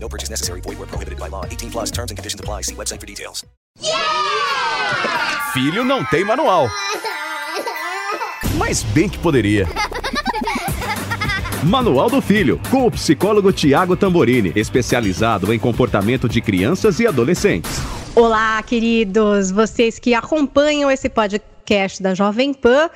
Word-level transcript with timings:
No 0.00 0.08
purchase 0.08 0.30
necessary. 0.30 0.60
Void 0.60 0.78
where 0.78 0.86
prohibited 0.86 1.18
by 1.18 1.28
law. 1.28 1.44
18 1.44 1.70
plus 1.70 1.90
terms 1.90 2.10
and 2.10 2.16
conditions 2.16 2.40
apply. 2.40 2.62
See 2.62 2.74
website 2.74 3.00
for 3.00 3.06
details. 3.06 3.44
Filho 5.52 5.84
não 5.84 6.04
tem 6.04 6.24
manual. 6.24 6.68
Mas 8.56 8.82
bem 8.82 9.08
que 9.08 9.18
poderia. 9.18 9.66
Manual 11.64 12.08
do 12.08 12.22
Filho, 12.22 12.60
com 12.70 12.86
o 12.86 12.90
psicólogo 12.90 13.52
Tiago 13.52 13.96
Tamborini, 13.96 14.52
especializado 14.54 15.52
em 15.52 15.58
comportamento 15.58 16.28
de 16.28 16.40
crianças 16.40 17.00
e 17.00 17.06
adolescentes. 17.06 17.80
Olá, 18.14 18.62
queridos, 18.62 19.50
vocês 19.50 19.98
que 19.98 20.14
acompanham 20.14 20.90
esse 20.90 21.08
podcast 21.08 22.02
da 22.02 22.14
Jovem 22.14 22.54
Pan, 22.54 22.88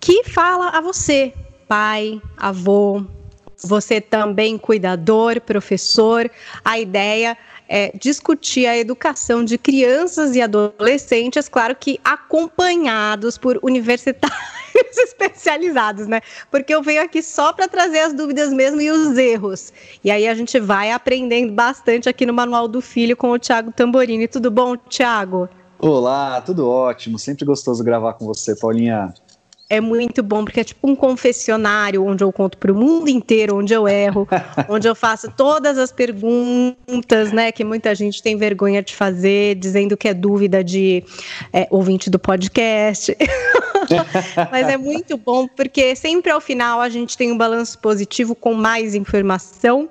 que 0.00 0.24
fala 0.24 0.70
a 0.70 0.80
você, 0.80 1.34
pai, 1.68 2.20
avô, 2.36 3.04
você 3.62 4.00
também 4.00 4.58
cuidador, 4.58 5.40
professor. 5.40 6.30
A 6.64 6.78
ideia 6.78 7.36
é 7.68 7.92
discutir 7.96 8.66
a 8.66 8.76
educação 8.76 9.44
de 9.44 9.56
crianças 9.56 10.34
e 10.34 10.42
adolescentes, 10.42 11.48
claro 11.48 11.76
que 11.76 12.00
acompanhados 12.04 13.38
por 13.38 13.60
universitários 13.62 14.36
especializados, 14.98 16.08
né? 16.08 16.20
Porque 16.50 16.74
eu 16.74 16.82
venho 16.82 17.00
aqui 17.00 17.22
só 17.22 17.52
para 17.52 17.68
trazer 17.68 18.00
as 18.00 18.12
dúvidas 18.12 18.52
mesmo 18.52 18.80
e 18.80 18.90
os 18.90 19.16
erros. 19.16 19.72
E 20.02 20.10
aí 20.10 20.26
a 20.26 20.34
gente 20.34 20.58
vai 20.58 20.90
aprendendo 20.90 21.52
bastante 21.52 22.08
aqui 22.08 22.26
no 22.26 22.34
Manual 22.34 22.66
do 22.66 22.80
Filho 22.80 23.16
com 23.16 23.30
o 23.30 23.38
Tiago 23.38 23.70
Tamborini. 23.70 24.26
Tudo 24.26 24.50
bom, 24.50 24.76
Tiago? 24.76 25.48
Olá, 25.78 26.40
tudo 26.40 26.68
ótimo. 26.68 27.20
Sempre 27.20 27.44
gostoso 27.44 27.84
gravar 27.84 28.14
com 28.14 28.26
você, 28.26 28.56
Paulinha 28.56 29.14
é 29.70 29.80
muito 29.80 30.20
bom, 30.20 30.44
porque 30.44 30.58
é 30.58 30.64
tipo 30.64 30.90
um 30.90 30.96
confessionário 30.96 32.04
onde 32.04 32.24
eu 32.24 32.32
conto 32.32 32.58
para 32.58 32.72
o 32.72 32.74
mundo 32.74 33.08
inteiro 33.08 33.56
onde 33.56 33.72
eu 33.72 33.86
erro, 33.86 34.26
onde 34.68 34.88
eu 34.88 34.96
faço 34.96 35.30
todas 35.30 35.78
as 35.78 35.92
perguntas, 35.92 37.30
né, 37.32 37.52
que 37.52 37.62
muita 37.62 37.94
gente 37.94 38.20
tem 38.20 38.36
vergonha 38.36 38.82
de 38.82 38.96
fazer, 38.96 39.54
dizendo 39.54 39.96
que 39.96 40.08
é 40.08 40.12
dúvida 40.12 40.64
de 40.64 41.04
é, 41.52 41.68
ouvinte 41.70 42.10
do 42.10 42.18
podcast. 42.18 43.16
Mas 44.50 44.68
é 44.68 44.76
muito 44.76 45.16
bom, 45.16 45.46
porque 45.46 45.94
sempre 45.94 46.32
ao 46.32 46.40
final 46.40 46.80
a 46.80 46.88
gente 46.88 47.16
tem 47.16 47.30
um 47.30 47.38
balanço 47.38 47.78
positivo 47.78 48.34
com 48.34 48.52
mais 48.52 48.96
informação 48.96 49.88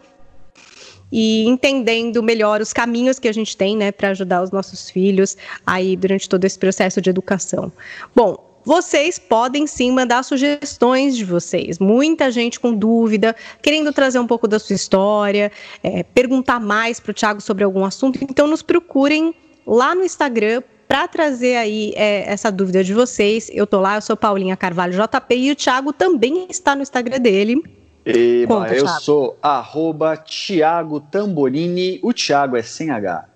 e 1.10 1.48
entendendo 1.48 2.22
melhor 2.22 2.60
os 2.60 2.74
caminhos 2.74 3.18
que 3.18 3.30
a 3.30 3.34
gente 3.34 3.56
tem, 3.56 3.78
né, 3.78 3.94
para 3.94 4.10
ajudar 4.10 4.44
os 4.44 4.52
nossos 4.52 4.90
filhos 4.90 5.38
aí 5.66 5.96
durante 5.96 6.28
todo 6.28 6.44
esse 6.44 6.60
processo 6.60 7.02
de 7.02 7.10
educação. 7.10 7.72
Bom, 8.14 8.49
vocês 8.64 9.18
podem 9.18 9.66
sim 9.66 9.92
mandar 9.92 10.24
sugestões 10.24 11.16
de 11.16 11.26
vocês. 11.26 11.80
Muita 11.80 12.30
gente 12.32 12.60
com 12.60 12.74
dúvida, 12.74 13.36
querendo 13.62 13.92
trazer 13.92 14.20
um 14.20 14.28
pouco 14.28 14.48
da 14.48 14.60
sua 14.60 14.76
história, 14.76 15.52
é, 15.84 16.04
perguntar 16.04 16.60
mais 16.60 17.00
para 17.00 17.12
o 17.12 17.14
Thiago 17.14 17.42
sobre 17.42 17.64
algum 17.64 17.86
assunto. 17.86 18.20
Então, 18.22 18.48
nos 18.48 18.62
procurem 18.62 19.34
lá 19.66 19.96
no 19.96 20.04
Instagram 20.04 20.62
para 20.88 21.08
trazer 21.08 21.56
aí 21.56 21.94
é, 21.96 22.32
essa 22.32 22.52
dúvida 22.52 22.84
de 22.84 22.94
vocês. 22.94 23.50
Eu 23.54 23.68
tô 23.68 23.80
lá, 23.80 23.96
eu 23.96 24.02
sou 24.02 24.18
Paulinha 24.18 24.58
Carvalho 24.58 24.94
JP 24.94 25.36
e 25.36 25.52
o 25.52 25.56
Thiago 25.56 25.94
também 25.94 26.48
está 26.50 26.76
no 26.76 26.82
Instagram 26.82 27.20
dele. 27.20 27.62
Eba, 28.04 28.56
Conta, 28.56 28.74
eu 28.74 28.86
Thiago. 28.86 29.02
sou 29.02 29.38
arroba 29.40 30.18
Thiago 30.18 31.00
Tamborini, 31.00 32.00
o 32.02 32.12
Thiago 32.12 32.58
é 32.58 32.64
sem 32.64 32.90
H. 32.90 33.29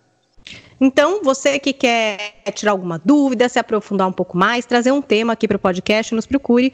Então, 0.79 1.21
você 1.23 1.59
que 1.59 1.73
quer 1.73 2.35
tirar 2.53 2.71
alguma 2.71 2.99
dúvida, 3.03 3.47
se 3.47 3.59
aprofundar 3.59 4.07
um 4.07 4.11
pouco 4.11 4.37
mais, 4.37 4.65
trazer 4.65 4.91
um 4.91 5.01
tema 5.01 5.33
aqui 5.33 5.47
para 5.47 5.57
o 5.57 5.59
podcast, 5.59 6.13
nos 6.13 6.25
procure 6.25 6.73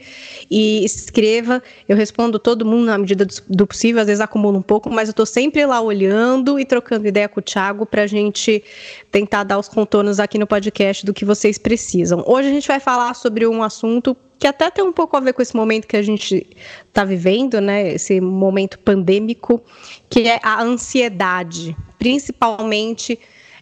e 0.50 0.84
escreva. 0.84 1.62
Eu 1.88 1.96
respondo 1.96 2.38
todo 2.38 2.64
mundo 2.64 2.86
na 2.86 2.98
medida 2.98 3.26
do 3.48 3.66
possível, 3.66 4.00
às 4.00 4.06
vezes 4.06 4.20
acumulo 4.20 4.58
um 4.58 4.62
pouco, 4.62 4.90
mas 4.90 5.08
eu 5.08 5.12
estou 5.12 5.26
sempre 5.26 5.64
lá 5.64 5.80
olhando 5.80 6.58
e 6.58 6.64
trocando 6.64 7.06
ideia 7.06 7.28
com 7.28 7.40
o 7.40 7.42
Thiago 7.42 7.86
para 7.86 8.02
a 8.02 8.06
gente 8.06 8.62
tentar 9.10 9.44
dar 9.44 9.58
os 9.58 9.68
contornos 9.68 10.20
aqui 10.20 10.38
no 10.38 10.46
podcast 10.46 11.04
do 11.04 11.12
que 11.12 11.24
vocês 11.24 11.58
precisam. 11.58 12.24
Hoje 12.26 12.48
a 12.48 12.52
gente 12.52 12.68
vai 12.68 12.80
falar 12.80 13.14
sobre 13.14 13.46
um 13.46 13.62
assunto 13.62 14.16
que 14.40 14.46
até 14.46 14.70
tem 14.70 14.82
um 14.82 14.92
pouco 14.92 15.16
a 15.18 15.20
ver 15.20 15.34
com 15.34 15.42
esse 15.42 15.54
momento 15.54 15.86
que 15.86 15.96
a 15.98 16.02
gente 16.02 16.46
está 16.88 17.04
vivendo, 17.04 17.60
né? 17.60 17.92
Esse 17.92 18.22
momento 18.22 18.78
pandêmico, 18.78 19.62
que 20.08 20.26
é 20.26 20.40
a 20.42 20.62
ansiedade, 20.62 21.76
principalmente 21.98 23.18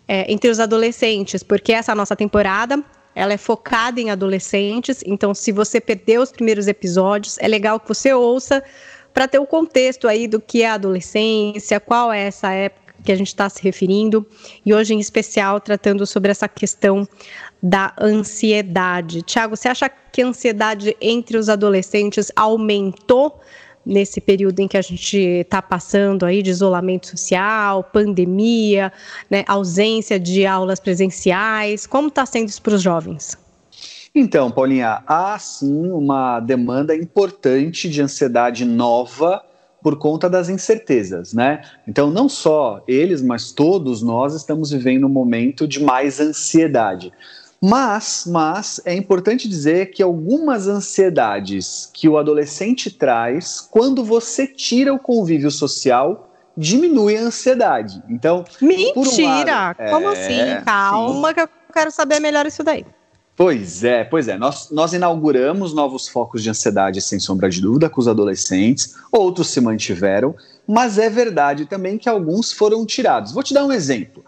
é, 0.08 0.32
entre 0.32 0.50
os 0.50 0.58
adolescentes, 0.58 1.42
porque 1.42 1.72
essa 1.72 1.94
nossa 1.94 2.16
temporada 2.16 2.82
ela 3.14 3.32
é 3.32 3.36
focada 3.36 4.00
em 4.00 4.10
adolescentes. 4.10 5.02
Então, 5.04 5.34
se 5.34 5.50
você 5.50 5.80
perdeu 5.80 6.22
os 6.22 6.30
primeiros 6.30 6.68
episódios, 6.68 7.36
é 7.40 7.48
legal 7.48 7.78
que 7.80 7.88
você 7.88 8.12
ouça 8.14 8.62
para 9.12 9.26
ter 9.26 9.40
o 9.40 9.46
contexto 9.46 10.06
aí 10.06 10.28
do 10.28 10.40
que 10.40 10.62
é 10.62 10.68
a 10.68 10.74
adolescência, 10.74 11.80
qual 11.80 12.12
é 12.12 12.22
essa 12.22 12.52
época 12.52 12.94
que 13.04 13.12
a 13.12 13.16
gente 13.16 13.28
está 13.28 13.48
se 13.48 13.62
referindo, 13.62 14.26
e 14.64 14.74
hoje 14.74 14.94
em 14.94 15.00
especial 15.00 15.60
tratando 15.60 16.06
sobre 16.06 16.30
essa 16.30 16.48
questão 16.48 17.08
da 17.62 17.92
ansiedade. 18.00 19.22
Tiago, 19.22 19.56
você 19.56 19.68
acha 19.68 19.88
que 19.88 20.22
a 20.22 20.26
ansiedade 20.26 20.96
entre 21.00 21.36
os 21.36 21.48
adolescentes 21.48 22.30
aumentou 22.36 23.40
nesse 23.88 24.20
período 24.20 24.60
em 24.60 24.68
que 24.68 24.76
a 24.76 24.82
gente 24.82 25.16
está 25.16 25.62
passando 25.62 26.26
aí 26.26 26.42
de 26.42 26.50
isolamento 26.50 27.08
social, 27.08 27.82
pandemia, 27.82 28.92
né, 29.30 29.44
ausência 29.48 30.20
de 30.20 30.44
aulas 30.44 30.78
presenciais? 30.78 31.86
Como 31.86 32.08
está 32.08 32.26
sendo 32.26 32.48
isso 32.48 32.60
para 32.60 32.74
os 32.74 32.82
jovens? 32.82 33.36
Então, 34.14 34.50
Paulinha, 34.50 35.02
há 35.06 35.38
sim 35.38 35.90
uma 35.90 36.40
demanda 36.40 36.94
importante 36.94 37.88
de 37.88 38.02
ansiedade 38.02 38.64
nova 38.64 39.42
por 39.82 39.96
conta 39.96 40.28
das 40.28 40.48
incertezas, 40.48 41.32
né? 41.32 41.62
Então, 41.86 42.10
não 42.10 42.28
só 42.28 42.82
eles, 42.86 43.22
mas 43.22 43.52
todos 43.52 44.02
nós 44.02 44.34
estamos 44.34 44.70
vivendo 44.70 45.06
um 45.06 45.10
momento 45.10 45.68
de 45.68 45.82
mais 45.82 46.20
ansiedade. 46.20 47.12
Mas, 47.60 48.24
mas 48.26 48.80
é 48.84 48.94
importante 48.94 49.48
dizer 49.48 49.90
que 49.90 50.02
algumas 50.02 50.68
ansiedades 50.68 51.90
que 51.92 52.08
o 52.08 52.16
adolescente 52.16 52.90
traz, 52.90 53.60
quando 53.60 54.04
você 54.04 54.46
tira 54.46 54.94
o 54.94 54.98
convívio 54.98 55.50
social, 55.50 56.32
diminui 56.56 57.16
a 57.16 57.22
ansiedade. 57.22 58.02
Então, 58.08 58.44
mentira! 58.60 58.94
Um 58.96 59.24
lado, 59.24 59.90
Como 59.90 60.08
é, 60.08 60.12
assim? 60.12 60.64
Calma, 60.64 61.28
sim. 61.28 61.34
que 61.34 61.40
eu 61.40 61.48
quero 61.72 61.90
saber 61.90 62.20
melhor 62.20 62.46
isso 62.46 62.62
daí. 62.62 62.86
Pois 63.38 63.84
é, 63.84 64.02
pois 64.02 64.26
é. 64.26 64.36
Nós, 64.36 64.68
nós 64.72 64.92
inauguramos 64.92 65.72
novos 65.72 66.08
focos 66.08 66.42
de 66.42 66.50
ansiedade, 66.50 67.00
sem 67.00 67.20
sombra 67.20 67.48
de 67.48 67.60
dúvida, 67.60 67.88
com 67.88 68.00
os 68.00 68.08
adolescentes, 68.08 68.96
outros 69.12 69.48
se 69.48 69.60
mantiveram, 69.60 70.34
mas 70.66 70.98
é 70.98 71.08
verdade 71.08 71.64
também 71.64 71.96
que 71.96 72.08
alguns 72.08 72.52
foram 72.52 72.84
tirados. 72.84 73.32
Vou 73.32 73.44
te 73.44 73.54
dar 73.54 73.64
um 73.64 73.72
exemplo. 73.72 74.24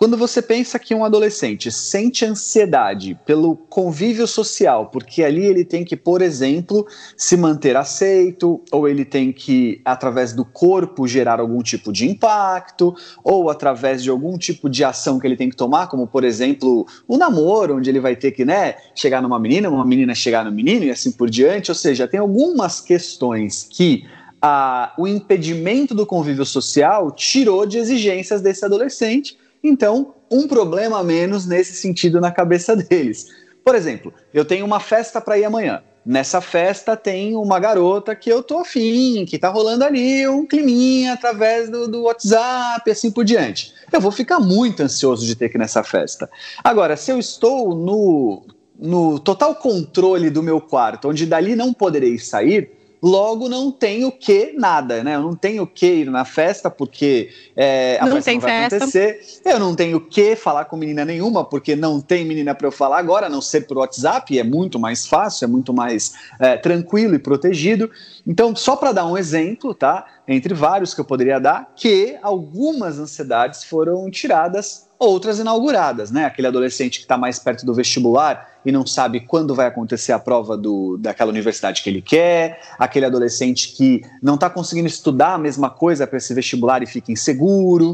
Quando 0.00 0.16
você 0.16 0.40
pensa 0.40 0.78
que 0.78 0.94
um 0.94 1.04
adolescente 1.04 1.70
sente 1.70 2.24
ansiedade 2.24 3.20
pelo 3.26 3.54
convívio 3.54 4.26
social, 4.26 4.86
porque 4.86 5.22
ali 5.22 5.44
ele 5.44 5.62
tem 5.62 5.84
que, 5.84 5.94
por 5.94 6.22
exemplo, 6.22 6.86
se 7.14 7.36
manter 7.36 7.76
aceito, 7.76 8.62
ou 8.72 8.88
ele 8.88 9.04
tem 9.04 9.30
que, 9.30 9.78
através 9.84 10.32
do 10.32 10.42
corpo, 10.42 11.06
gerar 11.06 11.38
algum 11.38 11.62
tipo 11.62 11.92
de 11.92 12.08
impacto, 12.08 12.94
ou 13.22 13.50
através 13.50 14.02
de 14.02 14.08
algum 14.08 14.38
tipo 14.38 14.70
de 14.70 14.82
ação 14.82 15.18
que 15.18 15.26
ele 15.26 15.36
tem 15.36 15.50
que 15.50 15.56
tomar, 15.56 15.86
como, 15.86 16.06
por 16.06 16.24
exemplo, 16.24 16.86
o 17.06 17.18
namoro, 17.18 17.76
onde 17.76 17.90
ele 17.90 18.00
vai 18.00 18.16
ter 18.16 18.30
que 18.30 18.42
né, 18.42 18.76
chegar 18.94 19.20
numa 19.20 19.38
menina, 19.38 19.68
uma 19.68 19.84
menina 19.84 20.14
chegar 20.14 20.46
no 20.46 20.50
menino 20.50 20.86
e 20.86 20.90
assim 20.90 21.12
por 21.12 21.28
diante. 21.28 21.70
Ou 21.70 21.74
seja, 21.74 22.08
tem 22.08 22.20
algumas 22.20 22.80
questões 22.80 23.68
que. 23.70 24.06
A, 24.42 24.94
o 24.96 25.06
impedimento 25.06 25.94
do 25.94 26.06
convívio 26.06 26.46
social 26.46 27.10
tirou 27.10 27.66
de 27.66 27.76
exigências 27.76 28.40
desse 28.40 28.64
adolescente 28.64 29.36
então, 29.62 30.14
um 30.30 30.46
problema 30.46 31.00
a 31.00 31.04
menos 31.04 31.46
nesse 31.46 31.74
sentido 31.74 32.20
na 32.20 32.30
cabeça 32.30 32.74
deles. 32.76 33.26
Por 33.64 33.74
exemplo, 33.74 34.12
eu 34.32 34.44
tenho 34.44 34.64
uma 34.64 34.80
festa 34.80 35.20
para 35.20 35.38
ir 35.38 35.44
amanhã. 35.44 35.82
Nessa 36.04 36.40
festa 36.40 36.96
tem 36.96 37.36
uma 37.36 37.60
garota 37.60 38.16
que 38.16 38.30
eu 38.30 38.42
tô 38.42 38.58
afim, 38.58 39.26
que 39.26 39.38
tá 39.38 39.50
rolando 39.50 39.84
ali 39.84 40.26
um 40.26 40.46
climinha 40.46 41.12
através 41.12 41.68
do, 41.68 41.86
do 41.86 42.02
WhatsApp, 42.04 42.90
assim 42.90 43.10
por 43.10 43.22
diante. 43.22 43.74
Eu 43.92 44.00
vou 44.00 44.10
ficar 44.10 44.40
muito 44.40 44.82
ansioso 44.82 45.26
de 45.26 45.36
ter 45.36 45.50
que 45.50 45.58
ir 45.58 45.60
nessa 45.60 45.84
festa. 45.84 46.30
Agora, 46.64 46.96
se 46.96 47.10
eu 47.10 47.18
estou 47.18 47.74
no, 47.74 48.42
no 48.78 49.18
total 49.18 49.54
controle 49.54 50.30
do 50.30 50.42
meu 50.42 50.58
quarto, 50.58 51.08
onde 51.08 51.26
dali 51.26 51.54
não 51.54 51.70
poderei 51.70 52.18
sair, 52.18 52.79
logo 53.02 53.48
não 53.48 53.72
tenho 53.72 54.12
que 54.12 54.52
nada, 54.52 55.02
né? 55.02 55.16
Eu 55.16 55.22
não 55.22 55.34
tenho 55.34 55.66
que 55.66 55.86
ir 55.86 56.10
na 56.10 56.24
festa 56.24 56.70
porque 56.70 57.30
é, 57.56 57.98
a 58.00 58.06
não 58.06 58.16
festa 58.16 58.30
tem 58.30 58.34
não 58.34 58.40
vai 58.42 58.50
festa. 58.50 58.76
acontecer. 58.76 59.40
Eu 59.44 59.58
não 59.58 59.74
tenho 59.74 60.00
que 60.00 60.36
falar 60.36 60.66
com 60.66 60.76
menina 60.76 61.04
nenhuma 61.04 61.44
porque 61.44 61.74
não 61.74 62.00
tem 62.00 62.24
menina 62.24 62.54
para 62.54 62.66
eu 62.66 62.72
falar 62.72 62.98
agora, 62.98 63.26
a 63.26 63.30
não 63.30 63.40
ser 63.40 63.66
por 63.66 63.78
WhatsApp, 63.78 64.38
é 64.38 64.44
muito 64.44 64.78
mais 64.78 65.06
fácil, 65.06 65.46
é 65.46 65.48
muito 65.48 65.72
mais 65.72 66.12
é, 66.38 66.56
tranquilo 66.56 67.14
e 67.14 67.18
protegido. 67.18 67.90
Então, 68.26 68.54
só 68.54 68.76
para 68.76 68.92
dar 68.92 69.06
um 69.06 69.16
exemplo, 69.16 69.74
tá? 69.74 70.04
Entre 70.28 70.52
vários 70.52 70.94
que 70.94 71.00
eu 71.00 71.04
poderia 71.04 71.38
dar, 71.38 71.72
que 71.74 72.18
algumas 72.22 72.98
ansiedades 72.98 73.64
foram 73.64 74.10
tiradas 74.10 74.89
outras 75.00 75.38
inauguradas, 75.38 76.10
né? 76.10 76.26
Aquele 76.26 76.46
adolescente 76.46 76.98
que 76.98 77.06
está 77.06 77.16
mais 77.16 77.38
perto 77.38 77.64
do 77.64 77.72
vestibular 77.72 78.60
e 78.66 78.70
não 78.70 78.84
sabe 78.84 79.20
quando 79.20 79.54
vai 79.54 79.66
acontecer 79.66 80.12
a 80.12 80.18
prova 80.18 80.58
do, 80.58 80.98
daquela 80.98 81.30
universidade 81.30 81.82
que 81.82 81.88
ele 81.88 82.02
quer, 82.02 82.60
aquele 82.78 83.06
adolescente 83.06 83.72
que 83.72 84.02
não 84.22 84.34
está 84.34 84.50
conseguindo 84.50 84.86
estudar 84.86 85.34
a 85.34 85.38
mesma 85.38 85.70
coisa 85.70 86.06
para 86.06 86.18
esse 86.18 86.34
vestibular 86.34 86.82
e 86.82 86.86
fica 86.86 87.10
inseguro, 87.10 87.92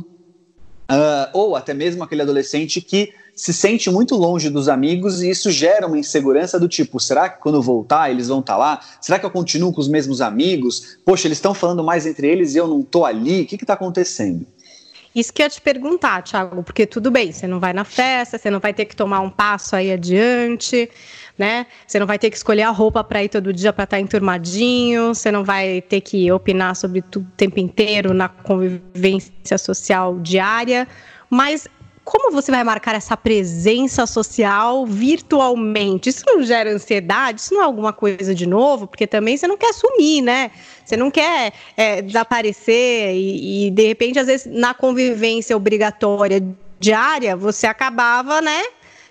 uh, 0.91 1.31
ou 1.33 1.55
até 1.55 1.73
mesmo 1.73 2.03
aquele 2.03 2.23
adolescente 2.23 2.81
que 2.81 3.15
se 3.37 3.53
sente 3.53 3.89
muito 3.89 4.17
longe 4.17 4.51
dos 4.51 4.69
amigos 4.69 5.23
e 5.23 5.31
isso 5.31 5.49
gera 5.51 5.87
uma 5.87 5.99
insegurança 5.99 6.59
do 6.59 6.67
tipo: 6.67 6.99
será 6.99 7.29
que 7.29 7.41
quando 7.41 7.63
voltar 7.63 8.11
eles 8.11 8.27
vão 8.27 8.41
estar 8.41 8.55
tá 8.55 8.59
lá? 8.59 8.81
Será 9.01 9.17
que 9.17 9.27
eu 9.27 9.31
continuo 9.31 9.73
com 9.73 9.81
os 9.81 9.89
mesmos 9.89 10.21
amigos? 10.21 10.99
Poxa, 11.05 11.29
eles 11.29 11.39
estão 11.39 11.55
falando 11.55 11.85
mais 11.85 12.05
entre 12.05 12.27
eles 12.27 12.57
e 12.57 12.59
eu 12.59 12.67
não 12.67 12.81
estou 12.81 13.07
ali? 13.07 13.43
O 13.43 13.47
que 13.47 13.55
está 13.55 13.75
acontecendo? 13.75 14.45
Isso 15.17 15.33
que 15.33 15.41
eu 15.41 15.47
ia 15.47 15.51
te 15.51 15.63
perguntar, 15.63 16.23
Thiago, 16.23 16.63
porque 16.63 16.85
tudo 16.85 17.11
bem, 17.11 17.33
você 17.33 17.47
não 17.47 17.59
vai 17.59 17.73
na 17.73 17.85
festa, 17.85 18.37
você 18.37 18.51
não 18.51 18.61
vai 18.61 18.75
ter 18.75 18.85
que 18.85 18.95
tomar 18.95 19.21
um 19.21 19.31
passo 19.31 19.75
aí 19.75 19.91
adiante, 19.91 20.91
né? 21.39 21.67
Você 21.87 21.99
não 21.99 22.07
vai 22.07 22.19
ter 22.19 22.29
que 22.29 22.37
escolher 22.37 22.65
a 22.65 22.71
roupa 22.71 23.03
para 23.03 23.25
ir 23.25 23.31
todo 23.31 23.51
dia 23.51 23.73
para 23.73 23.85
estar 23.85 23.97
tá 23.97 24.01
enturmadinho, 24.01 25.15
você 25.15 25.33
não 25.33 25.43
vai 25.43 25.81
ter 25.81 26.03
que 26.03 26.31
opinar 26.31 26.77
sobre 26.77 27.01
tudo 27.01 27.27
o 27.27 27.35
tempo 27.35 27.59
inteiro 27.59 28.13
na 28.13 28.29
convivência 28.29 29.57
social 29.57 30.19
diária, 30.19 30.87
mas 31.31 31.67
como 32.07 32.31
você 32.31 32.53
vai 32.53 32.63
marcar 32.63 32.95
essa 32.95 33.17
presença 33.17 34.07
social 34.07 34.87
virtualmente? 34.87 36.09
Isso 36.09 36.23
não 36.25 36.41
gera 36.41 36.71
ansiedade? 36.73 37.41
Isso 37.41 37.53
não 37.53 37.63
é 37.63 37.65
alguma 37.65 37.93
coisa 37.93 38.33
de 38.33 38.47
novo? 38.47 38.87
Porque 38.87 39.09
também 39.09 39.37
você 39.37 39.49
não 39.49 39.57
quer 39.57 39.75
sumir, 39.75 40.23
né? 40.23 40.53
Você 40.85 40.97
não 40.97 41.11
quer 41.11 41.53
é, 41.77 42.01
desaparecer 42.01 43.13
e, 43.13 43.67
e, 43.67 43.71
de 43.73 43.89
repente, 43.89 44.21
às 44.21 44.29
vezes, 44.29 44.47
na 44.47 44.73
convivência 44.73 45.57
obrigatória 45.57 46.41
diária, 46.79 47.35
você 47.35 47.67
acabava, 47.67 48.41
né, 48.41 48.63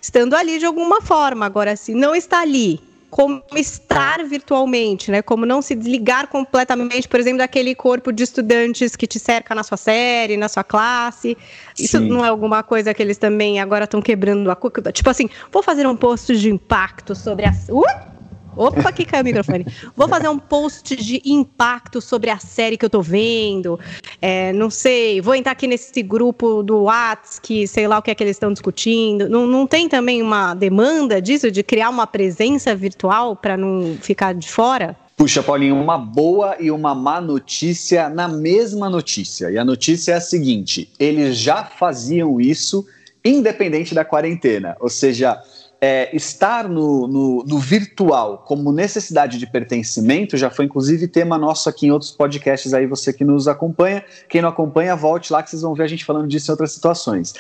estando 0.02 0.34
ali 0.34 0.58
de 0.58 0.66
alguma 0.66 1.02
forma. 1.02 1.46
Agora, 1.46 1.76
se 1.76 1.94
não 1.94 2.16
está 2.16 2.40
ali, 2.40 2.80
como 3.16 3.42
estar 3.56 4.26
virtualmente, 4.26 5.10
né? 5.10 5.22
Como 5.22 5.46
não 5.46 5.62
se 5.62 5.74
desligar 5.74 6.28
completamente, 6.28 7.08
por 7.08 7.18
exemplo, 7.18 7.38
daquele 7.38 7.74
corpo 7.74 8.12
de 8.12 8.22
estudantes 8.24 8.94
que 8.94 9.08
te 9.08 9.20
cerca 9.20 9.56
na 9.56 9.64
sua 9.64 9.78
série, 9.78 10.36
na 10.36 10.50
sua 10.50 10.66
classe. 10.66 11.38
Isso 11.80 11.98
Sim. 11.98 12.10
não 12.10 12.26
é 12.26 12.28
alguma 12.28 12.62
coisa 12.62 12.94
que 12.94 13.02
eles 13.02 13.18
também 13.18 13.62
agora 13.62 13.86
estão 13.86 14.02
quebrando 14.02 14.52
a 14.52 14.56
cuca? 14.56 14.92
Tipo 14.92 15.10
assim, 15.10 15.30
vou 15.50 15.64
fazer 15.64 15.88
um 15.88 15.96
post 15.96 16.36
de 16.36 16.52
impacto 16.52 17.16
sobre 17.16 17.46
a. 17.46 17.54
Uh! 17.70 18.15
Opa, 18.56 18.92
que 18.92 19.06
caiu 19.06 19.22
o 19.22 19.26
microfone. 19.26 19.66
Vou 19.96 20.08
fazer 20.08 20.30
um 20.30 20.38
post 20.38 20.96
de 20.96 21.22
impacto 21.26 22.02
sobre 22.02 22.30
a 22.30 22.38
série 22.38 22.78
que 22.78 22.86
eu 22.86 22.90
tô 22.90 23.02
vendo. 23.02 23.80
É, 24.22 24.54
não 24.54 24.70
sei, 24.70 25.22
vou 25.22 25.36
entrar 25.36 25.52
aqui 25.52 25.68
nesse 25.68 26.02
grupo 26.02 26.64
do 26.64 26.84
Whats, 26.84 27.40
que 27.40 27.68
sei 27.68 27.88
lá 27.88 28.00
o 28.00 28.02
que 28.02 28.12
é 28.12 28.16
que 28.16 28.24
eles 28.24 28.36
estão 28.36 28.52
discutindo. 28.52 29.30
Não, 29.30 29.46
não 29.46 29.68
tem 29.68 29.90
também 29.90 30.22
uma 30.22 30.54
demanda 30.54 31.22
disso, 31.22 31.52
de 31.52 31.64
criar 31.64 31.90
uma 31.90 32.08
presença 32.08 32.76
virtual 32.76 33.36
para 33.36 33.58
não 33.58 33.98
ficar 34.02 34.34
de 34.34 34.50
fora? 34.50 34.96
Puxa, 35.18 35.42
Paulinho, 35.42 35.80
uma 35.80 35.98
boa 35.98 36.58
e 36.60 36.70
uma 36.70 36.94
má 36.94 37.22
notícia 37.22 38.10
na 38.10 38.28
mesma 38.28 38.90
notícia. 38.90 39.50
E 39.50 39.58
a 39.58 39.64
notícia 39.64 40.12
é 40.12 40.16
a 40.16 40.22
seguinte: 40.22 40.90
eles 41.00 41.38
já 41.38 41.64
faziam 41.64 42.40
isso 42.42 42.86
independente 43.24 43.96
da 43.96 44.04
quarentena. 44.04 44.76
Ou 44.80 44.90
seja, 44.90 45.42
é, 45.82 46.16
estar 46.16 46.68
no, 46.68 47.08
no, 47.08 47.44
no, 47.46 47.60
virtual 47.60 48.44
como 48.46 48.72
necessidade 48.72 49.38
de 49.38 49.46
pertencimento 49.46 50.38
já 50.38 50.50
foi 50.50 50.66
inclusive 50.66 51.08
tema 51.08 51.38
nosso 51.38 51.70
aqui 51.70 51.88
em 51.88 51.92
outros 51.92 52.12
podcasts 52.12 52.74
aí, 52.74 52.88
você 52.88 53.12
que 53.12 53.24
nos 53.24 53.48
acompanha. 53.48 54.04
Quem 54.30 54.42
não 54.42 54.50
acompanha, 54.50 54.96
volte 54.96 55.32
lá 55.32 55.44
que 55.44 55.50
vocês 55.50 55.62
vão 55.62 55.74
ver 55.74 55.84
a 55.84 55.88
gente 55.88 56.06
falando 56.06 56.28
disso 56.28 56.50
em 56.50 56.54
outras 56.54 56.72
situações. 56.72 57.34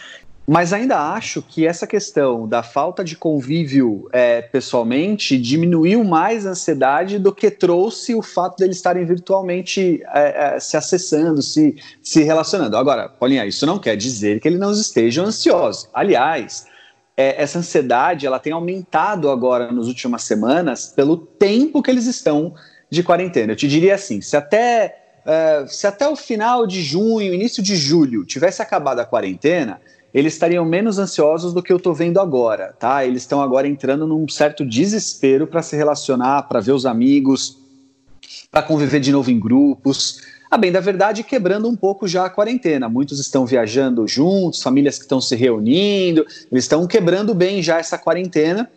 Mas 0.47 0.71
ainda 0.73 0.99
acho 1.13 1.41
que 1.41 1.65
essa 1.65 1.87
questão 1.87 2.47
da 2.47 2.61
falta 2.61 3.03
de 3.03 3.15
convívio 3.15 4.07
é, 4.13 4.43
pessoalmente 4.43 5.39
diminuiu 5.39 6.03
mais 6.03 6.45
a 6.45 6.51
ansiedade 6.51 7.17
do 7.17 7.33
que 7.33 7.49
trouxe 7.49 8.13
o 8.13 8.21
fato 8.21 8.57
deles 8.57 8.77
estarem 8.77 9.03
virtualmente 9.05 10.03
é, 10.13 10.55
é, 10.55 10.59
se 10.59 10.77
acessando, 10.77 11.41
se, 11.41 11.75
se 12.01 12.21
relacionando. 12.21 12.77
Agora, 12.77 13.09
Paulinha, 13.09 13.43
isso 13.45 13.65
não 13.65 13.79
quer 13.79 13.97
dizer 13.97 14.39
que 14.39 14.47
eles 14.47 14.59
não 14.59 14.71
estejam 14.71 15.25
ansiosos. 15.25 15.89
Aliás, 15.91 16.67
é, 17.17 17.41
essa 17.41 17.59
ansiedade 17.59 18.25
ela 18.25 18.39
tem 18.39 18.51
aumentado 18.51 19.29
agora 19.29 19.71
nas 19.71 19.88
últimas 19.88 20.23
semanas 20.23 20.88
pelo 20.88 21.17
tempo 21.17 21.81
que 21.81 21.89
eles 21.89 22.06
estão 22.06 22.53
de 22.89 23.03
quarentena. 23.03 23.53
Eu 23.53 23.56
te 23.56 23.67
diria 23.67 23.95
assim, 23.95 24.21
se 24.21 24.35
até, 24.35 25.21
uh, 25.25 25.67
se 25.67 25.88
até 25.88 26.07
o 26.07 26.15
final 26.15 26.67
de 26.67 26.81
junho, 26.81 27.33
início 27.33 27.63
de 27.63 27.75
julho, 27.75 28.25
tivesse 28.25 28.62
acabado 28.62 29.00
a 29.00 29.06
quarentena, 29.06 29.79
eles 30.13 30.33
estariam 30.33 30.63
menos 30.63 30.97
ansiosos 30.97 31.53
do 31.53 31.62
que 31.62 31.73
eu 31.73 31.77
estou 31.77 31.94
vendo 31.94 32.19
agora, 32.19 32.73
tá? 32.79 33.06
Eles 33.06 33.23
estão 33.23 33.41
agora 33.41 33.68
entrando 33.68 34.07
num 34.07 34.27
certo 34.29 34.65
desespero 34.65 35.45
para 35.45 35.61
se 35.61 35.75
relacionar, 35.75 36.44
para 36.44 36.61
ver 36.61 36.71
os 36.71 36.85
amigos, 36.85 37.57
para 38.50 38.61
conviver 38.61 39.01
de 39.01 39.11
novo 39.11 39.29
em 39.29 39.39
grupos 39.39 40.21
a 40.50 40.57
bem 40.57 40.71
da 40.71 40.80
verdade, 40.80 41.24
quebrando 41.24 41.68
um 41.68 41.75
pouco 41.75 42.07
já 42.07 42.25
a 42.25 42.30
quarentena. 42.30 42.88
Muitos 42.88 43.19
estão 43.19 43.45
viajando 43.45 44.07
juntos, 44.07 44.62
famílias 44.62 44.97
que 44.97 45.03
estão 45.03 45.19
se 45.19 45.36
reunindo, 45.36 46.25
eles 46.51 46.63
estão 46.63 46.86
quebrando 46.88 47.33
bem 47.33 47.62
já 47.62 47.80
essa 47.80 47.97
quarentena, 47.97 48.69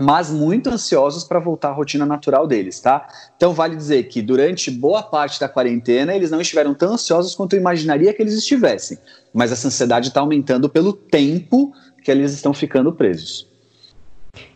mas 0.00 0.30
muito 0.30 0.68
ansiosos 0.70 1.24
para 1.24 1.38
voltar 1.38 1.68
à 1.68 1.72
rotina 1.72 2.04
natural 2.04 2.46
deles, 2.46 2.80
tá? 2.80 3.06
Então 3.36 3.52
vale 3.52 3.76
dizer 3.76 4.04
que 4.04 4.20
durante 4.22 4.70
boa 4.70 5.02
parte 5.02 5.38
da 5.40 5.48
quarentena 5.48 6.14
eles 6.14 6.30
não 6.30 6.40
estiveram 6.40 6.74
tão 6.74 6.94
ansiosos 6.94 7.34
quanto 7.34 7.54
eu 7.54 7.60
imaginaria 7.60 8.12
que 8.12 8.22
eles 8.22 8.34
estivessem, 8.34 8.98
mas 9.32 9.52
essa 9.52 9.68
ansiedade 9.68 10.08
está 10.08 10.20
aumentando 10.20 10.68
pelo 10.68 10.92
tempo 10.92 11.72
que 12.02 12.10
eles 12.10 12.32
estão 12.32 12.52
ficando 12.52 12.92
presos. 12.92 13.46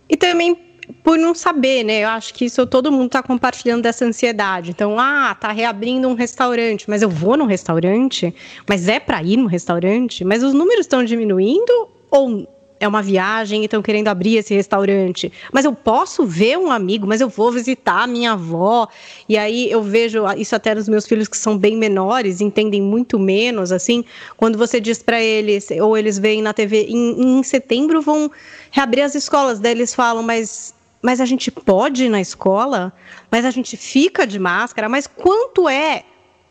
E 0.09 0.17
também 0.17 0.57
por 1.03 1.19
não 1.19 1.35
saber, 1.35 1.85
né? 1.85 2.05
Eu 2.05 2.09
acho 2.09 2.33
que 2.35 2.45
isso 2.45 2.67
todo 2.67 2.91
mundo 2.93 3.07
está 3.07 3.23
compartilhando 3.23 3.83
dessa 3.83 4.05
ansiedade. 4.05 4.71
Então, 4.71 4.99
ah, 4.99 5.37
tá 5.39 5.53
reabrindo 5.53 6.09
um 6.09 6.15
restaurante, 6.15 6.89
mas 6.89 7.03
eu 7.03 7.09
vou 7.09 7.37
no 7.37 7.47
restaurante, 7.47 8.35
mas 8.69 8.89
é 8.89 9.01
para 9.01 9.23
ir 9.23 9.37
no 9.37 9.47
restaurante, 9.47 10.25
mas 10.25 10.43
os 10.43 10.53
números 10.53 10.81
estão 10.81 11.05
diminuindo 11.05 11.89
ou 12.11 12.47
é 12.79 12.87
uma 12.87 13.03
viagem 13.03 13.63
e 13.63 13.65
estão 13.65 13.83
querendo 13.83 14.09
abrir 14.09 14.37
esse 14.37 14.55
restaurante. 14.55 15.33
Mas 15.53 15.65
eu 15.65 15.73
posso 15.73 16.25
ver 16.25 16.59
um 16.59 16.71
amigo, 16.71 17.07
mas 17.07 17.21
eu 17.21 17.29
vou 17.29 17.51
visitar 17.51 18.03
a 18.03 18.07
minha 18.07 18.33
avó. 18.33 18.87
E 19.29 19.37
aí 19.39 19.71
eu 19.71 19.83
vejo 19.83 20.25
isso 20.37 20.55
até 20.55 20.75
nos 20.75 20.89
meus 20.89 21.07
filhos 21.07 21.29
que 21.29 21.37
são 21.37 21.57
bem 21.57 21.77
menores, 21.77 22.41
entendem 22.41 22.83
muito 22.83 23.19
menos, 23.19 23.73
assim, 23.73 24.05
quando 24.37 24.59
você 24.59 24.81
diz 24.81 25.03
para 25.03 25.23
eles, 25.23 25.69
ou 25.81 25.97
eles 25.97 26.19
veem 26.19 26.43
na 26.43 26.53
TV, 26.53 26.87
em, 26.89 27.39
em 27.39 27.43
setembro 27.43 28.03
vão 28.03 28.31
reabrir 28.71 29.03
as 29.03 29.15
escolas, 29.15 29.59
daí 29.59 29.73
eles 29.73 29.95
falam, 29.95 30.23
mas 30.23 30.75
mas 31.07 31.21
a 31.21 31.25
gente 31.25 31.53
pode 31.53 32.07
ir 32.07 32.09
na 32.09 32.21
escola, 32.21 32.93
mas 33.31 33.45
a 33.45 33.53
gente 33.53 33.77
fica 33.77 34.27
de 34.27 34.41
máscara, 34.41 34.89
mas 34.89 35.07
quanto 35.07 35.69
é? 35.69 36.03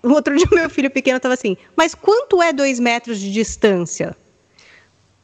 O 0.02 0.14
outro 0.14 0.34
dia 0.34 0.48
meu 0.50 0.70
filho 0.70 0.90
pequeno 0.90 1.18
estava 1.18 1.34
assim, 1.34 1.58
mas 1.76 1.94
quanto 1.94 2.42
é 2.42 2.54
dois 2.54 2.80
metros 2.80 3.20
de 3.20 3.34
distância? 3.34 4.16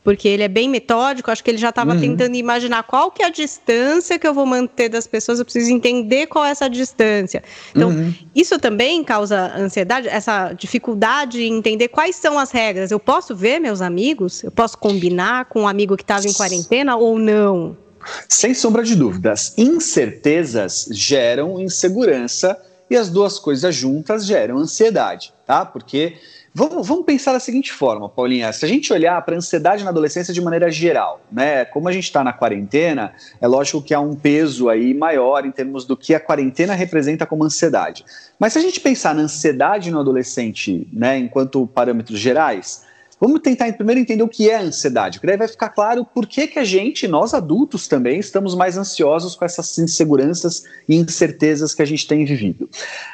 Porque 0.03 0.27
ele 0.27 0.43
é 0.43 0.49
bem 0.49 0.67
metódico, 0.67 1.31
acho 1.31 1.41
que 1.41 1.49
ele 1.49 1.57
já 1.57 1.69
estava 1.69 1.93
uhum. 1.93 2.01
tentando 2.01 2.35
imaginar 2.35 2.83
qual 2.83 3.09
que 3.09 3.23
é 3.23 3.27
a 3.27 3.29
distância 3.29 4.19
que 4.19 4.27
eu 4.27 4.33
vou 4.33 4.45
manter 4.45 4.89
das 4.89 5.07
pessoas, 5.07 5.39
eu 5.39 5.45
preciso 5.45 5.71
entender 5.71 6.27
qual 6.27 6.43
é 6.43 6.49
essa 6.49 6.69
distância. 6.69 7.41
Então, 7.73 7.87
uhum. 7.87 8.13
isso 8.35 8.59
também 8.59 9.01
causa 9.01 9.53
ansiedade, 9.55 10.09
essa 10.09 10.51
dificuldade 10.51 11.41
em 11.41 11.57
entender 11.57 11.87
quais 11.87 12.17
são 12.17 12.37
as 12.37 12.51
regras. 12.51 12.91
Eu 12.91 12.99
posso 12.99 13.33
ver 13.33 13.59
meus 13.59 13.81
amigos? 13.81 14.43
Eu 14.43 14.51
posso 14.51 14.77
combinar 14.77 15.45
com 15.45 15.61
um 15.61 15.67
amigo 15.69 15.95
que 15.95 16.03
estava 16.03 16.27
em 16.27 16.33
quarentena 16.33 16.97
ou 16.97 17.17
não? 17.17 17.77
Sem 18.27 18.53
sombra 18.53 18.83
de 18.83 18.95
dúvidas, 18.95 19.53
incertezas 19.57 20.87
geram 20.91 21.59
insegurança 21.59 22.57
e 22.89 22.97
as 22.97 23.09
duas 23.09 23.39
coisas 23.39 23.73
juntas 23.73 24.25
geram 24.25 24.57
ansiedade, 24.57 25.33
tá? 25.45 25.65
Porque 25.65 26.15
vamos, 26.53 26.85
vamos 26.85 27.05
pensar 27.05 27.31
da 27.31 27.39
seguinte 27.39 27.71
forma, 27.71 28.09
Paulinha: 28.09 28.51
se 28.51 28.65
a 28.65 28.67
gente 28.67 28.91
olhar 28.91 29.21
para 29.23 29.33
a 29.33 29.37
ansiedade 29.37 29.83
na 29.83 29.91
adolescência 29.91 30.33
de 30.33 30.41
maneira 30.41 30.69
geral, 30.69 31.21
né? 31.31 31.63
Como 31.63 31.87
a 31.87 31.91
gente 31.93 32.03
está 32.03 32.21
na 32.21 32.33
quarentena, 32.33 33.13
é 33.39 33.47
lógico 33.47 33.81
que 33.81 33.93
há 33.93 33.99
um 33.99 34.13
peso 34.13 34.67
aí 34.67 34.93
maior 34.93 35.45
em 35.45 35.51
termos 35.51 35.85
do 35.85 35.95
que 35.95 36.13
a 36.13 36.19
quarentena 36.19 36.73
representa 36.73 37.25
como 37.25 37.45
ansiedade. 37.45 38.03
Mas 38.37 38.53
se 38.53 38.59
a 38.59 38.61
gente 38.61 38.81
pensar 38.81 39.15
na 39.15 39.21
ansiedade 39.21 39.89
no 39.89 39.99
adolescente, 39.99 40.85
né, 40.91 41.17
enquanto 41.17 41.65
parâmetros 41.67 42.19
gerais, 42.19 42.83
Vamos 43.21 43.41
tentar 43.41 43.71
primeiro 43.73 44.01
entender 44.01 44.23
o 44.23 44.27
que 44.27 44.49
é 44.49 44.57
ansiedade, 44.57 45.19
porque 45.19 45.27
daí 45.27 45.37
vai 45.37 45.47
ficar 45.47 45.69
claro 45.69 46.03
por 46.03 46.25
que, 46.25 46.47
que 46.47 46.57
a 46.57 46.63
gente, 46.63 47.07
nós 47.07 47.35
adultos 47.35 47.87
também, 47.87 48.19
estamos 48.19 48.55
mais 48.55 48.79
ansiosos 48.79 49.35
com 49.35 49.45
essas 49.45 49.77
inseguranças 49.77 50.63
e 50.89 50.95
incertezas 50.95 51.75
que 51.75 51.83
a 51.83 51.85
gente 51.85 52.07
tem 52.07 52.25
vivido. 52.25 52.67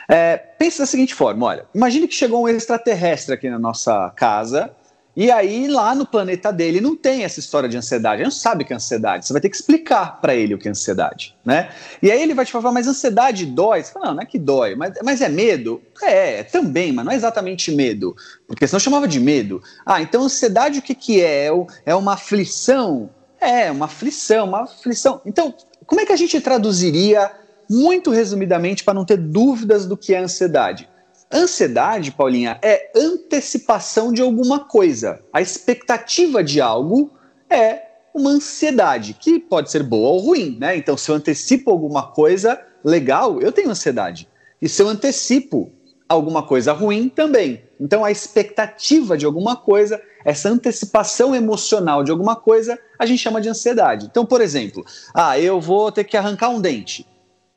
É, 0.08 0.38
pense 0.38 0.80
da 0.80 0.86
seguinte 0.86 1.14
forma: 1.14 1.46
olha, 1.46 1.66
imagine 1.76 2.08
que 2.08 2.16
chegou 2.16 2.46
um 2.46 2.48
extraterrestre 2.48 3.34
aqui 3.34 3.50
na 3.50 3.60
nossa 3.60 4.10
casa 4.16 4.72
e 5.20 5.32
aí, 5.32 5.68
lá 5.68 5.96
no 5.96 6.06
planeta 6.06 6.54
dele, 6.54 6.80
não 6.80 6.96
tem 6.96 7.24
essa 7.24 7.40
história 7.40 7.68
de 7.68 7.76
ansiedade. 7.76 8.18
Ele 8.22 8.26
não 8.26 8.32
sabe 8.32 8.64
o 8.64 8.68
que 8.68 8.72
é 8.72 8.76
ansiedade. 8.76 9.26
Você 9.26 9.34
vai 9.34 9.42
ter 9.42 9.50
que 9.50 9.56
explicar 9.56 10.22
para 10.22 10.36
ele 10.36 10.54
o 10.54 10.60
que 10.60 10.68
é 10.68 10.72
ansiedade, 10.72 11.36
né? 11.44 11.72
E 12.04 12.12
aí 12.12 12.22
ele 12.22 12.36
vai 12.36 12.46
te 12.46 12.52
falar, 12.52 12.72
mas 12.72 12.88
ansiedade 12.88 13.44
dói? 13.48 13.82
Você 13.82 13.92
fala, 13.92 14.06
não, 14.06 14.14
não 14.14 14.22
é 14.22 14.28
que 14.28 14.38
dói, 14.38 14.76
mas, 14.76 14.94
mas 15.04 15.20
é 15.20 15.28
medo? 15.28 15.82
É, 16.04 16.44
também, 16.44 16.94
mas 16.94 17.04
não 17.04 17.12
é 17.12 17.16
exatamente 17.16 17.72
medo. 17.72 18.16
Porque 18.48 18.68
senão 18.68 18.80
chamava 18.80 19.08
de 19.08 19.20
medo. 19.20 19.60
Ah, 19.84 20.00
então 20.00 20.24
ansiedade 20.24 20.78
o 20.78 20.84
que, 20.84 20.94
que 20.94 21.20
é? 21.20 21.50
É 21.84 21.96
uma 21.96 22.14
aflição? 22.14 23.10
É, 23.42 23.72
uma 23.72 23.86
aflição, 23.86 24.50
uma 24.50 24.66
aflição. 24.66 25.20
Então, 25.26 25.52
como 25.88 26.00
é 26.00 26.06
que 26.06 26.14
a 26.14 26.16
gente 26.18 26.40
traduziria, 26.40 27.32
muito 27.68 28.12
resumidamente, 28.12 28.84
para 28.84 28.94
não 28.94 29.04
ter 29.04 29.18
dúvidas 29.18 29.88
do 29.88 29.98
que 29.98 30.14
é 30.14 30.20
ansiedade? 30.20 30.88
Ansiedade, 31.32 32.12
Paulinha, 32.12 32.58
é 32.62 32.90
antecipação 32.96 34.14
de 34.14 34.22
alguma 34.22 34.62
coisa. 34.62 35.20
A 35.34 35.42
expectativa 35.42 36.42
de 36.44 36.62
algo 36.62 37.12
é 37.50 37.82
uma 38.14 38.32
ansiedade, 38.32 39.14
que 39.14 39.40
pode 39.40 39.70
ser 39.70 39.84
boa 39.84 40.10
ou 40.10 40.20
ruim, 40.20 40.58
né? 40.60 40.76
Então, 40.78 40.96
se 40.96 41.12
eu 41.12 41.16
antecipo 41.16 41.70
alguma 41.70 42.08
coisa 42.08 42.60
legal, 42.84 43.42
eu 43.42 43.52
tenho 43.52 43.70
ansiedade. 43.70 44.28
E 44.62 44.70
se 44.70 44.82
eu 44.82 44.88
antecipo 44.88 45.72
alguma 46.08 46.42
coisa 46.42 46.72
ruim, 46.72 47.10
também. 47.10 47.62
Então, 47.80 48.04
a 48.04 48.10
expectativa 48.10 49.18
de 49.18 49.26
alguma 49.26 49.56
coisa, 49.56 50.02
essa 50.24 50.50
antecipação 50.50 51.36
emocional 51.36 52.04
de 52.04 52.12
alguma 52.12 52.36
coisa, 52.36 52.80
a 52.98 53.06
gente 53.06 53.20
chama 53.20 53.42
de 53.42 53.50
ansiedade. 53.50 54.08
Então, 54.10 54.26
por 54.26 54.42
exemplo, 54.42 54.86
ah, 55.14 55.38
eu 55.38 55.60
vou 55.60 55.92
ter 55.92 56.06
que 56.06 56.16
arrancar 56.16 56.50
um 56.50 56.62
dente. 56.62 57.06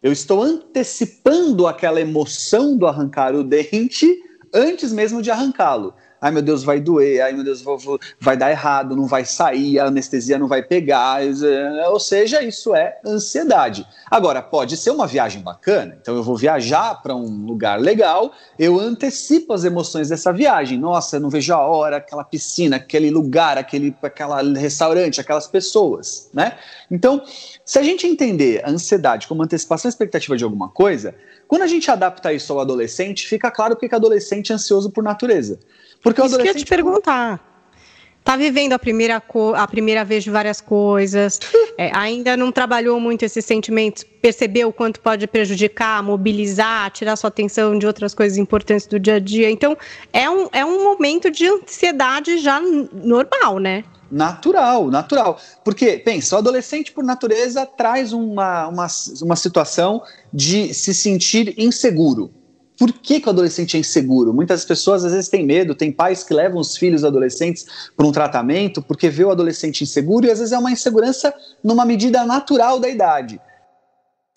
Eu 0.03 0.13
estou 0.13 0.43
antecipando 0.43 1.67
aquela 1.67 2.01
emoção 2.01 2.77
do 2.77 2.87
arrancar 2.87 3.35
o 3.35 3.45
dente 3.45 4.07
antes 4.53 4.93
mesmo 4.93 5.21
de 5.21 5.31
arrancá-lo 5.31 5.95
ai 6.21 6.31
meu 6.31 6.43
Deus, 6.43 6.63
vai 6.63 6.81
doer, 6.81 7.23
ai 7.23 7.33
meu 7.33 7.43
Deus, 7.45 7.63
vou, 7.63 7.79
vou, 7.79 7.99
vai 8.21 8.37
dar 8.37 8.51
errado, 8.51 8.97
não 8.97 9.07
vai 9.07 9.25
sair, 9.25 9.79
a 9.79 9.87
anestesia 9.87 10.39
não 10.39 10.47
vai 10.47 10.63
pegar, 10.63 11.21
ou 11.91 12.01
seja, 12.01 12.43
isso 12.43 12.75
é 12.75 12.99
ansiedade. 13.07 13.87
Agora, 14.11 14.43
pode 14.43 14.77
ser 14.77 14.91
uma 14.91 15.07
viagem 15.07 15.43
bacana, 15.43 15.97
então 16.01 16.15
eu 16.15 16.23
vou 16.23 16.37
viajar 16.37 17.01
para 17.03 17.15
um 17.15 17.47
lugar 17.47 17.81
legal, 17.81 18.33
eu 18.59 18.79
antecipo 18.79 19.53
as 19.53 19.65
emoções 19.65 20.09
dessa 20.09 20.33
viagem. 20.33 20.79
Nossa, 20.79 21.17
eu 21.17 21.21
não 21.21 21.31
vejo 21.31 21.55
a 21.55 21.59
hora, 21.59 21.97
aquela 21.97 22.25
piscina, 22.25 22.77
aquele 22.77 23.11
lugar, 23.11 23.57
aquele 23.57 23.95
aquela 24.03 24.43
restaurante, 24.43 25.21
aquelas 25.21 25.47
pessoas, 25.47 26.31
né? 26.35 26.57
Então, 26.91 27.23
se 27.65 27.79
a 27.79 27.83
gente 27.83 28.07
entender 28.07 28.63
a 28.65 28.71
ansiedade 28.71 29.27
como 29.27 29.43
antecipação 29.43 29.89
expectativa 29.89 30.37
de 30.37 30.45
alguma 30.45 30.69
coisa, 30.69 31.15
quando 31.51 31.63
a 31.63 31.67
gente 31.67 31.91
adapta 31.91 32.33
isso 32.33 32.53
ao 32.53 32.61
adolescente, 32.61 33.27
fica 33.27 33.51
claro 33.51 33.75
que 33.75 33.85
o 33.85 33.97
adolescente 33.97 34.53
é 34.53 34.55
ansioso 34.55 34.89
por 34.89 35.03
natureza. 35.03 35.59
Porque 36.01 36.21
o 36.21 36.25
Isso 36.25 36.37
adolescente... 36.37 36.55
que 36.55 36.61
eu 36.61 36.65
te 36.65 36.69
perguntar. 36.69 37.50
Tá 38.23 38.37
vivendo 38.37 38.75
a 38.75 38.79
primeira, 38.79 39.23
a 39.57 39.67
primeira 39.67 40.05
vez 40.05 40.25
de 40.25 40.31
várias 40.31 40.61
coisas, 40.61 41.41
é, 41.77 41.91
ainda 41.97 42.37
não 42.37 42.53
trabalhou 42.53 43.01
muito 43.01 43.25
esses 43.25 43.45
sentimentos, 43.45 44.05
percebeu 44.23 44.69
o 44.69 44.73
quanto 44.73 45.01
pode 45.01 45.27
prejudicar, 45.27 46.03
mobilizar, 46.03 46.91
tirar 46.91 47.17
sua 47.17 47.29
atenção 47.29 47.79
de 47.79 47.87
outras 47.87 48.15
coisas 48.15 48.39
importantes 48.39 48.87
do 48.87 49.01
dia 49.01 49.15
a 49.15 49.19
dia. 49.19 49.51
Então, 49.51 49.77
é 50.13 50.29
um, 50.29 50.49
é 50.53 50.65
um 50.65 50.85
momento 50.85 51.31
de 51.31 51.47
ansiedade 51.47 52.39
já 52.39 52.61
normal, 52.61 53.59
né? 53.59 53.85
Natural, 54.11 54.91
natural. 54.91 55.39
Porque, 55.65 55.99
pensa, 55.99 56.35
o 56.35 56.39
adolescente, 56.39 56.93
por 56.93 57.05
natureza, 57.05 57.65
traz 57.65 58.13
uma, 58.13 58.67
uma, 58.67 58.87
uma 59.23 59.37
situação 59.37 60.03
de 60.33 60.75
se 60.75 60.93
sentir 60.93 61.55
inseguro. 61.57 62.31
Por 62.81 62.95
que, 62.95 63.21
que, 63.21 63.27
o 63.27 63.31
adolescente 63.31 63.77
é 63.77 63.81
inseguro? 63.81 64.33
Muitas 64.33 64.65
pessoas 64.65 65.05
às 65.05 65.13
vezes 65.13 65.29
têm 65.29 65.45
medo, 65.45 65.75
tem 65.75 65.93
pais 65.93 66.25
que 66.25 66.33
levam 66.33 66.59
os 66.59 66.79
filhos 66.79 67.05
adolescentes 67.05 67.67
para 67.95 68.07
um 68.07 68.11
tratamento 68.11 68.81
porque 68.81 69.11
vê 69.11 69.23
o 69.23 69.31
adolescente 69.31 69.83
inseguro 69.83 70.25
e 70.25 70.31
às 70.31 70.39
vezes 70.39 70.51
é 70.51 70.59
uma 70.59 70.73
insegurança 70.73 71.35
numa 71.63 71.85
medida 71.85 72.25
natural 72.25 72.81
da 72.81 72.89
idade 72.89 73.39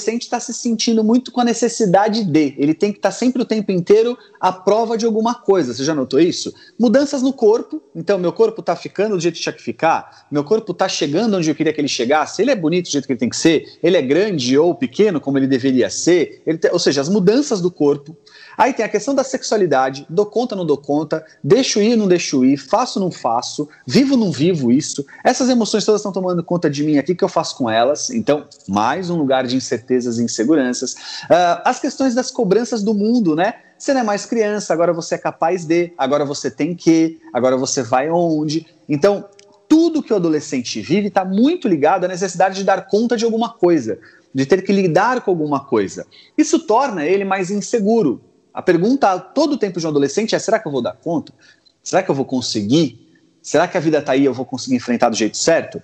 adolescente 0.03 0.23
está 0.23 0.39
se 0.39 0.53
sentindo 0.53 1.03
muito 1.03 1.31
com 1.31 1.39
a 1.39 1.43
necessidade 1.43 2.23
de. 2.23 2.55
Ele 2.57 2.73
tem 2.73 2.91
que 2.91 2.97
estar 2.97 3.09
tá 3.09 3.15
sempre 3.15 3.41
o 3.41 3.45
tempo 3.45 3.71
inteiro 3.71 4.17
à 4.39 4.51
prova 4.51 4.97
de 4.97 5.05
alguma 5.05 5.35
coisa. 5.35 5.73
Você 5.73 5.83
já 5.83 5.93
notou 5.95 6.19
isso? 6.19 6.53
Mudanças 6.79 7.21
no 7.21 7.31
corpo. 7.31 7.81
Então, 7.95 8.17
meu 8.17 8.33
corpo 8.33 8.59
está 8.59 8.75
ficando 8.75 9.15
do 9.15 9.21
jeito 9.21 9.35
que 9.35 9.41
tinha 9.41 9.53
que 9.53 9.61
ficar. 9.61 10.25
Meu 10.31 10.43
corpo 10.43 10.71
está 10.71 10.89
chegando 10.89 11.37
onde 11.37 11.49
eu 11.49 11.55
queria 11.55 11.71
que 11.71 11.79
ele 11.79 11.87
chegasse. 11.87 12.41
Ele 12.41 12.51
é 12.51 12.55
bonito 12.55 12.85
do 12.85 12.91
jeito 12.91 13.05
que 13.05 13.13
ele 13.13 13.19
tem 13.19 13.29
que 13.29 13.37
ser. 13.37 13.77
Ele 13.81 13.95
é 13.95 14.01
grande 14.01 14.57
ou 14.57 14.75
pequeno 14.75 15.21
como 15.21 15.37
ele 15.37 15.47
deveria 15.47 15.89
ser. 15.89 16.41
Tem, 16.59 16.71
ou 16.71 16.79
seja, 16.79 16.99
as 16.99 17.07
mudanças 17.07 17.61
do 17.61 17.71
corpo. 17.71 18.17
Aí 18.57 18.73
tem 18.73 18.85
a 18.85 18.89
questão 18.89 19.15
da 19.15 19.23
sexualidade, 19.23 20.05
dou 20.09 20.25
conta, 20.25 20.55
não 20.55 20.65
dou 20.65 20.77
conta, 20.77 21.25
deixo 21.43 21.81
ir, 21.81 21.95
não 21.95 22.07
deixo 22.07 22.43
ir, 22.45 22.57
faço, 22.57 22.99
não 22.99 23.11
faço, 23.11 23.67
vivo, 23.85 24.15
não 24.15 24.31
vivo 24.31 24.71
isso. 24.71 25.05
Essas 25.23 25.49
emoções 25.49 25.85
todas 25.85 26.01
estão 26.01 26.11
tomando 26.11 26.43
conta 26.43 26.69
de 26.69 26.83
mim 26.83 26.97
aqui, 26.97 27.13
o 27.13 27.15
que 27.15 27.23
eu 27.23 27.29
faço 27.29 27.57
com 27.57 27.69
elas? 27.69 28.09
Então, 28.09 28.45
mais 28.67 29.09
um 29.09 29.17
lugar 29.17 29.45
de 29.45 29.55
incertezas 29.55 30.19
e 30.19 30.23
inseguranças. 30.23 30.93
Uh, 30.93 31.61
as 31.65 31.79
questões 31.79 32.13
das 32.13 32.29
cobranças 32.31 32.83
do 32.83 32.93
mundo, 32.93 33.35
né? 33.35 33.55
Você 33.77 33.93
não 33.93 34.01
é 34.01 34.03
mais 34.03 34.25
criança, 34.25 34.71
agora 34.71 34.93
você 34.93 35.15
é 35.15 35.17
capaz 35.17 35.65
de, 35.65 35.91
agora 35.97 36.23
você 36.23 36.49
tem 36.49 36.73
que, 36.73 37.19
agora 37.33 37.57
você 37.57 37.83
vai 37.83 38.09
onde. 38.09 38.65
Então, 38.87 39.25
tudo 39.67 40.03
que 40.03 40.13
o 40.13 40.15
adolescente 40.15 40.79
vive 40.81 41.07
está 41.07 41.25
muito 41.25 41.67
ligado 41.67 42.05
à 42.05 42.07
necessidade 42.07 42.55
de 42.55 42.63
dar 42.63 42.87
conta 42.87 43.17
de 43.17 43.25
alguma 43.25 43.49
coisa, 43.49 43.99
de 44.33 44.45
ter 44.45 44.61
que 44.61 44.71
lidar 44.71 45.21
com 45.21 45.31
alguma 45.31 45.65
coisa. 45.65 46.05
Isso 46.37 46.59
torna 46.59 47.05
ele 47.05 47.25
mais 47.25 47.49
inseguro, 47.49 48.21
a 48.53 48.61
pergunta 48.61 49.17
todo 49.19 49.53
o 49.53 49.57
tempo 49.57 49.79
de 49.79 49.85
um 49.85 49.89
adolescente 49.89 50.35
é: 50.35 50.39
será 50.39 50.59
que 50.59 50.67
eu 50.67 50.71
vou 50.71 50.81
dar 50.81 50.93
conta? 50.93 51.33
Será 51.81 52.03
que 52.03 52.11
eu 52.11 52.15
vou 52.15 52.25
conseguir? 52.25 52.99
Será 53.41 53.67
que 53.67 53.75
a 53.75 53.79
vida 53.79 53.97
está 53.97 54.13
aí 54.13 54.21
e 54.21 54.25
eu 54.25 54.33
vou 54.33 54.45
conseguir 54.45 54.75
enfrentar 54.75 55.09
do 55.09 55.15
jeito 55.15 55.35
certo? 55.35 55.81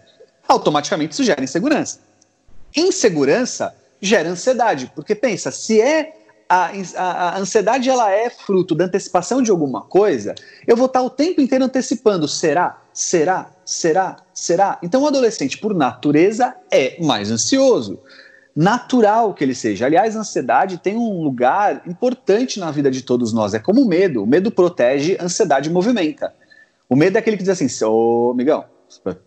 Automaticamente 0.47 1.13
isso 1.13 1.23
gera 1.23 1.43
insegurança. 1.43 1.99
Insegurança 2.75 3.75
gera 3.99 4.29
ansiedade, 4.29 4.91
porque 4.95 5.13
pensa, 5.13 5.51
se 5.51 5.81
é 5.81 6.13
a, 6.47 6.71
a, 6.95 7.03
a, 7.03 7.37
ansiedade 7.37 7.89
ela 7.89 8.09
é 8.11 8.29
fruto 8.29 8.73
da 8.73 8.85
antecipação 8.85 9.41
de 9.41 9.51
alguma 9.51 9.81
coisa, 9.81 10.33
eu 10.65 10.77
vou 10.77 10.85
estar 10.85 11.01
o 11.01 11.09
tempo 11.09 11.41
inteiro 11.41 11.65
antecipando. 11.65 12.27
Será? 12.27 12.81
Será? 12.93 13.51
Será? 13.65 14.17
Será? 14.33 14.79
Então 14.81 15.03
o 15.03 15.07
adolescente, 15.07 15.57
por 15.57 15.75
natureza, 15.75 16.55
é 16.71 17.01
mais 17.03 17.29
ansioso 17.29 17.99
natural 18.55 19.33
que 19.33 19.43
ele 19.43 19.55
seja. 19.55 19.85
Aliás, 19.85 20.15
a 20.15 20.19
ansiedade 20.19 20.77
tem 20.77 20.97
um 20.97 21.21
lugar 21.21 21.83
importante 21.87 22.59
na 22.59 22.71
vida 22.71 22.89
de 22.91 23.01
todos 23.01 23.31
nós. 23.31 23.53
É 23.53 23.59
como 23.59 23.81
o 23.81 23.87
medo. 23.87 24.23
O 24.23 24.27
medo 24.27 24.51
protege, 24.51 25.17
a 25.19 25.25
ansiedade 25.25 25.69
movimenta. 25.69 26.33
O 26.89 26.95
medo 26.95 27.15
é 27.15 27.19
aquele 27.19 27.37
que 27.37 27.43
diz 27.43 27.61
assim: 27.61 27.85
ô, 27.85 28.31
amigão, 28.31 28.65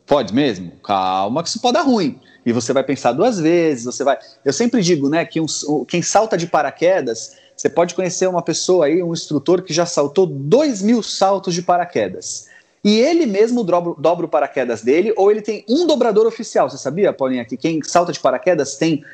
pode 0.07 0.35
mesmo? 0.35 0.73
Calma, 0.83 1.43
que 1.43 1.49
isso 1.49 1.61
pode 1.61 1.75
dar 1.75 1.83
ruim. 1.83 2.21
E 2.45 2.53
você 2.53 2.73
vai 2.73 2.83
pensar 2.83 3.13
duas 3.13 3.39
vezes. 3.39 3.85
Você 3.85 4.03
vai. 4.05 4.19
Eu 4.45 4.53
sempre 4.53 4.83
digo, 4.83 5.09
né, 5.09 5.25
que 5.25 5.41
um, 5.41 5.47
quem 5.87 6.03
salta 6.03 6.37
de 6.37 6.47
paraquedas, 6.47 7.37
você 7.57 7.69
pode 7.69 7.95
conhecer 7.95 8.29
uma 8.29 8.43
pessoa 8.43 8.87
aí, 8.87 9.03
um 9.03 9.13
instrutor 9.13 9.63
que 9.63 9.73
já 9.73 9.87
saltou 9.87 10.27
dois 10.27 10.83
mil 10.83 11.03
saltos 11.03 11.55
de 11.55 11.63
paraquedas 11.63 12.52
e 12.85 12.99
ele 12.99 13.27
mesmo 13.27 13.63
dobra, 13.63 13.95
dobra 13.99 14.27
o 14.27 14.29
paraquedas 14.29 14.83
dele, 14.83 15.13
ou 15.17 15.31
ele 15.31 15.41
tem 15.41 15.65
um 15.69 15.87
dobrador 15.87 16.27
oficial. 16.27 16.69
Você 16.69 16.79
sabia, 16.79 17.13
Paulinha, 17.13 17.45
que 17.45 17.57
quem 17.57 17.83
salta 17.83 18.13
de 18.13 18.19
paraquedas 18.19 18.77
tem 18.77 19.05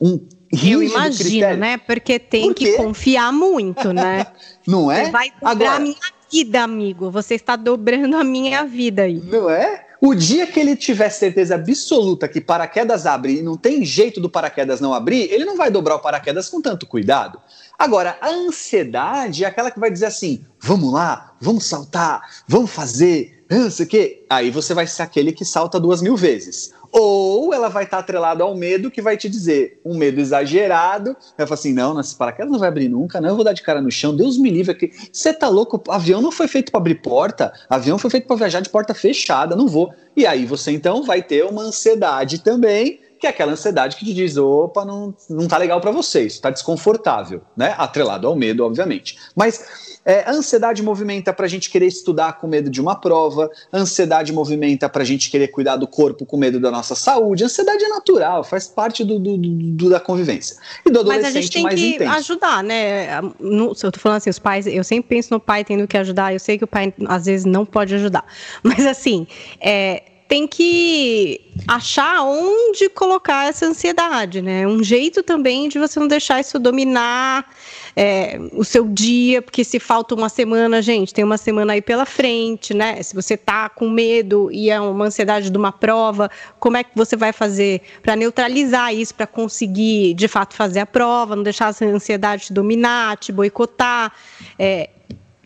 um 0.00 0.26
Eu 0.50 0.82
imagino, 0.82 1.30
critério. 1.30 1.58
né? 1.58 1.76
Porque 1.76 2.18
tem 2.18 2.46
Por 2.46 2.54
que 2.54 2.72
confiar 2.76 3.32
muito, 3.32 3.92
né? 3.92 4.26
Não 4.66 4.90
é? 4.90 5.04
Você 5.04 5.10
vai 5.10 5.30
dobrar 5.30 5.50
Agora, 5.50 5.72
a 5.72 5.80
minha 5.80 5.96
vida, 6.32 6.62
amigo. 6.62 7.10
Você 7.10 7.34
está 7.34 7.56
dobrando 7.56 8.16
a 8.16 8.24
minha 8.24 8.64
vida 8.64 9.02
aí. 9.02 9.20
Não 9.22 9.50
é? 9.50 9.86
O 10.00 10.14
dia 10.14 10.46
que 10.46 10.58
ele 10.58 10.74
tiver 10.74 11.10
certeza 11.10 11.56
absoluta 11.56 12.26
que 12.26 12.40
paraquedas 12.40 13.04
abre 13.04 13.38
e 13.38 13.42
não 13.42 13.54
tem 13.54 13.84
jeito 13.84 14.18
do 14.18 14.30
paraquedas 14.30 14.80
não 14.80 14.94
abrir, 14.94 15.30
ele 15.30 15.44
não 15.44 15.58
vai 15.58 15.70
dobrar 15.70 15.96
o 15.96 15.98
paraquedas 15.98 16.48
com 16.48 16.62
tanto 16.62 16.86
cuidado. 16.86 17.38
Agora, 17.80 18.18
a 18.20 18.28
ansiedade 18.28 19.42
é 19.42 19.46
aquela 19.46 19.70
que 19.70 19.80
vai 19.80 19.90
dizer 19.90 20.04
assim: 20.04 20.44
vamos 20.60 20.92
lá, 20.92 21.32
vamos 21.40 21.64
saltar, 21.64 22.20
vamos 22.46 22.70
fazer, 22.70 23.42
não 23.48 23.70
sei 23.70 23.86
o 23.86 23.88
quê. 23.88 24.26
Aí 24.28 24.50
você 24.50 24.74
vai 24.74 24.86
ser 24.86 25.00
aquele 25.00 25.32
que 25.32 25.46
salta 25.46 25.80
duas 25.80 26.02
mil 26.02 26.14
vezes 26.14 26.74
ou 26.92 27.54
ela 27.54 27.68
vai 27.68 27.84
estar 27.84 27.98
atrelada 27.98 28.42
ao 28.42 28.54
medo 28.56 28.90
que 28.90 29.00
vai 29.00 29.16
te 29.16 29.28
dizer 29.28 29.80
um 29.84 29.96
medo 29.96 30.20
exagerado, 30.20 31.16
vai 31.38 31.46
falar 31.46 31.54
assim, 31.54 31.72
não, 31.72 31.98
esse 32.00 32.16
paraquedas 32.16 32.50
não 32.50 32.58
vai 32.58 32.68
abrir 32.68 32.88
nunca, 32.88 33.20
não, 33.20 33.28
eu 33.30 33.36
vou 33.36 33.44
dar 33.44 33.52
de 33.52 33.62
cara 33.62 33.80
no 33.80 33.90
chão, 33.90 34.14
Deus 34.14 34.36
me 34.36 34.50
livre 34.50 34.72
aqui, 34.72 34.92
você 35.12 35.32
tá 35.32 35.48
louco, 35.48 35.82
avião 35.88 36.20
não 36.20 36.32
foi 36.32 36.48
feito 36.48 36.72
para 36.72 36.80
abrir 36.80 36.96
porta, 36.96 37.52
avião 37.68 37.96
foi 37.96 38.10
feito 38.10 38.26
para 38.26 38.36
viajar 38.36 38.60
de 38.60 38.68
porta 38.68 38.92
fechada, 38.92 39.54
não 39.54 39.68
vou. 39.68 39.92
E 40.16 40.26
aí 40.26 40.44
você 40.44 40.72
então 40.72 41.04
vai 41.04 41.22
ter 41.22 41.44
uma 41.44 41.62
ansiedade 41.62 42.40
também 42.40 42.98
que 43.20 43.26
é 43.26 43.30
aquela 43.30 43.52
ansiedade 43.52 43.96
que 43.96 44.04
te 44.04 44.14
diz, 44.14 44.36
opa, 44.36 44.84
não, 44.84 45.14
não 45.28 45.46
tá 45.46 45.58
legal 45.58 45.80
para 45.80 45.90
você, 45.90 46.22
isso 46.22 46.40
tá 46.40 46.48
desconfortável, 46.50 47.42
né? 47.56 47.74
Atrelado 47.76 48.26
ao 48.26 48.34
medo, 48.34 48.64
obviamente. 48.64 49.18
Mas 49.36 50.00
é, 50.04 50.22
a 50.22 50.32
ansiedade 50.32 50.82
movimenta 50.82 51.32
para 51.32 51.44
a 51.44 51.48
gente 51.48 51.68
querer 51.68 51.86
estudar 51.86 52.38
com 52.38 52.46
medo 52.46 52.70
de 52.70 52.80
uma 52.80 52.94
prova, 52.96 53.50
a 53.70 53.78
ansiedade 53.78 54.32
movimenta 54.32 54.88
para 54.88 55.02
a 55.02 55.04
gente 55.04 55.30
querer 55.30 55.48
cuidar 55.48 55.76
do 55.76 55.86
corpo 55.86 56.24
com 56.24 56.38
medo 56.38 56.58
da 56.58 56.70
nossa 56.70 56.94
saúde. 56.94 57.42
A 57.42 57.46
ansiedade 57.46 57.84
é 57.84 57.88
natural, 57.88 58.42
faz 58.42 58.66
parte 58.66 59.04
do, 59.04 59.18
do, 59.18 59.36
do 59.36 59.90
da 59.90 60.00
convivência. 60.00 60.56
E 60.86 60.90
do 60.90 61.00
adolescente 61.00 61.24
Mas 61.24 61.36
a 61.36 61.40
gente 61.40 61.52
tem 61.52 61.68
que 61.68 61.96
intenso. 61.96 62.16
ajudar, 62.16 62.64
né? 62.64 63.20
No, 63.38 63.74
se 63.74 63.84
eu 63.84 63.92
tô 63.92 64.00
falando 64.00 64.16
assim, 64.16 64.30
os 64.30 64.38
pais, 64.38 64.66
eu 64.66 64.82
sempre 64.82 65.16
penso 65.16 65.28
no 65.30 65.38
pai 65.38 65.64
tendo 65.64 65.86
que 65.86 65.98
ajudar, 65.98 66.32
eu 66.32 66.40
sei 66.40 66.56
que 66.56 66.64
o 66.64 66.68
pai 66.68 66.94
às 67.06 67.26
vezes 67.26 67.44
não 67.44 67.66
pode 67.66 67.94
ajudar. 67.94 68.24
Mas 68.64 68.86
assim, 68.86 69.26
é, 69.60 70.04
tem 70.30 70.46
que 70.46 71.40
achar 71.66 72.22
onde 72.22 72.88
colocar 72.88 73.48
essa 73.48 73.66
ansiedade, 73.66 74.40
né? 74.40 74.64
Um 74.64 74.80
jeito 74.80 75.24
também 75.24 75.68
de 75.68 75.76
você 75.76 75.98
não 75.98 76.06
deixar 76.06 76.38
isso 76.38 76.56
dominar 76.56 77.50
é, 77.96 78.38
o 78.52 78.62
seu 78.62 78.86
dia, 78.86 79.42
porque 79.42 79.64
se 79.64 79.80
falta 79.80 80.14
uma 80.14 80.28
semana, 80.28 80.80
gente, 80.80 81.12
tem 81.12 81.24
uma 81.24 81.36
semana 81.36 81.72
aí 81.72 81.82
pela 81.82 82.06
frente, 82.06 82.72
né? 82.72 83.02
Se 83.02 83.12
você 83.12 83.36
tá 83.36 83.68
com 83.68 83.90
medo 83.90 84.48
e 84.52 84.70
é 84.70 84.80
uma 84.80 85.06
ansiedade 85.06 85.50
de 85.50 85.58
uma 85.58 85.72
prova, 85.72 86.30
como 86.60 86.76
é 86.76 86.84
que 86.84 86.92
você 86.94 87.16
vai 87.16 87.32
fazer 87.32 87.82
para 88.00 88.14
neutralizar 88.14 88.94
isso, 88.94 89.12
para 89.12 89.26
conseguir 89.26 90.14
de 90.14 90.28
fato 90.28 90.54
fazer 90.54 90.78
a 90.78 90.86
prova, 90.86 91.34
não 91.34 91.42
deixar 91.42 91.70
essa 91.70 91.84
ansiedade 91.84 92.44
te 92.44 92.52
dominar, 92.52 93.16
te 93.16 93.32
boicotar? 93.32 94.12
É, 94.56 94.90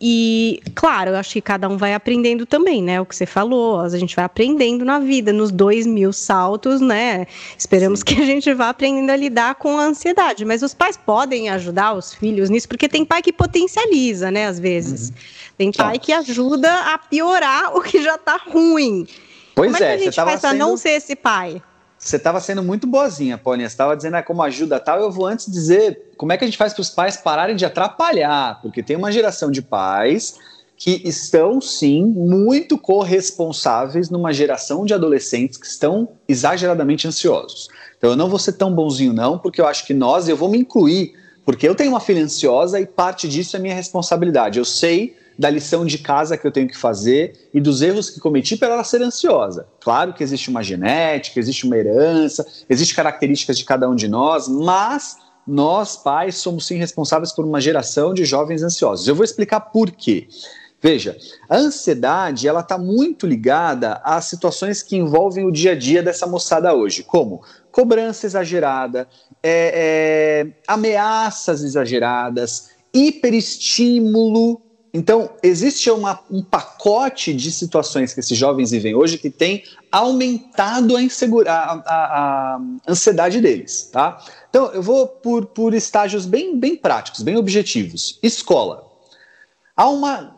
e, 0.06 0.60
claro, 0.74 1.12
eu 1.12 1.16
acho 1.16 1.32
que 1.32 1.40
cada 1.40 1.66
um 1.66 1.78
vai 1.78 1.94
aprendendo 1.94 2.44
também, 2.44 2.82
né? 2.82 3.00
O 3.00 3.06
que 3.06 3.16
você 3.16 3.24
falou, 3.24 3.80
a 3.80 3.88
gente 3.88 4.14
vai 4.14 4.26
aprendendo 4.26 4.84
na 4.84 4.98
vida, 4.98 5.32
nos 5.32 5.50
dois 5.50 5.86
mil 5.86 6.12
saltos, 6.12 6.82
né? 6.82 7.26
Esperamos 7.56 8.00
Sim. 8.00 8.04
que 8.04 8.20
a 8.20 8.26
gente 8.26 8.52
vá 8.52 8.68
aprendendo 8.68 9.08
a 9.08 9.16
lidar 9.16 9.54
com 9.54 9.78
a 9.78 9.84
ansiedade. 9.84 10.44
Mas 10.44 10.62
os 10.62 10.74
pais 10.74 10.98
podem 10.98 11.48
ajudar 11.48 11.94
os 11.94 12.12
filhos 12.12 12.50
nisso, 12.50 12.68
porque 12.68 12.86
tem 12.86 13.02
pai 13.02 13.22
que 13.22 13.32
potencializa, 13.32 14.30
né? 14.30 14.46
Às 14.46 14.60
vezes. 14.60 15.08
Uhum. 15.08 15.14
Tem 15.56 15.72
pai 15.72 15.98
que 15.98 16.12
ajuda 16.12 16.70
a 16.92 16.98
piorar 16.98 17.74
o 17.74 17.80
que 17.80 18.02
já 18.02 18.18
tá 18.18 18.38
ruim. 18.46 19.06
Pois 19.54 19.72
Como 19.72 19.82
é, 19.82 19.86
é 19.86 19.96
que 19.96 20.02
a 20.02 20.04
gente 20.04 20.16
faz 20.16 20.32
sendo... 20.32 20.40
pra 20.40 20.52
não 20.52 20.76
ser 20.76 20.90
esse 20.90 21.16
pai? 21.16 21.62
Você 22.04 22.16
estava 22.16 22.38
sendo 22.38 22.62
muito 22.62 22.86
boazinha, 22.86 23.38
Paulinha. 23.38 23.66
Você 23.66 23.72
estava 23.72 23.96
dizendo 23.96 24.16
ah, 24.16 24.22
como 24.22 24.42
ajuda 24.42 24.78
tal. 24.78 25.00
Eu 25.00 25.10
vou 25.10 25.24
antes 25.24 25.50
dizer 25.50 26.12
como 26.18 26.32
é 26.32 26.36
que 26.36 26.44
a 26.44 26.46
gente 26.46 26.58
faz 26.58 26.74
para 26.74 26.82
os 26.82 26.90
pais 26.90 27.16
pararem 27.16 27.56
de 27.56 27.64
atrapalhar, 27.64 28.60
porque 28.60 28.82
tem 28.82 28.94
uma 28.94 29.10
geração 29.10 29.50
de 29.50 29.62
pais 29.62 30.38
que 30.76 31.00
estão 31.02 31.62
sim 31.62 32.04
muito 32.04 32.76
corresponsáveis 32.76 34.10
numa 34.10 34.34
geração 34.34 34.84
de 34.84 34.92
adolescentes 34.92 35.56
que 35.56 35.66
estão 35.66 36.10
exageradamente 36.28 37.08
ansiosos. 37.08 37.68
Então 37.96 38.10
eu 38.10 38.16
não 38.16 38.28
vou 38.28 38.38
ser 38.38 38.52
tão 38.52 38.74
bonzinho 38.74 39.14
não, 39.14 39.38
porque 39.38 39.58
eu 39.58 39.66
acho 39.66 39.86
que 39.86 39.94
nós, 39.94 40.28
eu 40.28 40.36
vou 40.36 40.50
me 40.50 40.58
incluir, 40.58 41.14
porque 41.42 41.66
eu 41.66 41.74
tenho 41.74 41.90
uma 41.90 42.00
filha 42.00 42.22
ansiosa 42.22 42.78
e 42.78 42.84
parte 42.84 43.26
disso 43.26 43.56
é 43.56 43.58
minha 43.58 43.74
responsabilidade. 43.74 44.58
Eu 44.58 44.64
sei 44.66 45.16
da 45.38 45.50
lição 45.50 45.84
de 45.84 45.98
casa 45.98 46.36
que 46.36 46.46
eu 46.46 46.52
tenho 46.52 46.68
que 46.68 46.76
fazer 46.76 47.48
e 47.52 47.60
dos 47.60 47.82
erros 47.82 48.10
que 48.10 48.20
cometi 48.20 48.56
para 48.56 48.74
ela 48.74 48.84
ser 48.84 49.02
ansiosa. 49.02 49.66
Claro 49.80 50.12
que 50.14 50.22
existe 50.22 50.48
uma 50.48 50.62
genética, 50.62 51.40
existe 51.40 51.66
uma 51.66 51.76
herança, 51.76 52.46
existem 52.68 52.96
características 52.96 53.58
de 53.58 53.64
cada 53.64 53.88
um 53.88 53.94
de 53.94 54.08
nós, 54.08 54.48
mas 54.48 55.16
nós, 55.46 55.96
pais, 55.96 56.36
somos 56.36 56.66
sim 56.66 56.76
responsáveis 56.76 57.32
por 57.32 57.44
uma 57.44 57.60
geração 57.60 58.14
de 58.14 58.24
jovens 58.24 58.62
ansiosos. 58.62 59.06
Eu 59.06 59.14
vou 59.14 59.24
explicar 59.24 59.60
por 59.60 59.90
quê. 59.90 60.28
Veja, 60.80 61.16
a 61.48 61.56
ansiedade 61.56 62.46
ela 62.46 62.60
está 62.60 62.76
muito 62.76 63.26
ligada 63.26 64.02
às 64.04 64.26
situações 64.26 64.82
que 64.82 64.96
envolvem 64.96 65.46
o 65.46 65.50
dia 65.50 65.72
a 65.72 65.74
dia 65.74 66.02
dessa 66.02 66.26
moçada 66.26 66.74
hoje, 66.74 67.02
como 67.02 67.42
cobrança 67.72 68.26
exagerada, 68.26 69.08
é, 69.42 70.44
é, 70.46 70.52
ameaças 70.68 71.62
exageradas, 71.62 72.68
hiperestímulo 72.92 74.60
então, 74.96 75.30
existe 75.42 75.90
uma, 75.90 76.20
um 76.30 76.40
pacote 76.40 77.34
de 77.34 77.50
situações 77.50 78.14
que 78.14 78.20
esses 78.20 78.38
jovens 78.38 78.70
vivem 78.70 78.94
hoje 78.94 79.18
que 79.18 79.28
tem 79.28 79.64
aumentado 79.90 80.96
a, 80.96 81.02
insegura, 81.02 81.52
a, 81.52 81.72
a, 81.72 82.54
a 82.54 82.60
ansiedade 82.86 83.40
deles. 83.40 83.90
Tá? 83.92 84.24
Então, 84.48 84.66
eu 84.66 84.80
vou 84.80 85.08
por, 85.08 85.46
por 85.46 85.74
estágios 85.74 86.26
bem, 86.26 86.56
bem 86.56 86.76
práticos, 86.76 87.22
bem 87.22 87.36
objetivos. 87.36 88.20
Escola. 88.22 88.88
Há 89.76 89.88
uma, 89.88 90.36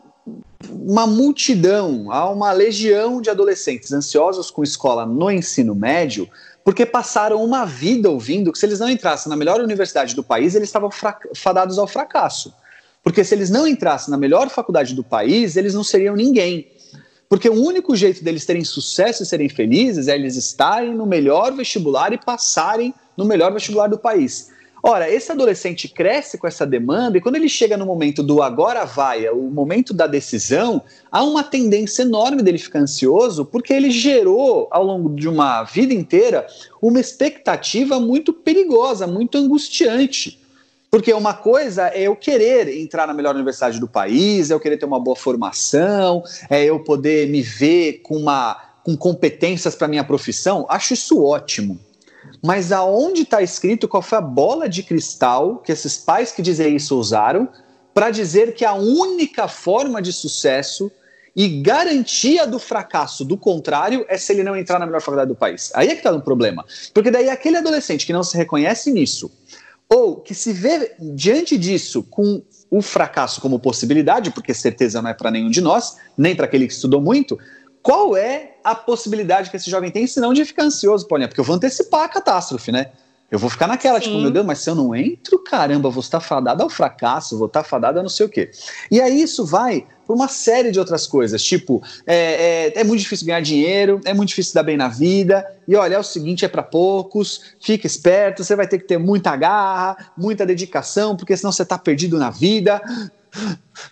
uma 0.67 1.05
multidão, 1.05 2.11
há 2.11 2.27
uma 2.27 2.51
legião 2.51 3.21
de 3.21 3.29
adolescentes 3.29 3.93
ansiosos 3.93 4.49
com 4.49 4.63
escola 4.63 5.05
no 5.05 5.29
ensino 5.29 5.75
médio 5.75 6.27
porque 6.63 6.83
passaram 6.83 7.43
uma 7.43 7.63
vida 7.63 8.09
ouvindo 8.09 8.51
que 8.51 8.57
se 8.57 8.65
eles 8.65 8.79
não 8.79 8.89
entrassem 8.89 9.29
na 9.29 9.37
melhor 9.37 9.61
universidade 9.61 10.15
do 10.15 10.23
país, 10.23 10.55
eles 10.55 10.67
estavam 10.67 10.89
fadados 11.35 11.77
ao 11.77 11.87
fracasso. 11.87 12.53
Porque 13.07 13.23
se 13.23 13.33
eles 13.33 13.49
não 13.49 13.65
entrassem 13.65 14.11
na 14.11 14.17
melhor 14.17 14.49
faculdade 14.49 14.93
do 14.93 15.01
país, 15.01 15.55
eles 15.55 15.73
não 15.73 15.81
seriam 15.81 16.13
ninguém. 16.13 16.67
Porque 17.29 17.47
o 17.47 17.53
único 17.53 17.95
jeito 17.95 18.21
deles 18.21 18.45
terem 18.45 18.65
sucesso 18.65 19.23
e 19.23 19.25
serem 19.25 19.47
felizes 19.47 20.09
é 20.09 20.15
eles 20.15 20.35
estarem 20.35 20.93
no 20.93 21.05
melhor 21.05 21.53
vestibular 21.53 22.11
e 22.11 22.17
passarem 22.17 22.93
no 23.15 23.23
melhor 23.23 23.53
vestibular 23.53 23.87
do 23.87 23.97
país. 23.97 24.51
Ora, 24.83 25.09
esse 25.09 25.31
adolescente 25.31 25.87
cresce 25.87 26.37
com 26.37 26.47
essa 26.47 26.65
demanda 26.67 27.17
e 27.17 27.21
quando 27.21 27.37
ele 27.37 27.47
chega 27.47 27.77
no 27.77 27.85
momento 27.85 28.21
do 28.21 28.41
agora 28.43 28.83
vai, 28.83 29.25
é 29.25 29.31
o 29.31 29.43
momento 29.43 29.93
da 29.93 30.05
decisão, 30.05 30.81
há 31.09 31.23
uma 31.23 31.45
tendência 31.45 32.01
enorme 32.01 32.43
dele 32.43 32.57
ficar 32.57 32.79
ansioso 32.79 33.45
porque 33.45 33.71
ele 33.71 33.89
gerou 33.89 34.67
ao 34.69 34.83
longo 34.83 35.15
de 35.15 35.29
uma 35.29 35.63
vida 35.63 35.93
inteira 35.93 36.45
uma 36.81 36.99
expectativa 36.99 38.01
muito 38.01 38.33
perigosa, 38.33 39.07
muito 39.07 39.37
angustiante. 39.37 40.45
Porque 40.89 41.13
uma 41.13 41.33
coisa 41.33 41.89
é 41.89 42.03
eu 42.03 42.15
querer 42.15 42.69
entrar 42.77 43.07
na 43.07 43.13
melhor 43.13 43.35
universidade 43.35 43.79
do 43.79 43.87
país, 43.87 44.49
é 44.49 44.53
eu 44.53 44.59
querer 44.59 44.77
ter 44.77 44.85
uma 44.85 44.99
boa 44.99 45.15
formação, 45.15 46.23
é 46.49 46.63
eu 46.63 46.79
poder 46.79 47.29
me 47.29 47.41
ver 47.41 48.01
com, 48.03 48.15
uma, 48.15 48.55
com 48.83 48.95
competências 48.95 49.75
para 49.75 49.87
minha 49.87 50.03
profissão. 50.03 50.65
Acho 50.69 50.93
isso 50.93 51.21
ótimo. 51.23 51.79
Mas 52.43 52.71
aonde 52.71 53.23
está 53.23 53.41
escrito 53.41 53.87
qual 53.87 54.01
foi 54.01 54.17
a 54.17 54.21
bola 54.21 54.69
de 54.69 54.83
cristal 54.83 55.57
que 55.57 55.71
esses 55.71 55.97
pais 55.97 56.31
que 56.31 56.41
dizem 56.41 56.75
isso 56.75 56.97
usaram 56.97 57.49
para 57.93 58.09
dizer 58.09 58.53
que 58.53 58.63
a 58.63 58.73
única 58.73 59.47
forma 59.47 60.01
de 60.01 60.13
sucesso 60.13 60.91
e 61.35 61.61
garantia 61.61 62.47
do 62.47 62.57
fracasso 62.57 63.23
do 63.23 63.37
contrário 63.37 64.03
é 64.09 64.17
se 64.17 64.33
ele 64.33 64.41
não 64.41 64.55
entrar 64.55 64.79
na 64.79 64.87
melhor 64.87 65.01
faculdade 65.01 65.29
do 65.29 65.35
país. 65.35 65.71
Aí 65.75 65.87
é 65.87 65.91
que 65.91 65.97
está 65.97 66.11
um 66.11 66.19
problema. 66.19 66.65
Porque 66.91 67.11
daí 67.11 67.29
aquele 67.29 67.57
adolescente 67.57 68.07
que 68.07 68.13
não 68.13 68.23
se 68.23 68.35
reconhece 68.35 68.91
nisso, 68.91 69.31
ou 69.89 70.17
que 70.17 70.33
se 70.33 70.51
vê 70.51 70.95
diante 70.99 71.57
disso 71.57 72.03
com 72.03 72.41
o 72.69 72.81
fracasso 72.81 73.39
como 73.39 73.59
possibilidade, 73.59 74.31
porque 74.31 74.53
certeza 74.53 75.01
não 75.01 75.09
é 75.09 75.13
para 75.13 75.31
nenhum 75.31 75.49
de 75.49 75.61
nós, 75.61 75.97
nem 76.17 76.35
para 76.35 76.45
aquele 76.45 76.67
que 76.67 76.73
estudou 76.73 77.01
muito, 77.01 77.37
qual 77.81 78.17
é 78.17 78.55
a 78.63 78.75
possibilidade 78.75 79.49
que 79.49 79.55
esse 79.55 79.69
jovem 79.69 79.89
tem, 79.89 80.05
senão 80.05 80.33
de 80.33 80.43
ficar 80.43 80.63
ansioso, 80.63 81.07
Paulinha? 81.07 81.29
Porque 81.29 81.39
eu 81.39 81.45
vou 81.45 81.55
antecipar 81.55 82.03
a 82.03 82.09
catástrofe, 82.09 82.71
né? 82.71 82.91
Eu 83.31 83.39
vou 83.39 83.49
ficar 83.49 83.67
naquela, 83.67 83.99
tipo, 83.99 84.11
Sim. 84.11 84.17
tipo, 84.17 84.23
meu 84.23 84.31
Deus, 84.31 84.45
mas 84.45 84.59
se 84.59 84.69
eu 84.69 84.75
não 84.75 84.95
entro, 84.95 85.39
caramba, 85.39 85.89
vou 85.89 86.01
estar 86.01 86.19
fadado 86.19 86.63
ao 86.63 86.69
fracasso, 86.69 87.37
vou 87.37 87.47
estar 87.47 87.63
fadado 87.63 87.99
a 87.99 88.01
não 88.01 88.09
sei 88.09 88.25
o 88.25 88.29
quê. 88.29 88.51
E 88.91 88.99
aí 89.01 89.21
isso 89.21 89.45
vai 89.45 89.85
por 90.07 90.15
uma 90.15 90.29
série 90.29 90.71
de 90.71 90.79
outras 90.79 91.05
coisas, 91.05 91.43
tipo, 91.43 91.83
é, 92.05 92.71
é, 92.75 92.79
é, 92.79 92.83
muito 92.85 93.01
difícil 93.01 93.27
ganhar 93.27 93.41
dinheiro, 93.41 93.99
é 94.05 94.13
muito 94.13 94.29
difícil 94.29 94.53
dar 94.53 94.63
bem 94.63 94.77
na 94.77 94.87
vida, 94.87 95.45
e 95.67 95.75
olha, 95.75 95.95
é 95.95 95.99
o 95.99 96.03
seguinte, 96.03 96.45
é 96.45 96.47
para 96.47 96.63
poucos, 96.63 97.41
fica 97.59 97.85
esperto, 97.85 98.43
você 98.43 98.55
vai 98.55 98.65
ter 98.65 98.77
que 98.79 98.85
ter 98.85 98.97
muita 98.97 99.35
garra, 99.35 100.11
muita 100.17 100.45
dedicação, 100.45 101.17
porque 101.17 101.35
senão 101.35 101.51
você 101.51 101.63
está 101.63 101.77
perdido 101.77 102.17
na 102.17 102.29
vida. 102.29 102.81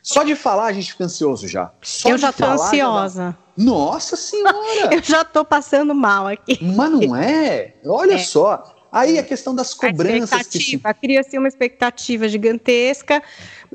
Só 0.02 0.24
de 0.24 0.36
falar 0.36 0.68
a 0.68 0.74
gente 0.74 0.94
fica 0.94 1.04
ansioso 1.04 1.48
já. 1.48 1.72
Só 1.82 2.10
eu 2.10 2.18
já 2.18 2.32
tô 2.32 2.46
ansiosa. 2.46 3.36
Já 3.58 3.64
Nossa 3.64 4.16
senhora! 4.16 4.90
eu 4.96 5.04
já 5.04 5.26
tô 5.26 5.44
passando 5.44 5.94
mal 5.94 6.28
aqui. 6.28 6.58
Mas 6.62 6.92
não 6.92 7.16
é? 7.16 7.76
Olha 7.86 8.14
é. 8.14 8.20
só. 8.20 8.75
Aí 8.96 9.20
a 9.20 9.24
questão 9.24 9.54
das 9.54 9.74
cobranças. 9.74 10.48
Se... 10.48 10.80
Cria-se 11.02 11.38
uma 11.38 11.50
expectativa 11.50 12.30
gigantesca, 12.30 13.22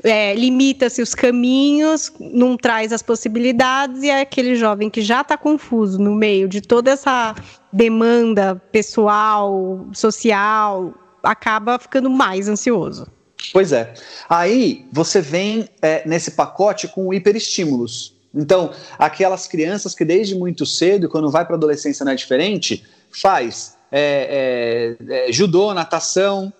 é, 0.03 0.33
limita-se 0.33 0.99
os 0.99 1.13
caminhos, 1.13 2.11
não 2.19 2.57
traz 2.57 2.91
as 2.91 3.03
possibilidades, 3.03 4.01
e 4.01 4.09
é 4.09 4.21
aquele 4.21 4.55
jovem 4.55 4.89
que 4.89 4.99
já 4.99 5.21
está 5.21 5.37
confuso 5.37 5.99
no 5.99 6.15
meio 6.15 6.47
de 6.47 6.59
toda 6.59 6.89
essa 6.89 7.35
demanda 7.71 8.59
pessoal, 8.71 9.85
social, 9.93 10.91
acaba 11.21 11.77
ficando 11.77 12.09
mais 12.09 12.49
ansioso. 12.49 13.07
Pois 13.53 13.71
é. 13.71 13.93
Aí 14.27 14.87
você 14.91 15.21
vem 15.21 15.69
é, 15.83 16.01
nesse 16.03 16.31
pacote 16.31 16.87
com 16.87 17.13
hiperestímulos. 17.13 18.17
Então, 18.33 18.71
aquelas 18.97 19.45
crianças 19.45 19.93
que 19.93 20.03
desde 20.03 20.33
muito 20.33 20.65
cedo, 20.65 21.07
quando 21.07 21.29
vai 21.29 21.45
para 21.45 21.53
a 21.53 21.57
adolescência 21.57 22.03
não 22.03 22.11
é 22.11 22.15
diferente, 22.15 22.83
faz 23.11 23.77
é, 23.91 24.95
é, 25.09 25.29
é, 25.29 25.31
judô, 25.31 25.73
natação, 25.73 26.51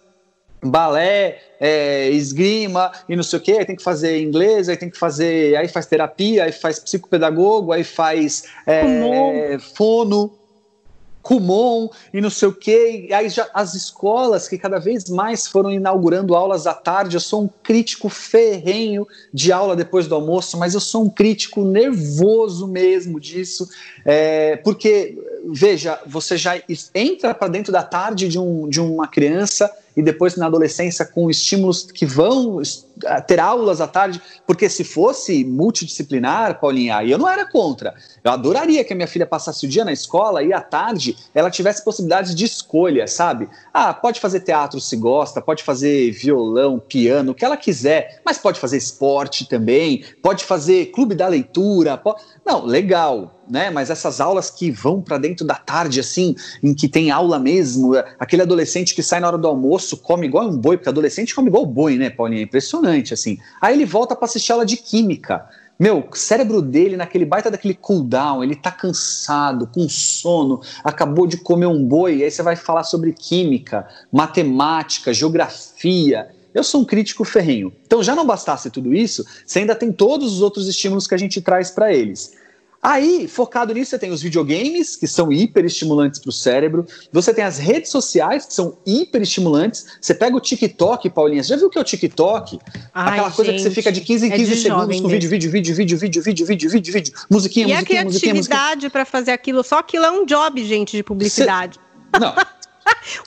balé, 0.62 1.40
é, 1.60 2.10
esgrima 2.10 2.92
e 3.08 3.16
não 3.16 3.24
sei 3.24 3.40
o 3.40 3.42
que, 3.42 3.54
aí 3.54 3.66
tem 3.66 3.76
que 3.76 3.84
fazer 3.84 4.22
inglês, 4.22 4.70
aí 4.70 4.78
tem 4.78 4.90
que 4.90 4.98
fazer, 4.98 5.56
aí 5.56 5.68
faz 5.68 5.86
terapia, 5.86 6.44
aí 6.44 6.52
faz 6.52 6.80
psicopedagogo, 6.80 7.72
aí 7.72 7.84
faz 7.84 8.44
é, 8.66 9.58
fono. 9.76 10.38
Kumon 11.22 11.90
e 12.14 12.20
não 12.20 12.30
sei 12.30 12.48
o 12.48 12.54
quê. 12.54 13.06
E 13.10 13.14
aí 13.14 13.30
já 13.30 13.48
as 13.54 13.74
escolas 13.74 14.48
que 14.48 14.58
cada 14.58 14.80
vez 14.80 15.10
mais 15.10 15.48
foram 15.48 15.72
inaugurando 15.72 16.36
aulas 16.36 16.66
à 16.68 16.74
tarde. 16.74 17.16
Eu 17.16 17.20
sou 17.20 17.44
um 17.44 17.50
crítico 17.62 18.10
ferrenho 18.10 19.08
de 19.34 19.52
aula 19.52 19.76
depois 19.76 20.08
do 20.08 20.16
almoço, 20.16 20.58
mas 20.58 20.74
eu 20.74 20.80
sou 20.80 21.04
um 21.04 21.10
crítico 21.10 21.64
nervoso 21.64 22.68
mesmo 22.68 23.20
disso, 23.20 23.70
é, 24.06 24.58
porque 24.58 25.18
veja, 25.46 26.00
você 26.06 26.38
já 26.38 26.62
entra 26.94 27.34
para 27.34 27.48
dentro 27.48 27.72
da 27.72 27.84
tarde 27.84 28.28
de, 28.28 28.40
um, 28.40 28.70
de 28.70 28.80
uma 28.80 29.08
criança 29.08 29.72
e 29.96 30.02
depois 30.02 30.36
na 30.36 30.46
adolescência 30.46 31.06
com 31.06 31.30
estímulos 31.30 31.84
que 31.84 32.06
vão 32.06 32.62
ter 33.28 33.40
aulas 33.40 33.82
à 33.82 33.88
tarde, 33.88 34.22
porque 34.46 34.70
se 34.70 34.84
fosse 34.84 35.44
multidisciplinar, 35.44 36.60
Paulinha, 36.60 36.98
aí 36.98 37.12
eu 37.12 37.18
não 37.18 37.28
era 37.28 37.50
contra. 37.50 37.94
Eu 38.24 38.32
adoraria 38.32 38.84
que 38.84 38.94
a 38.94 38.96
minha 38.96 39.08
filha 39.08 39.26
passasse 39.26 39.66
o 39.66 39.70
dia 39.70 39.84
na 39.84 39.92
escola 39.92 40.44
e 40.44 40.54
à 40.54 40.62
tarde 40.62 41.18
ela 41.34 41.50
tivesse 41.50 41.84
possibilidades 41.84 42.36
de 42.36 42.46
escolha, 42.46 43.08
sabe? 43.08 43.50
Ah, 43.74 43.94
pode 43.94 44.20
fazer 44.20 44.42
teatro 44.42 44.80
se 44.80 44.96
gosta, 44.96 45.42
pode 45.42 45.64
fazer 45.64 46.12
violão, 46.12 46.80
piano, 46.80 47.32
o 47.32 47.36
que 47.36 47.46
ela 47.46 47.58
quiser, 47.58 48.22
mas 48.26 48.38
pode 48.38 48.60
fazer 48.60 48.78
esporte 48.78 49.48
também, 49.48 50.04
pode 50.22 50.44
fazer 50.44 50.88
clube 50.88 51.16
da 51.16 51.28
leitura, 51.28 52.02
não, 52.46 52.66
legal, 52.66 53.42
né? 53.50 53.70
Mas 53.70 53.90
essas 53.90 54.22
aulas 54.22 54.50
que 54.50 54.72
vão 54.72 55.02
para 55.02 55.18
dentro 55.18 55.46
da 55.46 55.56
tarde, 55.56 56.00
assim, 56.00 56.36
em 56.64 56.74
que 56.74 56.88
tem 56.88 57.12
aula 57.12 57.38
mesmo, 57.38 57.94
aquele 58.20 58.42
adolescente 58.42 58.96
que 58.96 59.04
sai 59.04 59.20
na 59.20 59.28
hora 59.28 59.38
do 59.38 59.48
almoço, 59.48 59.98
come 59.98 60.26
igual 60.26 60.48
um 60.48 60.58
boi, 60.58 60.78
porque 60.78 60.90
adolescente 60.90 61.36
come 61.36 61.50
igual 61.50 61.66
boi, 61.66 61.98
né, 61.98 62.10
Paulinha? 62.10 62.44
É 62.44 62.46
impressionante, 62.82 63.14
assim. 63.14 63.38
Aí 63.62 63.76
ele 63.76 63.86
volta 63.86 64.16
para 64.16 64.26
assistir 64.26 64.52
aula 64.52 64.66
de 64.66 64.78
química. 64.78 65.48
Meu, 65.80 66.08
o 66.12 66.16
cérebro 66.16 66.62
dele, 66.62 66.96
naquele 66.96 67.26
baita 67.26 67.50
daquele 67.50 67.74
cooldown, 67.74 68.44
ele 68.44 68.56
tá 68.56 68.72
cansado, 68.72 69.68
com 69.68 69.88
sono, 69.90 70.62
acabou 70.84 71.26
de 71.26 71.38
comer 71.38 71.66
um 71.66 71.84
boi, 71.84 72.18
e 72.18 72.24
aí 72.24 72.30
você 72.30 72.44
vai 72.44 72.56
falar 72.56 72.84
sobre 72.84 73.14
química, 73.14 73.88
matemática, 74.12 75.14
geografia. 75.14 76.30
Eu 76.54 76.64
sou 76.64 76.82
um 76.82 76.86
crítico 76.86 77.24
ferrenho. 77.24 77.74
Então, 77.86 78.04
já 78.04 78.14
não 78.14 78.26
bastasse 78.26 78.70
tudo 78.70 78.94
isso, 78.94 79.26
você 79.46 79.60
ainda 79.60 79.74
tem 79.74 79.92
todos 79.92 80.34
os 80.34 80.42
outros 80.42 80.68
estímulos 80.68 81.08
que 81.08 81.16
a 81.16 81.18
gente 81.18 81.42
traz 81.42 81.72
para 81.72 81.92
eles. 81.92 82.34
Aí, 82.84 83.28
focado 83.28 83.74
nisso, 83.74 83.92
você 83.92 84.00
tem 84.00 84.12
os 84.12 84.24
videogames, 84.24 84.96
que 84.96 85.06
são 85.06 85.32
hiper 85.32 85.64
estimulantes 85.66 86.20
para 86.20 86.30
o 86.30 86.32
cérebro. 86.32 86.86
Você 87.12 87.32
tem 87.32 87.44
as 87.44 87.60
redes 87.60 87.92
sociais, 87.92 88.46
que 88.48 88.54
são 88.56 88.80
hiper 88.88 89.22
estimulantes. 89.22 89.86
Você 90.02 90.16
pega 90.16 90.36
o 90.36 90.40
TikTok, 90.40 91.08
Paulinha. 91.12 91.44
Você 91.44 91.50
já 91.50 91.58
viu 91.58 91.68
o 91.68 91.70
que 91.70 91.78
é 91.78 91.82
o 91.82 91.84
TikTok? 91.84 92.58
Ai, 92.92 93.12
Aquela 93.14 93.32
coisa 93.32 93.52
gente, 93.52 93.62
que 93.62 93.70
você 93.70 93.76
fica 93.76 93.92
de 93.92 94.02
15 94.02 94.26
em 94.26 94.32
é 94.32 94.36
15 94.36 94.56
de 94.56 94.62
segundos 94.62 95.00
com 95.00 95.08
vídeo, 95.08 95.30
vídeo, 95.30 95.52
vídeo, 95.52 95.76
vídeo, 95.76 95.98
vídeo, 96.00 96.24
vídeo, 96.24 96.46
vídeo, 96.48 96.70
vídeo, 96.72 96.94
vídeo. 96.94 97.14
Musiquinha, 97.30 97.68
E 97.68 97.72
a 97.72 97.76
musiquinha, 97.76 98.04
musiquinha, 98.04 98.34
musiquinha. 98.34 98.34
criatividade 98.34 98.90
para 98.90 99.06
fazer 99.06 99.32
aquilo, 99.32 99.64
só 99.64 99.78
aquilo 99.78 100.06
é 100.06 100.12
um 100.12 100.26
job, 100.26 100.64
gente, 100.66 100.98
de 100.98 101.04
publicidade. 101.04 101.80
Não. 102.20 102.34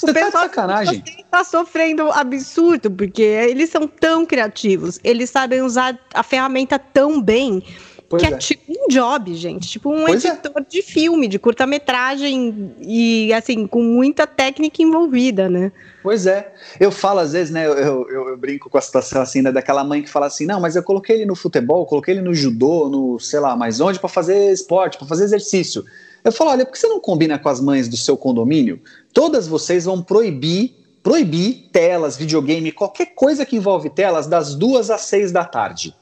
O 0.02 0.06
tá 0.06 0.12
pessoal 0.12 0.44
sacanagem. 0.44 1.02
está 1.06 1.42
sofrendo 1.44 2.10
absurdo, 2.10 2.90
porque 2.90 3.22
eles 3.22 3.70
são 3.70 3.86
tão 3.86 4.26
criativos, 4.26 4.98
eles 5.02 5.30
sabem 5.30 5.62
usar 5.62 5.98
a 6.12 6.22
ferramenta 6.22 6.78
tão 6.78 7.20
bem, 7.20 7.62
Pois 8.08 8.22
que 8.22 8.28
é. 8.28 8.32
é. 8.32 8.38
tipo 8.38 8.62
um 8.68 8.88
job, 8.88 9.34
gente. 9.34 9.68
Tipo 9.68 9.90
um 9.90 10.04
Pois 10.04 10.24
é. 10.24 10.28
editor 10.28 10.64
de 10.68 10.82
filme, 10.82 11.26
de 11.26 11.38
curta-metragem 11.38 12.74
e, 12.80 13.32
assim, 13.32 13.66
com 13.66 13.82
muita 13.82 14.26
técnica 14.26 14.82
envolvida, 14.82 15.48
né? 15.48 15.72
Pois 16.02 16.26
é. 16.26 16.52
Eu 16.78 16.92
falo 16.92 17.20
às 17.20 17.32
vezes, 17.32 17.52
né? 17.52 17.66
Eu, 17.66 17.74
eu, 17.74 18.28
eu 18.28 18.36
brinco 18.36 18.68
com 18.68 18.76
a 18.76 18.80
situação 18.80 19.22
assim, 19.22 19.42
né? 19.42 19.50
Daquela 19.50 19.82
mãe 19.82 20.02
que 20.02 20.10
fala 20.10 20.26
assim: 20.26 20.46
não, 20.46 20.60
mas 20.60 20.76
eu 20.76 20.82
coloquei 20.82 21.16
ele 21.16 21.26
no 21.26 21.34
futebol, 21.34 21.86
coloquei 21.86 22.14
ele 22.14 22.22
no 22.22 22.34
judô, 22.34 22.88
no 22.88 23.18
sei 23.18 23.40
lá, 23.40 23.56
mas 23.56 23.80
onde 23.80 23.98
para 23.98 24.08
fazer 24.08 24.52
esporte, 24.52 24.98
para 24.98 25.06
fazer 25.06 25.24
exercício. 25.24 25.84
Eu 26.22 26.30
falo: 26.30 26.50
olha, 26.50 26.64
por 26.64 26.72
que 26.72 26.78
você 26.78 26.88
não 26.88 27.00
combina 27.00 27.38
com 27.38 27.48
as 27.48 27.60
mães 27.60 27.88
do 27.88 27.96
seu 27.96 28.16
condomínio? 28.16 28.80
Todas 29.12 29.48
vocês 29.48 29.84
vão 29.84 30.02
proibir. 30.02 30.80
Proibir 31.02 31.68
telas, 31.70 32.16
videogame, 32.16 32.72
qualquer 32.72 33.14
coisa 33.14 33.44
que 33.44 33.56
envolve 33.56 33.90
telas 33.90 34.26
das 34.26 34.54
duas 34.54 34.88
às 34.88 35.02
seis 35.02 35.30
da 35.30 35.44
tarde. 35.44 35.94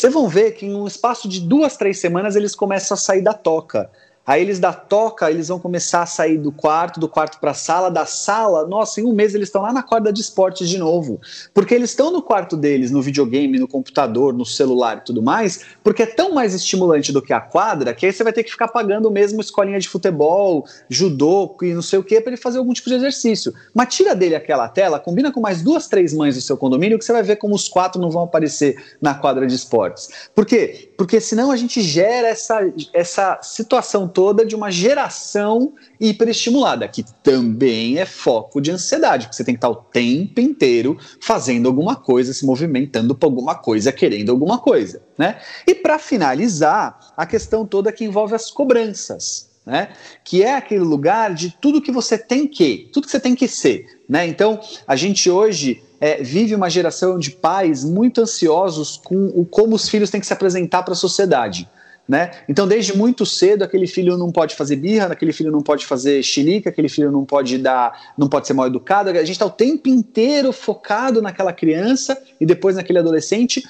Vocês 0.00 0.14
vão 0.14 0.26
ver 0.26 0.52
que 0.52 0.64
em 0.64 0.74
um 0.74 0.86
espaço 0.86 1.28
de 1.28 1.40
duas, 1.40 1.76
três 1.76 1.98
semanas 1.98 2.34
eles 2.34 2.54
começam 2.54 2.94
a 2.94 2.98
sair 2.98 3.20
da 3.20 3.34
toca. 3.34 3.90
Aí 4.26 4.42
eles 4.42 4.58
da 4.58 4.72
toca, 4.72 5.30
eles 5.30 5.48
vão 5.48 5.58
começar 5.58 6.02
a 6.02 6.06
sair 6.06 6.38
do 6.38 6.52
quarto, 6.52 7.00
do 7.00 7.08
quarto 7.08 7.40
para 7.40 7.52
a 7.52 7.54
sala, 7.54 7.90
da 7.90 8.04
sala, 8.04 8.66
nossa, 8.66 9.00
em 9.00 9.04
um 9.04 9.12
mês 9.12 9.34
eles 9.34 9.48
estão 9.48 9.62
lá 9.62 9.72
na 9.72 9.82
corda 9.82 10.12
de 10.12 10.20
esportes 10.20 10.68
de 10.68 10.78
novo. 10.78 11.20
Porque 11.54 11.74
eles 11.74 11.90
estão 11.90 12.12
no 12.12 12.22
quarto 12.22 12.56
deles, 12.56 12.90
no 12.90 13.00
videogame, 13.00 13.58
no 13.58 13.66
computador, 13.66 14.34
no 14.34 14.44
celular 14.44 14.98
e 14.98 15.04
tudo 15.04 15.22
mais, 15.22 15.64
porque 15.82 16.02
é 16.02 16.06
tão 16.06 16.34
mais 16.34 16.54
estimulante 16.54 17.12
do 17.12 17.22
que 17.22 17.32
a 17.32 17.40
quadra, 17.40 17.94
que 17.94 18.06
aí 18.06 18.12
você 18.12 18.22
vai 18.22 18.32
ter 18.32 18.44
que 18.44 18.50
ficar 18.50 18.68
pagando 18.68 19.10
mesmo 19.10 19.40
escolinha 19.40 19.80
de 19.80 19.88
futebol, 19.88 20.64
judô 20.88 21.56
e 21.62 21.72
não 21.72 21.82
sei 21.82 21.98
o 21.98 22.04
que, 22.04 22.20
para 22.20 22.32
ele 22.32 22.40
fazer 22.40 22.58
algum 22.58 22.72
tipo 22.72 22.88
de 22.88 22.96
exercício. 22.96 23.54
Mas 23.74 23.94
tira 23.94 24.14
dele 24.14 24.34
aquela 24.34 24.68
tela, 24.68 25.00
combina 25.00 25.32
com 25.32 25.40
mais 25.40 25.62
duas, 25.62 25.88
três 25.88 26.12
mães 26.12 26.34
do 26.34 26.42
seu 26.42 26.56
condomínio, 26.56 26.98
que 26.98 27.04
você 27.04 27.12
vai 27.12 27.22
ver 27.22 27.36
como 27.36 27.54
os 27.54 27.68
quatro 27.68 28.00
não 28.00 28.10
vão 28.10 28.24
aparecer 28.24 28.76
na 29.00 29.14
quadra 29.14 29.46
de 29.46 29.54
esportes. 29.54 30.08
Por 30.34 30.44
quê? 30.44 30.92
Porque 30.96 31.20
senão 31.20 31.50
a 31.50 31.56
gente 31.56 31.80
gera 31.80 32.28
essa, 32.28 32.60
essa 32.92 33.38
situação 33.42 34.09
toda 34.10 34.44
de 34.44 34.54
uma 34.54 34.70
geração 34.70 35.72
hiperestimulada, 35.98 36.86
que 36.88 37.04
também 37.22 37.98
é 37.98 38.04
foco 38.04 38.60
de 38.60 38.70
ansiedade, 38.70 39.26
porque 39.26 39.36
você 39.36 39.44
tem 39.44 39.54
que 39.54 39.58
estar 39.58 39.70
o 39.70 39.76
tempo 39.76 40.40
inteiro 40.40 40.98
fazendo 41.20 41.66
alguma 41.66 41.96
coisa, 41.96 42.32
se 42.32 42.44
movimentando 42.44 43.14
para 43.14 43.26
alguma 43.26 43.54
coisa, 43.54 43.92
querendo 43.92 44.30
alguma 44.30 44.58
coisa, 44.58 45.02
né? 45.16 45.40
E 45.66 45.74
para 45.74 45.98
finalizar, 45.98 47.12
a 47.16 47.26
questão 47.26 47.66
toda 47.66 47.92
que 47.92 48.04
envolve 48.04 48.34
as 48.34 48.50
cobranças, 48.50 49.50
né? 49.64 49.90
Que 50.24 50.42
é 50.42 50.54
aquele 50.54 50.84
lugar 50.84 51.34
de 51.34 51.56
tudo 51.60 51.82
que 51.82 51.92
você 51.92 52.18
tem 52.18 52.46
que, 52.46 52.88
tudo 52.92 53.04
que 53.04 53.10
você 53.10 53.20
tem 53.20 53.34
que 53.34 53.48
ser, 53.48 53.86
né? 54.08 54.26
Então, 54.26 54.60
a 54.86 54.96
gente 54.96 55.30
hoje 55.30 55.82
é, 56.00 56.22
vive 56.22 56.54
uma 56.54 56.70
geração 56.70 57.18
de 57.18 57.30
pais 57.30 57.84
muito 57.84 58.22
ansiosos 58.22 58.96
com 58.96 59.26
o 59.26 59.44
como 59.44 59.76
os 59.76 59.88
filhos 59.88 60.10
têm 60.10 60.20
que 60.20 60.26
se 60.26 60.32
apresentar 60.32 60.82
para 60.82 60.94
a 60.94 60.96
sociedade. 60.96 61.68
Né? 62.10 62.32
Então, 62.48 62.66
desde 62.66 62.96
muito 62.96 63.24
cedo, 63.24 63.62
aquele 63.62 63.86
filho 63.86 64.18
não 64.18 64.32
pode 64.32 64.56
fazer 64.56 64.74
birra, 64.74 65.06
aquele 65.12 65.32
filho 65.32 65.52
não 65.52 65.60
pode 65.60 65.86
fazer 65.86 66.20
xilica, 66.24 66.68
aquele 66.68 66.88
filho 66.88 67.12
não 67.12 67.24
pode 67.24 67.56
dar, 67.56 68.14
não 68.18 68.28
pode 68.28 68.48
ser 68.48 68.52
mal 68.52 68.66
educado. 68.66 69.10
A 69.10 69.14
gente 69.20 69.30
está 69.30 69.46
o 69.46 69.50
tempo 69.50 69.88
inteiro 69.88 70.52
focado 70.52 71.22
naquela 71.22 71.52
criança 71.52 72.20
e 72.40 72.44
depois 72.44 72.74
naquele 72.74 72.98
adolescente, 72.98 73.62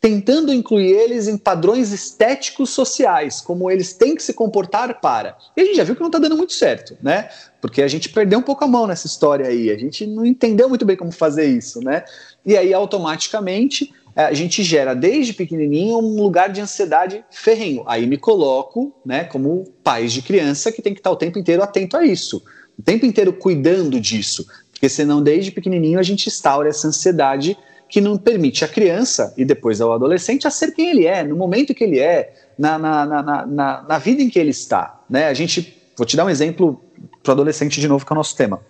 tentando 0.00 0.50
incluir 0.50 0.92
eles 0.92 1.28
em 1.28 1.36
padrões 1.36 1.92
estéticos 1.92 2.70
sociais, 2.70 3.42
como 3.42 3.70
eles 3.70 3.92
têm 3.92 4.14
que 4.14 4.22
se 4.22 4.32
comportar 4.32 4.98
para. 5.02 5.36
E 5.54 5.60
a 5.60 5.64
gente 5.66 5.76
já 5.76 5.84
viu 5.84 5.94
que 5.94 6.00
não 6.00 6.08
está 6.08 6.18
dando 6.18 6.38
muito 6.38 6.54
certo, 6.54 6.96
né? 7.02 7.28
Porque 7.60 7.82
a 7.82 7.88
gente 7.88 8.08
perdeu 8.08 8.38
um 8.38 8.42
pouco 8.42 8.64
a 8.64 8.66
mão 8.66 8.86
nessa 8.86 9.06
história 9.06 9.46
aí, 9.46 9.70
a 9.70 9.76
gente 9.76 10.06
não 10.06 10.24
entendeu 10.24 10.70
muito 10.70 10.86
bem 10.86 10.96
como 10.96 11.12
fazer 11.12 11.44
isso, 11.44 11.80
né? 11.80 12.02
E 12.46 12.56
aí, 12.56 12.72
automaticamente, 12.72 13.92
a 14.14 14.32
gente 14.32 14.62
gera 14.62 14.94
desde 14.94 15.32
pequenininho 15.32 15.98
um 15.98 16.22
lugar 16.22 16.48
de 16.48 16.60
ansiedade 16.60 17.24
ferrenho. 17.30 17.82
Aí 17.86 18.06
me 18.06 18.16
coloco, 18.16 18.94
né, 19.04 19.24
como 19.24 19.64
pais 19.82 20.12
de 20.12 20.22
criança 20.22 20.70
que 20.70 20.80
tem 20.80 20.94
que 20.94 21.00
estar 21.00 21.10
o 21.10 21.16
tempo 21.16 21.38
inteiro 21.38 21.62
atento 21.62 21.96
a 21.96 22.04
isso, 22.04 22.42
o 22.78 22.82
tempo 22.82 23.04
inteiro 23.04 23.32
cuidando 23.32 24.00
disso, 24.00 24.46
porque 24.70 24.88
senão 24.88 25.22
desde 25.22 25.50
pequenininho 25.50 25.98
a 25.98 26.02
gente 26.02 26.28
instaura 26.28 26.68
essa 26.68 26.86
ansiedade 26.86 27.56
que 27.88 28.00
não 28.00 28.16
permite 28.16 28.64
a 28.64 28.68
criança 28.68 29.34
e 29.36 29.44
depois 29.44 29.80
ao 29.80 29.92
adolescente 29.92 30.46
a 30.46 30.50
ser 30.50 30.72
quem 30.72 30.90
ele 30.90 31.06
é, 31.06 31.22
no 31.22 31.36
momento 31.36 31.74
que 31.74 31.84
ele 31.84 31.98
é, 31.98 32.32
na, 32.58 32.78
na, 32.78 33.06
na, 33.06 33.46
na, 33.46 33.82
na 33.82 33.98
vida 33.98 34.22
em 34.22 34.28
que 34.28 34.38
ele 34.38 34.50
está, 34.50 35.02
né? 35.10 35.26
A 35.26 35.34
gente, 35.34 35.80
vou 35.96 36.06
te 36.06 36.16
dar 36.16 36.24
um 36.24 36.30
exemplo 36.30 36.80
para 37.22 37.30
o 37.30 37.32
adolescente 37.32 37.80
de 37.80 37.88
novo 37.88 38.06
que 38.06 38.12
é 38.12 38.14
o 38.14 38.16
nosso 38.16 38.36
tema. 38.36 38.60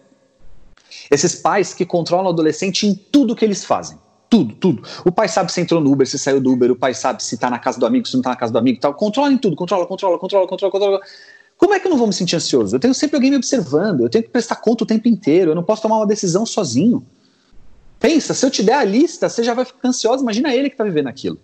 Esses 1.10 1.34
pais 1.34 1.74
que 1.74 1.84
controlam 1.84 2.26
o 2.26 2.30
adolescente 2.30 2.86
em 2.86 2.94
tudo 2.94 3.36
que 3.36 3.44
eles 3.44 3.64
fazem 3.64 3.98
tudo, 4.34 4.54
tudo. 4.56 4.82
O 5.04 5.12
pai 5.12 5.28
sabe 5.28 5.52
se 5.52 5.60
entrou 5.60 5.80
no 5.80 5.92
Uber, 5.92 6.04
se 6.08 6.18
saiu 6.18 6.40
do 6.40 6.50
Uber, 6.50 6.72
o 6.72 6.76
pai 6.76 6.92
sabe 6.92 7.22
se 7.22 7.36
tá 7.38 7.48
na 7.48 7.58
casa 7.58 7.78
do 7.78 7.86
amigo, 7.86 8.08
se 8.08 8.14
não 8.16 8.22
tá 8.22 8.30
na 8.30 8.36
casa 8.36 8.52
do 8.52 8.58
amigo, 8.58 8.80
tal. 8.80 8.92
Controla 8.92 9.32
em 9.32 9.38
tudo, 9.38 9.54
controla, 9.54 9.86
controla, 9.86 10.18
controla, 10.18 10.48
controla, 10.48 10.72
controla. 10.72 11.00
Como 11.56 11.72
é 11.72 11.78
que 11.78 11.86
eu 11.86 11.90
não 11.90 11.96
vou 11.96 12.08
me 12.08 12.12
sentir 12.12 12.34
ansioso? 12.34 12.74
Eu 12.74 12.80
tenho 12.80 12.92
sempre 12.92 13.14
alguém 13.14 13.30
me 13.30 13.36
observando, 13.36 14.00
eu 14.00 14.10
tenho 14.10 14.24
que 14.24 14.30
prestar 14.30 14.56
conta 14.56 14.82
o 14.82 14.86
tempo 14.86 15.06
inteiro, 15.06 15.52
eu 15.52 15.54
não 15.54 15.62
posso 15.62 15.82
tomar 15.82 15.98
uma 15.98 16.06
decisão 16.06 16.44
sozinho. 16.44 17.06
Pensa, 18.00 18.34
se 18.34 18.44
eu 18.44 18.50
te 18.50 18.60
der 18.60 18.74
a 18.74 18.82
lista, 18.82 19.28
você 19.28 19.44
já 19.44 19.54
vai 19.54 19.64
ficar 19.64 19.88
ansioso, 19.88 20.24
imagina 20.24 20.52
ele 20.52 20.68
que 20.68 20.76
tá 20.76 20.82
vivendo 20.82 21.06
aquilo. 21.06 21.38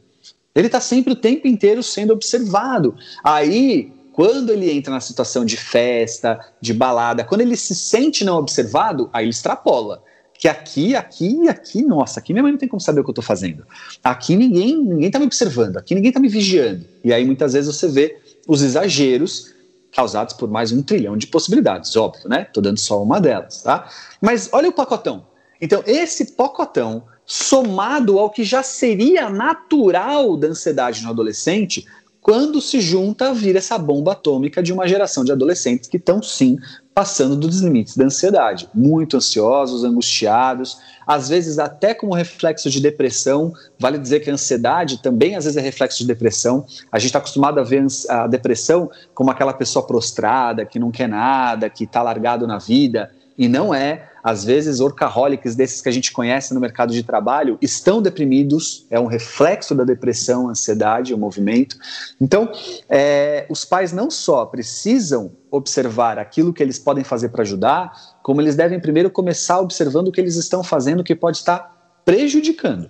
Ele 0.53 0.69
tá 0.69 0.81
sempre 0.81 1.13
o 1.13 1.17
tempo 1.17 1.47
inteiro 1.47 1.85
sendo 1.85 2.13
observado. 2.13 2.97
Aí, 3.23 3.93
quando 4.13 4.51
ele 4.51 4.69
entra 4.69 4.93
na 4.93 5.01
situação 5.01 5.45
de 5.45 5.57
festa, 5.57 6.41
de 6.61 6.75
balada, 6.75 7.23
quando 7.23 7.43
ele 7.43 7.57
se 7.57 7.73
sente 7.73 8.25
não 8.25 8.37
observado, 8.37 9.09
aí 9.13 9.27
ele 9.27 9.31
extrapola 9.31 10.03
que 10.41 10.49
aqui, 10.49 10.97
aqui, 10.97 11.51
aqui, 11.51 11.83
nossa, 11.83 12.19
aqui 12.19 12.33
minha 12.33 12.43
mãe 12.43 12.51
não 12.51 12.59
tem 12.59 12.67
como 12.67 12.81
saber 12.81 13.01
o 13.01 13.05
que 13.05 13.11
eu 13.11 13.13
estou 13.13 13.23
fazendo. 13.23 13.63
Aqui 14.03 14.35
ninguém, 14.35 14.75
ninguém 14.83 15.09
está 15.09 15.19
me 15.19 15.27
observando, 15.27 15.77
aqui 15.77 15.95
ninguém 15.95 16.09
está 16.09 16.19
me 16.19 16.29
vigiando. 16.29 16.83
E 17.05 17.13
aí 17.13 17.27
muitas 17.27 17.53
vezes 17.53 17.77
você 17.77 17.87
vê 17.87 18.19
os 18.49 18.63
exageros 18.63 19.53
causados 19.93 20.33
por 20.33 20.49
mais 20.49 20.73
um 20.73 20.83
trilhão 20.83 21.15
de 21.15 21.27
possibilidades, 21.27 21.95
óbvio, 21.95 22.27
né? 22.27 22.47
Tô 22.55 22.63
dando 22.63 22.79
só 22.79 23.03
uma 23.03 23.21
delas, 23.21 23.63
tá? 23.63 23.87
Mas 24.19 24.49
olha 24.51 24.71
o 24.71 24.73
pacotão. 24.73 25.27
Então, 25.61 25.83
esse 25.87 26.33
pacotão, 26.33 27.05
somado 27.27 28.19
ao 28.19 28.31
que 28.31 28.43
já 28.43 28.63
seria 28.63 29.29
natural 29.29 30.39
da 30.39 30.49
ansiedade 30.49 31.03
no 31.03 31.11
adolescente, 31.11 31.85
quando 32.21 32.61
se 32.61 32.81
junta, 32.81 33.33
vira 33.33 33.59
essa 33.59 33.79
bomba 33.79 34.13
atômica 34.13 34.63
de 34.63 34.73
uma 34.73 34.87
geração 34.87 35.25
de 35.25 35.33
adolescentes 35.33 35.89
que 35.89 35.97
estão, 35.97 36.23
sim, 36.23 36.59
passando 36.95 37.35
dos 37.35 37.61
limites 37.61 37.97
da 37.97 38.05
ansiedade. 38.05 38.69
Muito 38.75 39.17
ansiosos, 39.17 39.85
angustiados, 39.85 40.77
às 41.07 41.31
vezes 41.31 41.59
até 41.59 41.95
como 41.95 42.15
reflexo 42.15 42.69
de 42.69 42.79
depressão. 42.79 43.55
Vale 43.79 43.99
dizer 43.99 44.21
que 44.21 44.29
a 44.29 44.35
ansiedade 44.35 45.03
também, 45.03 45.35
às 45.35 45.45
vezes, 45.45 45.57
é 45.57 45.63
reflexo 45.63 45.99
de 45.99 46.07
depressão. 46.07 46.67
A 46.93 46.99
gente 46.99 47.07
está 47.07 47.19
acostumado 47.19 47.59
a 47.59 47.63
ver 47.63 47.87
a 48.11 48.27
depressão 48.27 48.91
como 49.15 49.31
aquela 49.31 49.55
pessoa 49.55 49.87
prostrada, 49.87 50.67
que 50.67 50.79
não 50.79 50.91
quer 50.91 51.09
nada, 51.09 51.71
que 51.71 51.85
está 51.85 52.03
largado 52.03 52.47
na 52.47 52.59
vida. 52.59 53.11
E 53.39 53.49
não 53.49 53.75
é 53.75 54.10
às 54.23 54.45
vezes, 54.45 54.81
workaholics 54.81 55.55
desses 55.55 55.81
que 55.81 55.89
a 55.89 55.93
gente 55.93 56.13
conhece 56.13 56.53
no 56.53 56.61
mercado 56.61 56.93
de 56.93 57.03
trabalho 57.03 57.59
estão 57.61 58.03
deprimidos, 58.03 58.87
é 58.91 58.99
um 59.01 59.07
reflexo 59.07 59.75
da 59.75 59.85
depressão, 59.85 60.49
ansiedade, 60.49 61.15
o 61.15 61.19
movimento. 61.19 61.77
Então, 62.21 62.51
é, 62.89 63.47
os 63.49 63.65
pais 63.65 63.93
não 63.93 64.11
só 64.11 64.45
precisam 64.45 65.33
observar 65.51 66.19
aquilo 66.19 66.53
que 66.53 66.63
eles 66.63 66.79
podem 66.79 67.03
fazer 67.03 67.31
para 67.31 67.43
ajudar, 67.43 67.93
como 68.23 68.41
eles 68.41 68.55
devem 68.55 68.79
primeiro 68.79 69.11
começar 69.11 69.59
observando 69.59 70.09
o 70.09 70.13
que 70.13 70.21
eles 70.21 70.37
estão 70.37 70.63
fazendo 70.63 71.03
que 71.03 71.15
pode 71.15 71.39
estar 71.39 72.01
prejudicando. 72.05 72.89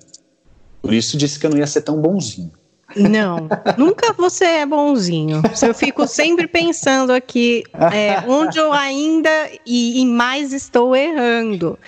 Por 0.83 0.93
isso 0.93 1.17
disse 1.17 1.39
que 1.39 1.47
eu 1.47 1.51
não 1.51 1.59
ia 1.59 1.67
ser 1.67 1.83
tão 1.83 2.01
bonzinho. 2.01 2.53
Não, 2.97 3.49
nunca 3.77 4.13
você 4.13 4.45
é 4.45 4.67
bonzinho. 4.67 5.43
Eu 5.63 5.75
fico 5.75 6.07
sempre 6.07 6.47
pensando 6.47 7.13
aqui 7.13 7.63
é, 7.93 8.23
onde 8.29 8.59
eu 8.59 8.73
ainda 8.73 9.31
e, 9.67 10.01
e 10.01 10.07
mais 10.07 10.53
estou 10.53 10.95
errando 10.95 11.79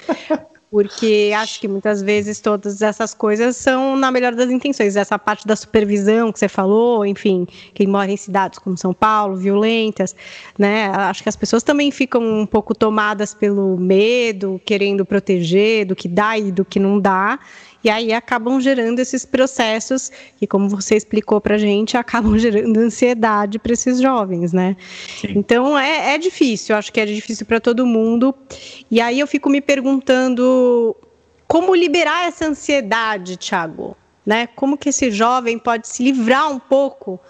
porque 0.73 1.33
acho 1.37 1.61
que 1.61 1.69
muitas 1.69 2.01
vezes 2.01 2.41
todas 2.41 2.81
essas 2.81 3.12
coisas 3.12 3.57
são 3.57 3.95
na 3.95 4.11
melhor 4.11 4.35
das 4.35 4.51
intenções. 4.51 4.97
Essa 4.97 5.19
parte 5.19 5.47
da 5.47 5.55
supervisão 5.55 6.33
que 6.33 6.38
você 6.38 6.49
falou, 6.49 7.05
enfim, 7.05 7.47
quem 7.75 7.87
mora 7.87 8.11
em 8.11 8.17
cidades 8.17 8.59
como 8.59 8.79
São 8.79 8.95
Paulo, 8.95 9.37
violentas, 9.37 10.17
né? 10.59 10.87
Acho 10.87 11.23
que 11.23 11.29
as 11.29 11.37
pessoas 11.37 11.62
também 11.62 11.91
ficam 11.91 12.23
um 12.23 12.47
pouco 12.47 12.75
tomadas 12.75 13.35
pelo 13.35 13.77
medo, 13.77 14.59
querendo 14.65 15.05
proteger 15.05 15.85
do 15.85 15.95
que 15.95 16.09
dá 16.09 16.38
e 16.38 16.51
do 16.51 16.65
que 16.65 16.81
não 16.81 16.99
dá. 16.99 17.38
E 17.85 17.90
aí 17.90 18.12
acabam 18.12 18.61
gerando 18.61 18.99
esses 19.01 19.25
processos 19.25 20.11
que, 20.37 20.47
como 20.47 20.68
você 20.68 20.97
explicou 20.97 21.40
para 21.40 21.59
gente, 21.59 21.97
acabam 21.99 22.38
gerando 22.38 22.79
ansiedade 22.79 23.59
para 23.59 23.73
esses 23.73 24.01
jovens, 24.01 24.53
né? 24.53 24.77
Sim. 25.21 25.33
Então 25.37 25.79
é, 25.79 26.14
é 26.14 26.18
difícil, 26.18 26.77
acho 26.77 26.92
que 26.92 27.01
é 27.01 27.07
difícil 27.07 27.47
para 27.47 27.61
todo 27.61 27.87
mundo. 27.87 28.35
E 28.90 29.01
aí 29.01 29.18
eu 29.18 29.27
fico 29.27 29.49
me 29.51 29.61
perguntando 29.61 30.97
como 31.47 31.75
liberar 31.75 32.27
essa 32.27 32.47
ansiedade, 32.47 33.37
Thiago? 33.37 33.97
Né? 34.25 34.47
Como 34.47 34.79
que 34.79 34.88
esse 34.88 35.11
jovem 35.11 35.59
pode 35.59 35.88
se 35.88 36.03
livrar 36.03 36.51
um 36.51 36.59
pouco 36.59 37.21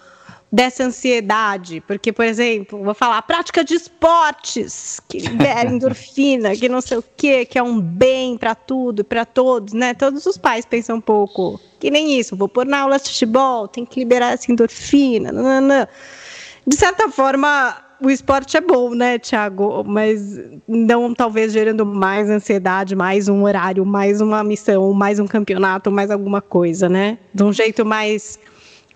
dessa 0.53 0.83
ansiedade, 0.83 1.81
porque, 1.87 2.13
por 2.13 2.23
exemplo, 2.23 2.83
vou 2.83 2.93
falar, 2.93 3.19
prática 3.23 3.63
de 3.63 3.73
esportes, 3.73 5.01
que 5.09 5.17
libera 5.17 5.67
endorfina, 5.67 6.55
que 6.55 6.69
não 6.69 6.79
sei 6.79 6.99
o 6.99 7.03
quê, 7.17 7.43
que 7.43 7.57
é 7.57 7.63
um 7.63 7.81
bem 7.81 8.37
para 8.37 8.53
tudo, 8.53 9.03
para 9.03 9.25
todos, 9.25 9.73
né? 9.73 9.95
Todos 9.95 10.27
os 10.27 10.37
pais 10.37 10.63
pensam 10.63 10.97
um 10.97 11.01
pouco, 11.01 11.59
que 11.79 11.89
nem 11.89 12.19
isso, 12.19 12.35
vou 12.35 12.47
pôr 12.47 12.67
na 12.67 12.81
aula 12.81 12.99
de 12.99 13.09
futebol, 13.09 13.67
tem 13.67 13.83
que 13.83 14.01
liberar 14.01 14.33
essa 14.33 14.51
endorfina, 14.51 15.31
não. 15.31 15.87
De 16.67 16.75
certa 16.75 17.09
forma, 17.09 17.75
o 17.99 18.11
esporte 18.11 18.55
é 18.55 18.61
bom, 18.61 18.93
né, 18.93 19.17
Tiago? 19.17 19.83
Mas 19.83 20.39
não 20.67 21.15
talvez 21.15 21.51
gerando 21.51 21.83
mais 21.83 22.29
ansiedade, 22.29 22.95
mais 22.95 23.27
um 23.27 23.43
horário, 23.43 23.83
mais 23.83 24.21
uma 24.21 24.43
missão, 24.43 24.93
mais 24.93 25.19
um 25.19 25.25
campeonato, 25.25 25.89
mais 25.89 26.11
alguma 26.11 26.43
coisa, 26.43 26.87
né? 26.87 27.17
De 27.33 27.43
um 27.43 27.51
jeito 27.51 27.83
mais 27.83 28.37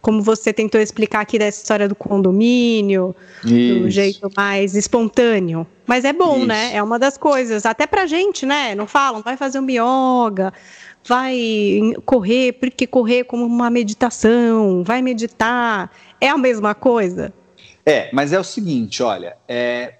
como 0.08 0.22
você 0.22 0.54
tentou 0.54 0.80
explicar 0.80 1.20
aqui 1.20 1.38
dessa 1.38 1.62
história 1.62 1.86
do 1.86 1.93
condomínio, 1.93 3.13
Isso. 3.43 3.80
do 3.80 3.89
jeito 3.89 4.32
mais 4.38 4.74
espontâneo. 4.74 5.67
Mas 5.86 6.06
é 6.06 6.13
bom, 6.13 6.38
né? 6.38 6.39
Isso. 6.39 6.48
né? 6.48 6.76
É 6.78 6.82
uma 6.82 6.98
das 6.98 7.17
coisas. 7.17 7.65
Até 7.65 7.86
pra 7.86 8.06
gente, 8.06 8.46
né? 8.46 8.74
Não 8.74 8.88
falam, 8.88 9.22
vai 9.22 9.36
fazer 9.36 9.60
um 9.60 9.67
yoga, 9.70 10.54
vai 11.06 11.38
correr, 12.06 12.54
porque 12.54 12.88
correr 12.88 13.26
como 13.26 13.46
uma 13.46 13.70
meditação, 13.70 14.82
vai 14.82 15.02
meditar. 15.02 15.91
É 16.22 16.30
a 16.30 16.38
mesma 16.38 16.74
coisa? 16.74 17.34
É, 17.86 18.10
mas 18.13 18.32
é 18.32 18.39
o 18.39 18.46
seguinte, 18.46 19.04
olha, 19.04 19.36
é, 19.46 19.96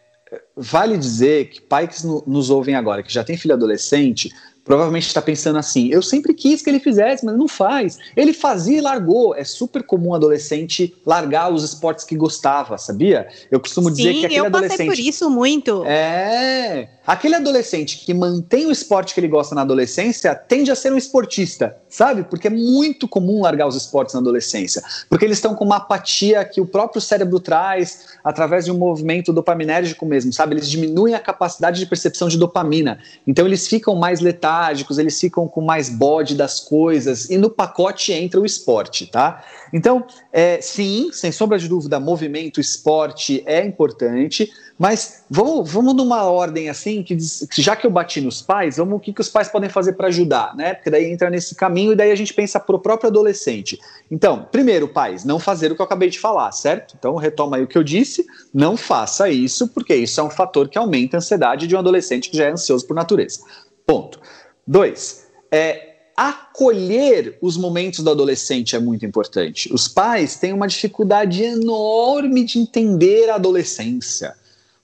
vale 0.56 0.98
dizer 0.98 1.50
que 1.50 1.60
pais 1.60 2.02
que 2.02 2.08
nos 2.26 2.50
ouvem 2.50 2.76
agora, 2.76 3.04
que 3.04 3.12
já 3.12 3.26
tem 3.26 3.36
filho 3.36 3.56
adolescente, 3.56 4.32
provavelmente 4.68 5.08
está 5.08 5.22
pensando 5.22 5.58
assim: 5.58 5.88
eu 5.88 6.02
sempre 6.02 6.34
quis 6.34 6.62
que 6.62 6.70
ele 6.70 6.80
fizesse, 6.80 7.26
mas 7.26 7.38
não 7.38 7.48
faz. 7.48 7.98
Ele 8.16 8.34
fazia 8.34 8.78
e 8.78 8.82
largou. 8.82 9.34
É 9.34 9.44
super 9.44 9.82
comum 9.82 10.14
adolescente 10.14 10.94
largar 11.06 11.52
os 11.52 11.64
esportes 11.64 12.04
que 12.04 12.16
gostava, 12.16 12.78
sabia? 12.78 13.28
Eu 13.50 13.60
costumo 13.60 13.90
dizer 13.90 14.14
Sim, 14.14 14.20
que 14.20 14.26
aquele 14.26 14.42
eu 14.42 14.46
adolescente. 14.46 14.78
Passei 14.78 14.88
por 14.88 15.00
isso 15.00 15.30
muito. 15.30 15.84
É. 15.86 16.90
Aquele 17.08 17.36
adolescente 17.36 18.00
que 18.06 18.14
mantém 18.14 18.66
o 18.66 18.72
esporte 18.72 19.14
que 19.14 19.20
ele 19.22 19.30
gosta 19.30 19.56
na 19.56 19.62
adolescência 19.62 20.36
tende 20.36 20.70
a 20.70 20.76
ser 20.76 20.92
um 20.92 20.98
esportista, 20.98 21.78
sabe? 21.88 22.26
Porque 22.26 22.48
é 22.48 22.50
muito 22.50 23.08
comum 23.08 23.44
largar 23.44 23.66
os 23.66 23.78
esportes 23.78 24.14
na 24.14 24.20
adolescência. 24.20 24.84
Porque 25.10 25.24
eles 25.24 25.38
estão 25.38 25.56
com 25.56 25.64
uma 25.64 25.78
apatia 25.78 26.44
que 26.44 26.60
o 26.60 26.66
próprio 26.66 27.00
cérebro 27.00 27.40
traz 27.40 28.18
através 28.22 28.66
de 28.66 28.74
um 28.74 28.78
movimento 28.78 29.32
dopaminérgico 29.32 30.06
mesmo, 30.06 30.34
sabe? 30.34 30.56
Eles 30.56 30.70
diminuem 30.70 31.16
a 31.16 31.20
capacidade 31.20 31.80
de 31.80 31.86
percepção 31.86 32.28
de 32.28 32.38
dopamina. 32.38 33.00
Então 33.26 33.46
eles 33.46 33.70
ficam 33.70 33.96
mais 33.96 34.20
letárgicos, 34.20 34.98
eles 34.98 35.18
ficam 35.18 35.48
com 35.48 35.62
mais 35.62 35.88
bode 35.88 36.36
das 36.36 36.60
coisas. 36.60 37.30
E 37.30 37.38
no 37.38 37.50
pacote 37.50 38.12
entra 38.12 38.42
o 38.42 38.46
esporte, 38.46 39.08
tá? 39.08 39.46
Então, 39.74 40.06
é, 40.32 40.60
sim, 40.62 41.10
sem 41.12 41.32
sombra 41.32 41.58
de 41.58 41.68
dúvida, 41.68 42.00
movimento, 42.00 42.60
esporte 42.60 43.44
é 43.46 43.66
importante 43.66 44.52
mas 44.78 45.24
vamos, 45.30 45.72
vamos 45.72 45.96
numa 45.96 46.24
ordem 46.24 46.70
assim, 46.70 47.02
que, 47.02 47.16
diz, 47.16 47.48
já 47.58 47.76
que 47.76 47.88
eu 47.88 47.90
bati 47.90 48.22
nos 48.22 48.42
pais, 48.42 48.78
vamos 48.78 48.98
o 48.98 49.00
que, 49.00 49.12
que 49.12 49.22
os 49.22 49.30
pais 49.30 49.50
podem 49.50 49.70
fazer 49.70 49.94
para 49.94 50.08
ajudar, 50.08 50.56
né? 50.56 50.76
Porque 50.76 50.92
daí 50.92 51.06
entra 51.06 51.30
nesse 51.30 51.56
caminho 51.56 51.94
e 51.94 51.96
daí 51.96 52.12
a 52.12 52.16
gente 52.16 52.34
pensa 52.34 52.60
para 52.60 52.76
o 52.76 52.80
próprio 52.80 53.10
adolescente. 53.10 53.80
Então, 54.12 54.48
primeiro, 54.52 54.88
pais, 54.88 55.26
não 55.26 55.40
fazer 55.40 55.72
o 55.72 55.76
que 55.76 55.82
eu 55.82 55.86
acabei 55.86 56.10
de 56.10 56.20
falar, 56.20 56.52
certo? 56.52 56.96
Então, 56.98 57.16
retoma 57.16 57.58
aí 57.58 57.64
o 57.64 57.68
que 57.68 57.78
eu 57.78 57.84
disse, 57.84 58.26
não 58.54 58.78
faça 58.78 59.30
isso, 59.30 59.68
porque 59.70 59.96
isso 59.96 60.20
é 60.20 60.24
um 60.24 60.30
fator 60.30 60.70
que 60.70 60.78
aumenta 60.78 61.18
a 61.18 61.20
ansiedade 61.20 61.66
de 61.66 61.76
um 61.76 61.80
adolescente 61.80 62.30
que 62.30 62.38
já 62.38 62.46
é 62.46 62.52
ansioso 62.52 62.86
por 62.86 62.94
natureza. 62.94 63.40
Ponto. 63.86 64.20
Dois, 64.66 65.28
é, 65.52 65.87
acolher 66.18 67.38
os 67.40 67.56
momentos 67.56 68.00
do 68.04 68.10
adolescente 68.10 68.76
é 68.76 68.80
muito 68.80 69.06
importante. 69.06 69.72
Os 69.72 69.88
pais 69.88 70.36
têm 70.36 70.52
uma 70.52 70.68
dificuldade 70.68 71.44
enorme 71.44 72.44
de 72.44 72.58
entender 72.58 73.30
a 73.30 73.36
adolescência. 73.36 74.34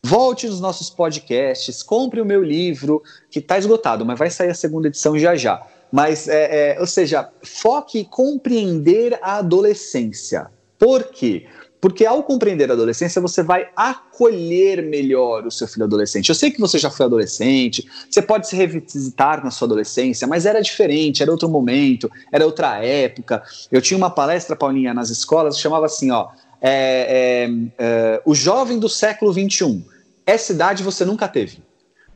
Volte 0.04 0.48
nos 0.48 0.60
nossos 0.60 0.92
podcasts, 0.92 1.82
compre 1.82 2.22
o 2.22 2.26
meu 2.26 2.44
livro, 2.44 3.02
que 3.32 3.40
está 3.40 3.58
esgotado, 3.58 4.06
mas 4.06 4.20
vai 4.20 4.30
sair 4.30 4.52
a 4.52 4.54
segunda 4.54 4.90
edição 4.90 5.18
já 5.18 5.36
já. 5.36 5.66
Mas, 5.92 6.28
é, 6.28 6.76
é, 6.76 6.80
ou 6.80 6.86
seja, 6.86 7.30
foque 7.42 8.00
em 8.00 8.04
compreender 8.04 9.18
a 9.22 9.38
adolescência. 9.38 10.52
Por 10.78 11.06
quê? 11.06 11.46
Porque 11.46 11.63
ao 12.06 12.24
compreender 12.24 12.70
a 12.70 12.74
adolescência, 12.74 13.22
você 13.22 13.42
vai 13.42 13.70
acolher 13.76 14.84
melhor 14.84 15.46
o 15.46 15.52
seu 15.52 15.68
filho 15.68 15.86
adolescente. 15.86 16.30
Eu 16.30 16.36
sei 16.36 16.52
que 16.52 16.60
você 16.60 16.78
já 16.78 16.90
foi 16.90 17.06
adolescente, 17.06 17.88
você 18.10 18.22
pode 18.22 18.48
se 18.48 18.56
revisitar 18.56 19.44
na 19.44 19.52
sua 19.52 19.66
adolescência, 19.66 20.28
mas 20.28 20.46
era 20.46 20.62
diferente, 20.62 21.22
era 21.22 21.32
outro 21.32 21.50
momento, 21.50 22.10
era 22.32 22.46
outra 22.46 22.84
época. 22.84 23.44
Eu 23.72 23.82
tinha 23.82 23.98
uma 23.98 24.10
palestra, 24.10 24.56
Paulinha, 24.56 24.94
nas 24.94 25.10
escolas, 25.10 25.60
chamava 25.60 25.86
assim, 25.86 26.12
ó, 26.12 26.30
é, 26.62 27.48
é, 27.48 27.50
é, 27.78 28.22
o 28.26 28.34
jovem 28.34 28.80
do 28.80 28.88
século 28.88 29.34
XXI 29.34 29.94
essa 30.26 30.54
idade 30.54 30.84
você 30.84 31.06
nunca 31.06 31.28
teve. 31.28 31.62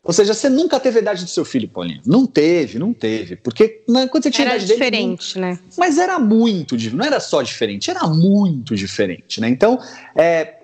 Ou 0.08 0.14
seja, 0.14 0.32
você 0.32 0.48
nunca 0.48 0.80
teve 0.80 1.00
a 1.00 1.02
idade 1.02 1.22
do 1.22 1.28
seu 1.28 1.44
filho, 1.44 1.68
Paulinho. 1.68 2.00
Não 2.06 2.26
teve, 2.26 2.78
não 2.78 2.94
teve. 2.94 3.36
Porque 3.36 3.82
né, 3.86 4.08
quando 4.08 4.22
você 4.22 4.30
tinha 4.30 4.46
era 4.46 4.56
idade 4.56 4.72
diferente, 4.72 5.34
dele, 5.34 5.46
né? 5.48 5.58
Mas 5.76 5.98
era 5.98 6.18
muito 6.18 6.78
diferente. 6.78 6.98
Não 6.98 7.04
era 7.04 7.20
só 7.20 7.42
diferente, 7.42 7.90
era 7.90 8.06
muito 8.06 8.74
diferente, 8.74 9.38
né? 9.38 9.50
Então, 9.50 9.78
é, 10.16 10.60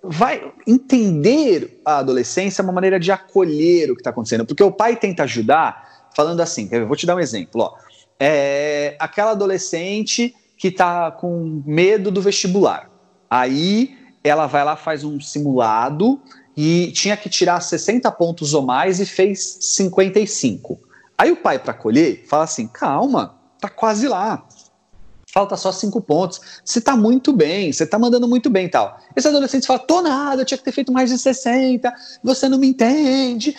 vai 0.00 0.52
entender 0.64 1.80
a 1.84 1.98
adolescência 1.98 2.62
é 2.62 2.64
uma 2.64 2.72
maneira 2.72 3.00
de 3.00 3.10
acolher 3.10 3.90
o 3.90 3.96
que 3.96 4.00
está 4.00 4.10
acontecendo. 4.10 4.46
Porque 4.46 4.62
o 4.62 4.70
pai 4.70 4.94
tenta 4.94 5.24
ajudar 5.24 6.08
falando 6.14 6.40
assim, 6.40 6.68
eu 6.70 6.86
vou 6.86 6.94
te 6.94 7.04
dar 7.04 7.16
um 7.16 7.20
exemplo, 7.20 7.62
ó. 7.62 7.74
É, 8.20 8.94
aquela 9.00 9.32
adolescente 9.32 10.32
que 10.56 10.68
está 10.68 11.10
com 11.10 11.64
medo 11.66 12.12
do 12.12 12.22
vestibular. 12.22 12.88
Aí 13.28 13.98
ela 14.22 14.46
vai 14.46 14.62
lá, 14.62 14.76
faz 14.76 15.02
um 15.02 15.20
simulado 15.20 16.20
e 16.60 16.90
tinha 16.90 17.16
que 17.16 17.28
tirar 17.28 17.60
60 17.60 18.10
pontos 18.10 18.52
ou 18.52 18.62
mais 18.62 18.98
e 18.98 19.06
fez 19.06 19.58
55. 19.60 20.76
Aí 21.16 21.30
o 21.30 21.36
pai, 21.36 21.56
para 21.56 21.72
colher, 21.72 22.24
fala 22.26 22.42
assim: 22.42 22.66
calma, 22.66 23.38
tá 23.60 23.68
quase 23.68 24.08
lá. 24.08 24.44
Falta 25.32 25.56
só 25.56 25.70
cinco 25.70 26.00
pontos. 26.00 26.40
Você 26.64 26.80
tá 26.80 26.96
muito 26.96 27.32
bem, 27.32 27.72
você 27.72 27.86
tá 27.86 27.96
mandando 27.96 28.26
muito 28.26 28.50
bem 28.50 28.66
e 28.66 28.70
tal. 28.70 28.98
Esse 29.14 29.28
adolescente 29.28 29.68
fala: 29.68 29.78
tô 29.78 30.02
nada, 30.02 30.42
eu 30.42 30.44
tinha 30.44 30.58
que 30.58 30.64
ter 30.64 30.72
feito 30.72 30.90
mais 30.90 31.10
de 31.10 31.18
60, 31.18 31.94
você 32.24 32.48
não 32.48 32.58
me 32.58 32.66
entende. 32.66 33.56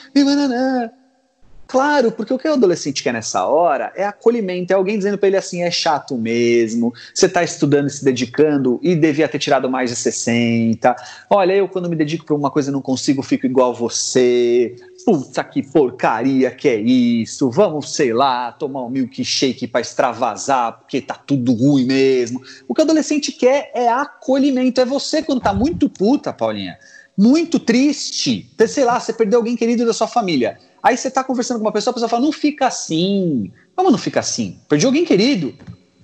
Claro, 1.69 2.11
porque 2.11 2.33
o 2.33 2.39
que 2.39 2.47
o 2.47 2.53
adolescente 2.53 3.03
quer 3.03 3.13
nessa 3.13 3.45
hora 3.45 3.93
é 3.95 4.03
acolhimento, 4.03 4.73
é 4.73 4.75
alguém 4.75 4.97
dizendo 4.97 5.19
para 5.19 5.27
ele 5.27 5.37
assim: 5.37 5.61
é 5.61 5.69
chato 5.69 6.17
mesmo, 6.17 6.91
você 7.13 7.27
está 7.27 7.43
estudando 7.43 7.85
e 7.85 7.91
se 7.91 8.03
dedicando 8.03 8.79
e 8.81 8.95
devia 8.95 9.27
ter 9.29 9.37
tirado 9.37 9.69
mais 9.69 9.91
de 9.91 9.95
60. 9.95 10.95
Olha, 11.29 11.53
eu 11.53 11.69
quando 11.69 11.87
me 11.87 11.95
dedico 11.95 12.25
para 12.25 12.35
uma 12.35 12.49
coisa 12.49 12.71
não 12.71 12.81
consigo, 12.81 13.21
fico 13.21 13.45
igual 13.45 13.71
você. 13.71 14.75
Puta 15.05 15.43
que 15.43 15.61
porcaria 15.61 16.49
que 16.49 16.67
é 16.67 16.75
isso. 16.75 17.51
Vamos, 17.51 17.93
sei 17.93 18.13
lá, 18.13 18.51
tomar 18.51 18.83
um 18.83 18.89
milkshake 18.89 19.67
para 19.67 19.81
extravasar, 19.81 20.79
porque 20.79 20.99
tá 20.99 21.13
tudo 21.13 21.53
ruim 21.53 21.85
mesmo. 21.85 22.41
O 22.67 22.73
que 22.73 22.81
o 22.81 22.83
adolescente 22.83 23.31
quer 23.31 23.71
é 23.75 23.87
acolhimento. 23.87 24.81
É 24.81 24.85
você 24.85 25.21
quando 25.21 25.41
tá 25.41 25.53
muito 25.53 25.87
puta, 25.87 26.33
Paulinha 26.33 26.79
muito 27.19 27.59
triste. 27.59 28.49
Sei 28.65 28.85
lá, 28.85 28.97
você 28.97 29.11
perdeu 29.11 29.39
alguém 29.39 29.57
querido 29.57 29.85
da 29.85 29.91
sua 29.91 30.07
família. 30.07 30.57
Aí 30.81 30.95
você 30.95 31.11
tá 31.11 31.21
conversando 31.21 31.57
com 31.57 31.65
uma 31.65 31.71
pessoa, 31.71 31.91
a 31.91 31.93
pessoa 31.93 32.07
fala, 32.07 32.23
não 32.23 32.31
fica 32.31 32.65
assim. 32.65 33.51
Como 33.75 33.91
não 33.91 33.97
fica 33.97 34.21
assim? 34.21 34.57
Perdi 34.69 34.85
alguém 34.85 35.03
querido. 35.03 35.53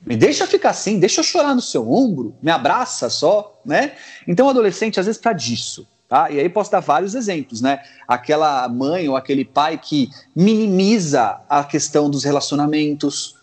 Me 0.05 0.17
deixa 0.17 0.45
ficar 0.45 0.71
assim, 0.71 0.99
deixa 0.99 1.21
eu 1.21 1.23
chorar 1.23 1.55
no 1.55 1.61
seu 1.61 1.89
ombro, 1.89 2.35
me 2.43 2.51
abraça 2.51 3.09
só, 3.09 3.59
né? 3.65 3.93
Então, 4.27 4.49
adolescente, 4.49 4.99
às 4.99 5.05
vezes, 5.05 5.19
para 5.19 5.31
disso. 5.31 5.87
Tá? 6.07 6.29
E 6.29 6.39
aí 6.39 6.47
posso 6.49 6.69
dar 6.69 6.81
vários 6.81 7.15
exemplos, 7.15 7.61
né? 7.61 7.79
Aquela 8.07 8.67
mãe 8.67 9.09
ou 9.09 9.15
aquele 9.15 9.43
pai 9.43 9.79
que 9.81 10.09
minimiza 10.35 11.39
a 11.49 11.63
questão 11.63 12.09
dos 12.09 12.23
relacionamentos, 12.23 13.34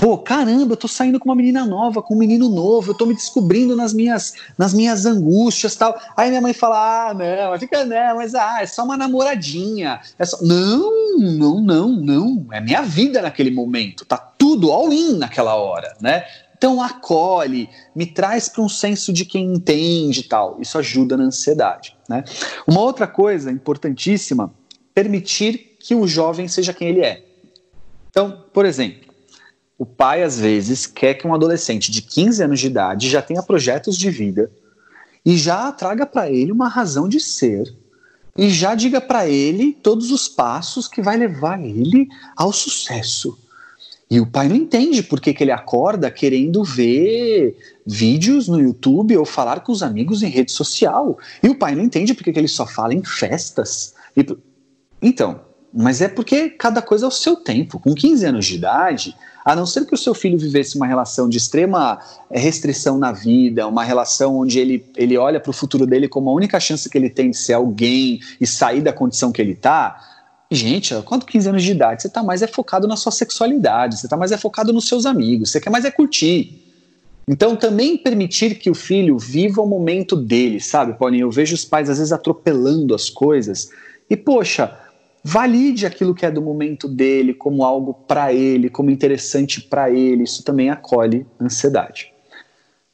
Pô, 0.00 0.16
caramba, 0.16 0.72
eu 0.72 0.76
tô 0.78 0.88
saindo 0.88 1.20
com 1.20 1.28
uma 1.28 1.34
menina 1.34 1.66
nova, 1.66 2.00
com 2.00 2.14
um 2.14 2.18
menino 2.18 2.48
novo, 2.48 2.92
eu 2.92 2.94
tô 2.94 3.04
me 3.04 3.12
descobrindo 3.12 3.76
nas 3.76 3.92
minhas, 3.92 4.32
nas 4.56 4.72
minhas 4.72 5.04
angústias 5.04 5.76
tal. 5.76 5.94
Aí 6.16 6.30
minha 6.30 6.40
mãe 6.40 6.54
fala: 6.54 7.10
ah, 7.10 7.12
não, 7.12 7.58
fica, 7.58 7.84
não, 7.84 8.16
mas 8.16 8.34
ah, 8.34 8.62
é 8.62 8.66
só 8.66 8.82
uma 8.82 8.96
namoradinha. 8.96 10.00
É 10.18 10.24
só... 10.24 10.38
Não, 10.40 11.18
não, 11.18 11.60
não, 11.60 11.88
não. 11.90 12.46
É 12.50 12.62
minha 12.62 12.80
vida 12.80 13.20
naquele 13.20 13.50
momento. 13.50 14.06
Tá 14.06 14.16
tudo 14.16 14.72
all-in 14.72 15.18
naquela 15.18 15.54
hora, 15.54 15.94
né? 16.00 16.24
Então 16.56 16.80
acolhe, 16.80 17.68
me 17.94 18.06
traz 18.06 18.48
para 18.48 18.62
um 18.62 18.70
senso 18.70 19.12
de 19.12 19.26
quem 19.26 19.52
entende 19.52 20.20
e 20.20 20.24
tal. 20.24 20.56
Isso 20.62 20.78
ajuda 20.78 21.14
na 21.14 21.24
ansiedade. 21.24 21.94
Né? 22.08 22.24
Uma 22.66 22.80
outra 22.80 23.06
coisa 23.06 23.50
importantíssima, 23.50 24.50
permitir 24.94 25.76
que 25.78 25.94
o 25.94 26.06
jovem 26.06 26.48
seja 26.48 26.72
quem 26.72 26.88
ele 26.88 27.00
é. 27.00 27.22
Então, 28.10 28.44
por 28.52 28.64
exemplo, 28.64 29.09
o 29.80 29.86
pai, 29.86 30.22
às 30.22 30.38
vezes, 30.38 30.86
quer 30.86 31.14
que 31.14 31.26
um 31.26 31.32
adolescente 31.32 31.90
de 31.90 32.02
15 32.02 32.42
anos 32.44 32.60
de 32.60 32.66
idade 32.66 33.08
já 33.08 33.22
tenha 33.22 33.42
projetos 33.42 33.96
de 33.96 34.10
vida 34.10 34.52
e 35.24 35.38
já 35.38 35.72
traga 35.72 36.04
para 36.04 36.30
ele 36.30 36.52
uma 36.52 36.68
razão 36.68 37.08
de 37.08 37.18
ser 37.18 37.74
e 38.36 38.50
já 38.50 38.74
diga 38.74 39.00
para 39.00 39.26
ele 39.26 39.72
todos 39.72 40.10
os 40.10 40.28
passos 40.28 40.86
que 40.86 41.00
vai 41.00 41.16
levar 41.16 41.58
ele 41.64 42.06
ao 42.36 42.52
sucesso. 42.52 43.38
E 44.10 44.20
o 44.20 44.26
pai 44.26 44.50
não 44.50 44.56
entende 44.56 45.02
por 45.02 45.18
que, 45.18 45.34
ele 45.40 45.50
acorda 45.50 46.10
querendo 46.10 46.62
ver 46.62 47.56
vídeos 47.86 48.48
no 48.48 48.60
YouTube 48.60 49.16
ou 49.16 49.24
falar 49.24 49.60
com 49.60 49.72
os 49.72 49.82
amigos 49.82 50.22
em 50.22 50.28
rede 50.28 50.52
social. 50.52 51.18
E 51.42 51.48
o 51.48 51.54
pai 51.54 51.74
não 51.74 51.84
entende 51.84 52.12
por 52.12 52.22
que, 52.22 52.34
que 52.34 52.38
ele 52.38 52.48
só 52.48 52.66
fala 52.66 52.92
em 52.92 53.02
festas. 53.02 53.94
E... 54.14 54.26
Então, 55.00 55.40
mas 55.72 56.00
é 56.00 56.08
porque 56.08 56.50
cada 56.50 56.82
coisa 56.82 57.04
é 57.04 57.08
o 57.08 57.12
seu 57.12 57.36
tempo. 57.36 57.78
Com 57.78 57.94
15 57.94 58.26
anos 58.26 58.46
de 58.46 58.56
idade, 58.56 59.16
a 59.44 59.54
não 59.54 59.64
ser 59.64 59.86
que 59.86 59.94
o 59.94 59.98
seu 59.98 60.14
filho 60.14 60.38
vivesse 60.38 60.76
uma 60.76 60.86
relação 60.86 61.28
de 61.28 61.38
extrema 61.38 61.98
eh, 62.30 62.38
restrição 62.38 62.98
na 62.98 63.12
vida, 63.12 63.66
uma 63.66 63.84
relação 63.84 64.36
onde 64.38 64.58
ele, 64.58 64.84
ele 64.96 65.16
olha 65.16 65.38
para 65.38 65.50
o 65.50 65.54
futuro 65.54 65.86
dele 65.86 66.08
como 66.08 66.28
a 66.28 66.32
única 66.32 66.58
chance 66.58 66.88
que 66.88 66.98
ele 66.98 67.08
tem 67.08 67.30
de 67.30 67.36
ser 67.36 67.54
alguém 67.54 68.20
e 68.40 68.46
sair 68.46 68.80
da 68.80 68.92
condição 68.92 69.30
que 69.30 69.40
ele 69.40 69.52
está. 69.52 69.98
Gente, 70.50 70.92
quanto 71.02 71.24
15 71.24 71.48
anos 71.48 71.62
de 71.62 71.70
idade, 71.70 72.02
você 72.02 72.08
está 72.08 72.22
mais 72.22 72.42
é 72.42 72.46
focado 72.48 72.88
na 72.88 72.96
sua 72.96 73.12
sexualidade, 73.12 73.98
você 73.98 74.06
está 74.06 74.16
mais 74.16 74.32
é 74.32 74.36
focado 74.36 74.72
nos 74.72 74.88
seus 74.88 75.06
amigos, 75.06 75.52
você 75.52 75.60
quer 75.60 75.70
mais 75.70 75.84
é 75.84 75.90
curtir. 75.92 76.66
Então, 77.28 77.54
também 77.54 77.96
permitir 77.96 78.56
que 78.56 78.68
o 78.68 78.74
filho 78.74 79.16
viva 79.16 79.62
o 79.62 79.66
momento 79.66 80.16
dele, 80.16 80.58
sabe, 80.58 80.94
Paulinho? 80.94 81.26
Eu 81.26 81.30
vejo 81.30 81.54
os 81.54 81.64
pais 81.64 81.88
às 81.88 81.98
vezes 81.98 82.12
atropelando 82.12 82.92
as 82.92 83.08
coisas. 83.08 83.70
E, 84.10 84.16
poxa, 84.16 84.76
valide 85.22 85.86
aquilo 85.86 86.14
que 86.14 86.24
é 86.24 86.30
do 86.30 86.42
momento 86.42 86.88
dele 86.88 87.34
como 87.34 87.64
algo 87.64 87.94
para 87.94 88.32
ele, 88.32 88.70
como 88.70 88.90
interessante 88.90 89.60
para 89.60 89.90
ele. 89.90 90.24
Isso 90.24 90.42
também 90.42 90.70
acolhe 90.70 91.26
ansiedade. 91.40 92.12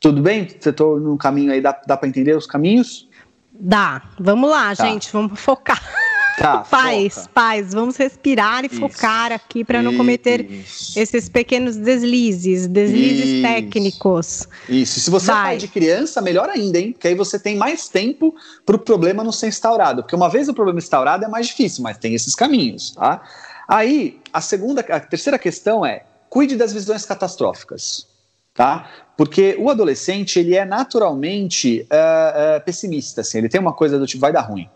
Tudo 0.01 0.23
bem? 0.23 0.49
Você 0.49 0.71
estou 0.71 1.01
no 1.01 1.17
caminho 1.17 1.53
aí, 1.53 1.61
dá, 1.61 1.81
dá 1.87 1.97
para 1.97 2.09
entender 2.09 2.37
os 2.37 2.47
caminhos? 2.47 3.09
Dá. 3.53 4.03
Vamos 4.19 4.51
lá, 4.51 4.75
tá. 4.75 4.87
gente, 4.87 5.13
vamos 5.13 5.41
focar. 5.41 5.83
Tá, 6.37 6.59
paz, 6.59 7.15
foca. 7.15 7.31
paz, 7.33 7.73
vamos 7.73 7.97
respirar 7.97 8.63
e 8.63 8.67
Isso. 8.67 8.79
focar 8.79 9.33
aqui 9.33 9.65
para 9.65 9.83
não 9.83 9.97
cometer 9.97 10.45
Isso. 10.51 10.99
esses 10.99 11.31
pequenos 11.31 11.77
deslizes, 11.77 12.67
deslizes 12.67 13.27
Isso. 13.27 13.43
técnicos. 13.43 14.49
Isso, 14.69 15.01
se 15.01 15.11
você 15.11 15.31
é 15.31 15.35
Vai. 15.35 15.41
é 15.41 15.47
pai 15.47 15.57
de 15.57 15.69
criança, 15.69 16.21
melhor 16.21 16.51
ainda, 16.51 16.79
hein? 16.79 16.93
Porque 16.93 17.09
aí 17.09 17.15
você 17.15 17.39
tem 17.39 17.57
mais 17.57 17.89
tempo 17.89 18.35
para 18.67 18.77
o 18.77 18.79
problema 18.79 19.25
não 19.25 19.33
ser 19.33 19.49
instaurado. 19.49 20.03
Porque 20.03 20.15
uma 20.15 20.29
vez 20.29 20.47
o 20.47 20.55
problema 20.55 20.79
instaurado 20.79 21.25
é 21.25 21.29
mais 21.29 21.47
difícil, 21.47 21.83
mas 21.83 21.97
tem 21.97 22.15
esses 22.15 22.35
caminhos, 22.35 22.91
tá? 22.91 23.23
Aí, 23.67 24.21
a 24.33 24.41
segunda, 24.41 24.83
a 24.83 25.01
terceira 25.01 25.39
questão 25.39 25.85
é: 25.87 26.05
cuide 26.29 26.55
das 26.55 26.73
visões 26.73 27.07
catastróficas. 27.07 28.07
Tá? 28.55 28.89
Porque 29.19 29.55
o 29.59 29.69
adolescente 29.69 30.39
ele 30.39 30.55
é 30.57 30.65
naturalmente 30.65 31.87
uh, 31.93 32.57
uh, 32.57 32.65
pessimista, 32.65 33.21
assim, 33.21 33.37
ele 33.37 33.51
tem 33.51 33.61
uma 33.61 33.75
coisa 33.75 33.99
do 33.99 34.07
tipo 34.07 34.23
vai 34.23 34.33
dar 34.33 34.41
ruim, 34.41 34.67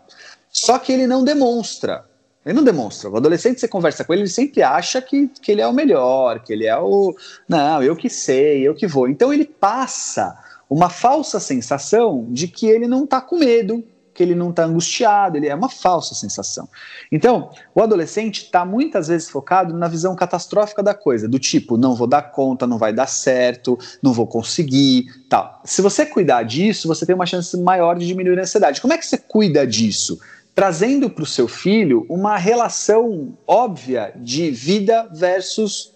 só 0.51 0.77
que 0.77 0.91
ele 0.91 1.07
não 1.07 1.23
demonstra. 1.23 2.05
Ele 2.45 2.55
não 2.55 2.63
demonstra. 2.63 3.09
O 3.09 3.17
adolescente, 3.17 3.59
você 3.59 3.67
conversa 3.67 4.03
com 4.03 4.13
ele, 4.13 4.23
ele 4.23 4.29
sempre 4.29 4.63
acha 4.63 5.01
que, 5.01 5.27
que 5.27 5.51
ele 5.51 5.61
é 5.61 5.67
o 5.67 5.73
melhor, 5.73 6.39
que 6.39 6.51
ele 6.51 6.65
é 6.65 6.77
o. 6.77 7.15
Não, 7.47 7.81
eu 7.83 7.95
que 7.95 8.09
sei, 8.09 8.61
eu 8.67 8.73
que 8.73 8.87
vou. 8.87 9.07
Então 9.07 9.31
ele 9.31 9.45
passa 9.45 10.37
uma 10.69 10.89
falsa 10.89 11.39
sensação 11.39 12.27
de 12.29 12.47
que 12.47 12.65
ele 12.65 12.87
não 12.87 13.03
está 13.03 13.21
com 13.21 13.37
medo, 13.37 13.83
que 14.13 14.23
ele 14.23 14.35
não 14.35 14.49
está 14.49 14.65
angustiado, 14.65 15.37
ele 15.37 15.47
é 15.47 15.55
uma 15.55 15.69
falsa 15.69 16.15
sensação. 16.15 16.67
Então, 17.11 17.51
o 17.73 17.81
adolescente 17.81 18.45
está 18.45 18.65
muitas 18.65 19.07
vezes 19.07 19.29
focado 19.29 19.73
na 19.73 19.87
visão 19.87 20.15
catastrófica 20.15 20.83
da 20.83 20.93
coisa, 20.93 21.27
do 21.27 21.39
tipo, 21.39 21.77
não 21.77 21.95
vou 21.95 22.07
dar 22.07 22.23
conta, 22.23 22.67
não 22.67 22.77
vai 22.77 22.93
dar 22.93 23.07
certo, 23.07 23.77
não 24.01 24.13
vou 24.13 24.27
conseguir, 24.27 25.05
tal. 25.29 25.61
Se 25.63 25.81
você 25.81 26.05
cuidar 26.05 26.43
disso, 26.43 26.87
você 26.87 27.05
tem 27.05 27.15
uma 27.15 27.25
chance 27.25 27.55
maior 27.57 27.97
de 27.97 28.07
diminuir 28.07 28.39
a 28.39 28.43
ansiedade. 28.43 28.81
Como 28.81 28.93
é 28.93 28.97
que 28.97 29.05
você 29.05 29.17
cuida 29.17 29.65
disso? 29.65 30.19
Trazendo 30.53 31.09
para 31.09 31.23
o 31.23 31.27
seu 31.27 31.47
filho 31.47 32.05
uma 32.09 32.37
relação 32.37 33.37
óbvia 33.47 34.13
de 34.15 34.51
vida 34.51 35.09
versus 35.13 35.93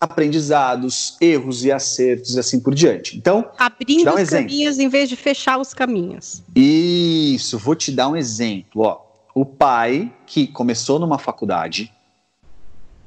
aprendizados, 0.00 1.16
erros 1.20 1.64
e 1.64 1.72
acertos 1.72 2.36
e 2.36 2.38
assim 2.38 2.60
por 2.60 2.74
diante. 2.74 3.16
Então, 3.16 3.50
abrindo 3.58 4.08
um 4.08 4.14
os 4.14 4.20
exemplo. 4.20 4.48
caminhos 4.48 4.78
em 4.78 4.88
vez 4.88 5.08
de 5.08 5.16
fechar 5.16 5.58
os 5.58 5.74
caminhos. 5.74 6.42
Isso, 6.54 7.58
vou 7.58 7.74
te 7.74 7.90
dar 7.90 8.08
um 8.08 8.16
exemplo. 8.16 8.82
Ó, 8.82 9.00
o 9.34 9.44
pai 9.44 10.12
que 10.24 10.46
começou 10.46 11.00
numa 11.00 11.18
faculdade, 11.18 11.92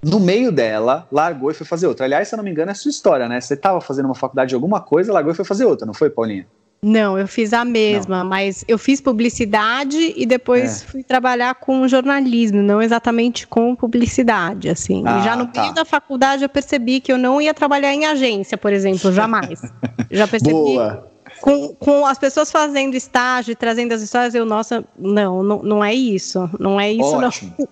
no 0.04 0.19
meio 0.19 0.51
dela, 0.51 1.08
largou 1.10 1.49
e 1.49 1.54
foi 1.54 1.65
fazer 1.65 1.88
outra. 1.88 2.06
Aliás, 2.06 2.27
se 2.27 2.36
eu 2.36 2.38
não 2.38 2.43
me 2.43 2.51
engano, 2.51 2.71
é 2.71 2.73
a 2.73 2.75
sua 2.75 2.89
história, 2.89 3.30
né? 3.30 3.39
Você 3.39 3.54
estava 3.54 3.80
fazendo 3.80 4.06
uma 4.06 4.15
faculdade 4.15 4.49
de 4.49 4.56
alguma 4.56 4.82
coisa, 4.82 5.13
largou 5.13 5.32
e 5.32 5.36
foi 5.36 5.45
fazer 5.45 5.63
outra, 5.63 5.86
não 5.86 5.93
foi, 5.93 6.10
Paulinha? 6.10 6.45
Não, 6.84 7.15
eu 7.15 7.28
fiz 7.28 7.54
a 7.54 7.63
mesma, 7.63 8.24
não. 8.24 8.30
mas 8.30 8.65
eu 8.67 8.76
fiz 8.76 9.00
publicidade 9.00 10.15
e 10.17 10.26
depois 10.26 10.82
é. 10.82 10.86
fui 10.86 11.04
trabalhar 11.04 11.54
com 11.54 11.88
jornalismo, 11.88 12.60
não 12.63 12.82
exatamente 12.82 13.46
com 13.46 13.76
publicidade, 13.76 14.67
assim. 14.67 15.04
Ah, 15.06 15.20
e 15.20 15.24
já 15.24 15.36
no 15.36 15.46
tá. 15.46 15.62
meio 15.62 15.74
da 15.76 15.86
faculdade 15.86 16.41
eu 16.41 16.50
percebi 16.50 17.00
que 17.00 17.12
eu 17.12 17.20
não 17.20 17.39
ia 17.39 17.54
trabalhar 17.54 17.94
em 17.94 18.08
agência, 18.08 18.58
por 18.58 18.74
exemplo, 18.74 19.12
jamais. 19.12 19.62
já 20.10 20.26
percebi. 20.28 20.54
Boa. 20.54 21.08
Com, 21.39 21.70
com 21.76 22.06
as 22.06 22.17
pessoas 22.17 22.52
fazendo 22.52 22.96
estágio 22.96 23.56
trazendo 23.56 23.94
as 23.94 24.02
histórias, 24.02 24.34
eu, 24.34 24.44
nossa, 24.44 24.84
não, 24.98 25.44
não, 25.44 25.62
não 25.62 25.84
é 25.84 25.94
isso. 25.94 26.50
Não 26.60 26.80
é 26.80 26.91
isso, 26.91 27.15
Ótimo. 27.15 27.54
não. 27.60 27.67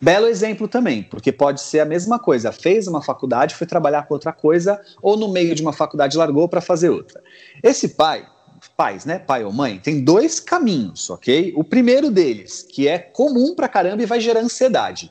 Belo 0.00 0.26
exemplo 0.26 0.66
também, 0.66 1.02
porque 1.04 1.30
pode 1.30 1.60
ser 1.60 1.80
a 1.80 1.84
mesma 1.84 2.18
coisa. 2.18 2.50
Fez 2.50 2.88
uma 2.88 3.02
faculdade, 3.02 3.54
foi 3.54 3.66
trabalhar 3.66 4.02
com 4.02 4.14
outra 4.14 4.32
coisa, 4.32 4.80
ou 5.00 5.16
no 5.16 5.28
meio 5.28 5.54
de 5.54 5.62
uma 5.62 5.72
faculdade 5.72 6.16
largou 6.16 6.48
para 6.48 6.60
fazer 6.60 6.90
outra. 6.90 7.22
Esse 7.62 7.90
pai 7.90 8.26
pais, 8.70 9.04
né, 9.04 9.18
pai 9.18 9.44
ou 9.44 9.52
mãe, 9.52 9.78
tem 9.78 10.02
dois 10.02 10.40
caminhos, 10.40 11.08
ok? 11.10 11.52
O 11.56 11.64
primeiro 11.64 12.10
deles, 12.10 12.62
que 12.62 12.88
é 12.88 12.98
comum 12.98 13.54
pra 13.54 13.68
caramba 13.68 14.02
e 14.02 14.06
vai 14.06 14.20
gerar 14.20 14.40
ansiedade. 14.40 15.10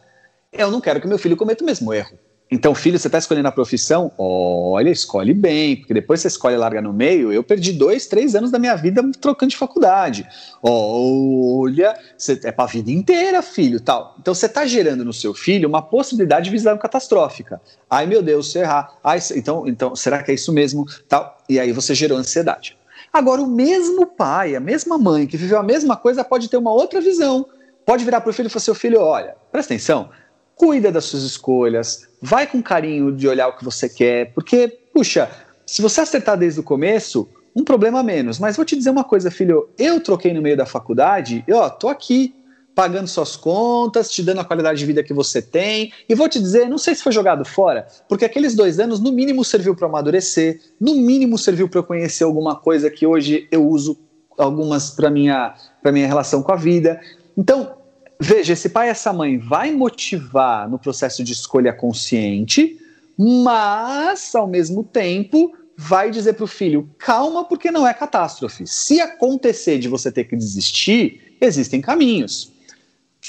Eu 0.52 0.70
não 0.70 0.82
quero 0.82 1.00
que 1.00 1.08
meu 1.08 1.18
filho 1.18 1.38
cometa 1.38 1.64
o 1.64 1.68
mesmo 1.68 1.94
erro. 1.94 2.18
Então, 2.54 2.76
filho, 2.76 3.00
você 3.00 3.08
está 3.08 3.18
escolhendo 3.18 3.48
a 3.48 3.52
profissão? 3.52 4.12
Olha, 4.18 4.90
escolhe 4.90 5.34
bem, 5.34 5.78
porque 5.78 5.94
depois 5.94 6.20
você 6.20 6.28
escolhe 6.28 6.58
larga 6.58 6.82
no 6.82 6.92
meio. 6.92 7.32
Eu 7.32 7.42
perdi 7.42 7.72
dois, 7.72 8.08
três 8.08 8.36
anos 8.36 8.52
da 8.52 8.60
minha 8.60 8.76
vida 8.76 9.02
trocando 9.22 9.52
de 9.52 9.56
faculdade. 9.56 10.28
Olha, 10.62 11.98
você, 12.18 12.38
é 12.44 12.52
para 12.52 12.66
a 12.66 12.68
vida 12.68 12.92
inteira, 12.92 13.42
filho, 13.42 13.80
tal. 13.80 14.18
Então, 14.20 14.34
você 14.34 14.48
está 14.48 14.66
gerando 14.66 15.06
no 15.06 15.14
seu 15.14 15.34
filho 15.34 15.70
uma 15.70 15.82
possibilidade 15.82 16.46
de 16.46 16.52
visão 16.52 16.78
catastrófica. 16.78 17.62
Ai, 17.90 18.06
meu 18.06 18.22
Deus, 18.22 18.52
se 18.52 18.60
errar. 18.60 18.98
Ai, 19.02 19.20
então, 19.34 19.66
então, 19.66 19.96
será 19.96 20.22
que 20.22 20.32
é 20.32 20.34
isso 20.34 20.52
mesmo? 20.52 20.86
Tal. 21.08 21.38
E 21.48 21.58
aí 21.58 21.72
você 21.72 21.96
gerou 21.96 22.18
ansiedade. 22.18 22.78
Agora, 23.12 23.42
o 23.42 23.48
mesmo 23.48 24.06
pai, 24.06 24.56
a 24.56 24.60
mesma 24.60 24.98
mãe 24.98 25.28
que 25.28 25.38
viveu 25.38 25.60
a 25.60 25.64
mesma 25.64 25.98
coisa 25.98 26.24
pode 26.24 26.50
ter 26.50 26.58
uma 26.58 26.72
outra 26.72 27.02
visão. 27.02 27.46
Pode 27.86 28.06
virar 28.06 28.22
para 28.22 28.30
o 28.30 28.34
filho 28.34 28.48
e 28.48 28.50
falar: 28.50 28.62
seu 28.62 28.76
filho, 28.76 29.02
olha, 29.02 29.36
presta 29.52 29.74
atenção, 29.74 30.10
cuida 30.56 30.92
das 30.92 31.06
suas 31.06 31.24
escolhas, 31.24 32.08
vai 32.22 32.48
com 32.48 32.62
carinho 32.62 33.12
de 33.12 33.28
olhar 33.28 33.48
o 33.48 33.58
que 33.58 33.66
você 33.66 33.90
quer, 33.90 34.34
porque, 34.34 34.68
puxa, 34.94 35.30
se 35.66 35.82
você 35.82 36.02
acertar 36.02 36.38
desde 36.38 36.60
o 36.60 36.64
começo, 36.64 37.28
um 37.56 37.64
problema 37.64 38.02
menos. 38.04 38.40
Mas 38.40 38.56
vou 38.56 38.64
te 38.64 38.76
dizer 38.76 38.90
uma 38.90 39.04
coisa, 39.04 39.30
filho, 39.30 39.70
eu 39.78 40.00
troquei 40.00 40.34
no 40.34 40.42
meio 40.42 40.56
da 40.56 40.66
faculdade, 40.66 41.44
e 41.48 41.54
ó, 41.54 41.70
tô 41.70 41.90
aqui 41.90 42.36
pagando 42.76 43.08
suas 43.08 43.36
contas, 43.36 44.10
te 44.10 44.24
dando 44.24 44.40
a 44.42 44.46
qualidade 44.46 44.80
de 44.80 44.86
vida 44.86 45.04
que 45.04 45.14
você 45.14 45.42
tem. 45.42 45.92
E 46.08 46.16
vou 46.16 46.30
te 46.30 46.40
dizer, 46.40 46.70
não 46.70 46.78
sei 46.78 46.96
se 46.96 47.04
foi 47.04 47.12
jogado 47.12 47.44
fora, 47.46 47.88
porque 48.08 48.26
aqueles 48.26 48.56
dois 48.56 48.80
anos, 48.80 49.00
no 49.00 49.12
mínimo, 49.12 49.44
serviu 49.44 49.76
para 49.76 49.88
amadurecer, 49.88 50.60
no 50.80 50.96
mínimo, 50.96 51.38
serviu 51.38 51.68
para 51.68 51.80
eu 51.80 51.84
conhecer 51.84 52.24
alguma 52.24 52.56
coisa 52.56 52.90
que 52.90 53.06
hoje 53.06 53.48
eu 53.52 53.68
uso 53.68 53.98
algumas 54.38 54.92
para 54.92 55.10
minha 55.10 55.54
para 55.82 55.92
minha 55.92 56.08
relação 56.08 56.42
com 56.42 56.52
a 56.52 56.56
vida. 56.56 57.00
Então, 57.38 57.76
veja, 58.20 58.54
esse 58.54 58.70
pai 58.70 58.88
e 58.88 58.92
essa 58.92 59.12
mãe 59.12 59.38
vai 59.38 59.72
motivar 59.72 60.70
no 60.70 60.80
processo 60.80 61.24
de 61.24 61.34
escolha 61.34 61.74
consciente, 61.74 62.80
mas 63.18 64.34
ao 64.34 64.48
mesmo 64.48 64.84
tempo 64.84 65.54
vai 65.78 66.12
dizer 66.12 66.34
para 66.34 66.44
o 66.44 66.48
filho: 66.48 66.90
calma, 66.98 67.44
porque 67.44 67.72
não 67.72 67.88
é 67.88 67.94
catástrofe. 67.94 68.66
Se 68.68 69.00
acontecer 69.00 69.80
de 69.80 69.88
você 69.88 70.12
ter 70.12 70.26
que 70.26 70.36
desistir, 70.36 71.36
existem 71.42 71.82
caminhos. 71.82 72.52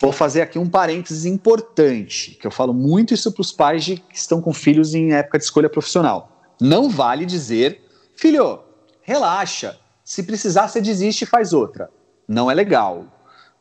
Vou 0.02 0.10
fazer 0.10 0.42
aqui 0.42 0.58
um 0.58 0.68
parênteses 0.68 1.24
importante, 1.24 2.32
que 2.32 2.44
eu 2.44 2.50
falo 2.50 2.74
muito 2.74 3.14
isso 3.14 3.30
para 3.30 3.40
os 3.40 3.52
pais 3.52 3.84
de, 3.84 3.98
que 3.98 4.16
estão 4.16 4.42
com 4.42 4.52
filhos 4.52 4.96
em 4.96 5.12
época 5.12 5.38
de 5.38 5.44
escolha 5.44 5.70
profissional. 5.70 6.42
Não 6.60 6.90
vale 6.90 7.24
dizer, 7.24 7.80
filho, 8.16 8.58
relaxa, 9.00 9.78
se 10.02 10.24
precisar 10.24 10.66
você 10.66 10.80
desiste 10.80 11.22
e 11.22 11.26
faz 11.26 11.52
outra. 11.52 11.88
Não 12.26 12.50
é 12.50 12.54
legal, 12.54 13.04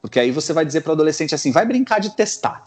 porque 0.01 0.19
aí 0.19 0.31
você 0.31 0.51
vai 0.51 0.65
dizer 0.65 0.81
para 0.81 0.89
o 0.89 0.93
adolescente 0.93 1.35
assim, 1.35 1.51
vai 1.51 1.63
brincar 1.63 1.99
de 1.99 2.15
testar. 2.15 2.63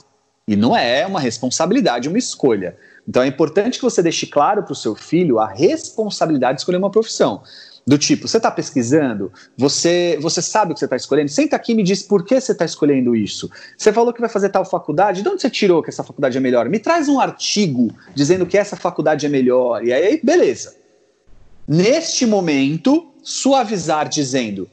E 0.46 0.54
não 0.54 0.76
é 0.76 1.04
uma 1.04 1.18
responsabilidade, 1.18 2.08
uma 2.08 2.18
escolha. 2.18 2.76
Então 3.08 3.24
é 3.24 3.26
importante 3.26 3.80
que 3.80 3.84
você 3.84 4.00
deixe 4.00 4.28
claro 4.28 4.62
para 4.62 4.72
o 4.72 4.76
seu 4.76 4.94
filho 4.94 5.40
a 5.40 5.48
responsabilidade 5.48 6.58
de 6.58 6.60
escolher 6.60 6.78
uma 6.78 6.92
profissão. 6.92 7.42
Do 7.86 7.98
tipo, 7.98 8.26
você 8.26 8.38
está 8.38 8.50
pesquisando, 8.50 9.30
você, 9.58 10.18
você 10.20 10.40
sabe 10.40 10.72
o 10.72 10.74
que 10.74 10.80
você 10.80 10.86
está 10.86 10.96
escolhendo, 10.96 11.28
senta 11.28 11.54
aqui 11.54 11.72
e 11.72 11.74
me 11.74 11.82
diz 11.82 12.02
por 12.02 12.24
que 12.24 12.40
você 12.40 12.52
está 12.52 12.64
escolhendo 12.64 13.14
isso. 13.14 13.50
Você 13.76 13.92
falou 13.92 14.12
que 14.12 14.22
vai 14.22 14.30
fazer 14.30 14.48
tal 14.48 14.64
faculdade, 14.64 15.22
de 15.22 15.28
onde 15.28 15.42
você 15.42 15.50
tirou 15.50 15.82
que 15.82 15.90
essa 15.90 16.02
faculdade 16.02 16.38
é 16.38 16.40
melhor? 16.40 16.66
Me 16.70 16.78
traz 16.78 17.10
um 17.10 17.20
artigo 17.20 17.94
dizendo 18.14 18.46
que 18.46 18.56
essa 18.56 18.74
faculdade 18.74 19.26
é 19.26 19.28
melhor. 19.28 19.84
E 19.84 19.92
aí, 19.92 20.18
beleza. 20.22 20.76
Neste 21.68 22.24
momento, 22.24 23.12
suavizar 23.22 24.08
dizendo: 24.08 24.66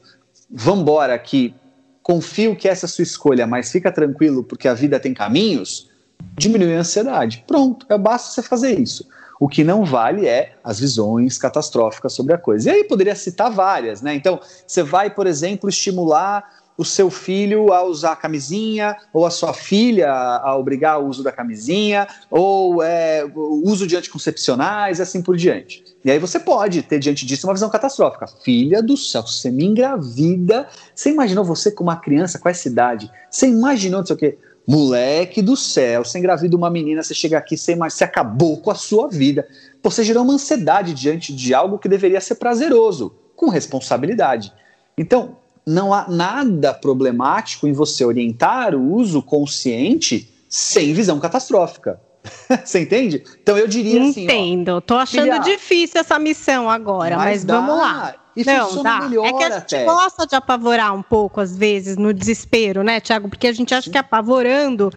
vambora 0.50 1.14
aqui, 1.14 1.54
confio 2.02 2.56
que 2.56 2.66
essa 2.66 2.86
é 2.86 2.88
a 2.88 2.90
sua 2.90 3.02
escolha, 3.02 3.46
mas 3.46 3.70
fica 3.70 3.92
tranquilo 3.92 4.42
porque 4.42 4.66
a 4.66 4.74
vida 4.74 4.98
tem 4.98 5.12
caminhos, 5.12 5.90
diminui 6.38 6.74
a 6.74 6.80
ansiedade. 6.80 7.44
Pronto, 7.46 7.84
é 7.90 7.98
basta 7.98 8.30
você 8.30 8.42
fazer 8.42 8.78
isso. 8.80 9.06
O 9.42 9.48
que 9.48 9.64
não 9.64 9.84
vale 9.84 10.28
é 10.28 10.52
as 10.62 10.78
visões 10.78 11.36
catastróficas 11.36 12.12
sobre 12.12 12.32
a 12.32 12.38
coisa. 12.38 12.70
E 12.70 12.72
aí 12.72 12.84
poderia 12.84 13.16
citar 13.16 13.50
várias, 13.50 14.00
né? 14.00 14.14
Então, 14.14 14.38
você 14.64 14.84
vai, 14.84 15.10
por 15.10 15.26
exemplo, 15.26 15.68
estimular 15.68 16.48
o 16.78 16.84
seu 16.84 17.10
filho 17.10 17.72
a 17.72 17.82
usar 17.82 18.12
a 18.12 18.16
camisinha, 18.16 18.96
ou 19.12 19.26
a 19.26 19.30
sua 19.30 19.52
filha 19.52 20.12
a 20.12 20.56
obrigar 20.56 21.02
o 21.02 21.08
uso 21.08 21.24
da 21.24 21.32
camisinha, 21.32 22.06
ou 22.30 22.84
é, 22.84 23.24
o 23.34 23.68
uso 23.68 23.84
de 23.84 23.96
anticoncepcionais, 23.96 25.00
e 25.00 25.02
assim 25.02 25.20
por 25.20 25.36
diante. 25.36 25.82
E 26.04 26.10
aí 26.12 26.20
você 26.20 26.38
pode 26.38 26.80
ter 26.82 27.00
diante 27.00 27.26
disso 27.26 27.44
uma 27.44 27.52
visão 27.52 27.68
catastrófica. 27.68 28.28
Filha 28.44 28.80
do 28.80 28.96
céu, 28.96 29.22
você 29.22 29.50
me 29.50 29.64
engravida. 29.64 30.68
Você 30.94 31.10
imaginou 31.10 31.44
você 31.44 31.72
com 31.72 31.82
uma 31.82 31.96
criança 31.96 32.38
com 32.38 32.48
essa 32.48 32.68
idade? 32.68 33.10
Você 33.28 33.48
imaginou 33.48 33.98
não 33.98 34.06
sei 34.06 34.14
o 34.14 34.18
quê? 34.20 34.38
Moleque 34.66 35.42
do 35.42 35.56
céu, 35.56 36.04
você 36.04 36.18
engravida 36.18 36.56
uma 36.56 36.70
menina, 36.70 37.02
você 37.02 37.14
chega 37.14 37.36
aqui, 37.36 37.56
você, 37.56 37.74
você 37.74 38.04
acabou 38.04 38.58
com 38.58 38.70
a 38.70 38.74
sua 38.74 39.08
vida. 39.08 39.46
Você 39.82 40.04
gerou 40.04 40.22
uma 40.22 40.34
ansiedade 40.34 40.94
diante 40.94 41.34
de 41.34 41.52
algo 41.52 41.78
que 41.78 41.88
deveria 41.88 42.20
ser 42.20 42.36
prazeroso, 42.36 43.12
com 43.34 43.48
responsabilidade. 43.48 44.52
Então, 44.96 45.36
não 45.66 45.92
há 45.92 46.08
nada 46.08 46.72
problemático 46.72 47.66
em 47.66 47.72
você 47.72 48.04
orientar 48.04 48.74
o 48.74 48.94
uso 48.94 49.22
consciente 49.22 50.28
sem 50.48 50.92
visão 50.92 51.18
catastrófica. 51.18 52.00
Você 52.64 52.80
entende? 52.80 53.24
Então 53.42 53.58
eu 53.58 53.66
diria 53.66 53.94
Entendo. 53.98 54.10
assim. 54.10 54.24
Entendo. 54.24 54.80
Tô 54.80 54.94
achando 54.94 55.42
difícil 55.42 56.00
essa 56.00 56.18
missão 56.18 56.70
agora, 56.70 57.16
mas, 57.16 57.44
mas 57.44 57.44
vamos 57.44 57.76
lá. 57.76 58.14
E 58.36 58.44
não, 58.44 58.82
dá. 58.82 59.00
Melhor 59.02 59.26
é 59.26 59.32
que 59.32 59.44
a 59.44 59.50
gente 59.50 59.74
até. 59.74 59.84
gosta 59.84 60.26
de 60.26 60.34
apavorar 60.34 60.94
um 60.94 61.02
pouco, 61.02 61.40
às 61.40 61.56
vezes, 61.56 61.96
no 61.96 62.14
desespero, 62.14 62.82
né, 62.82 63.00
Tiago? 63.00 63.28
Porque 63.28 63.46
a 63.46 63.52
gente 63.52 63.74
acha 63.74 63.90
que 63.90 63.98
apavorando 63.98 64.90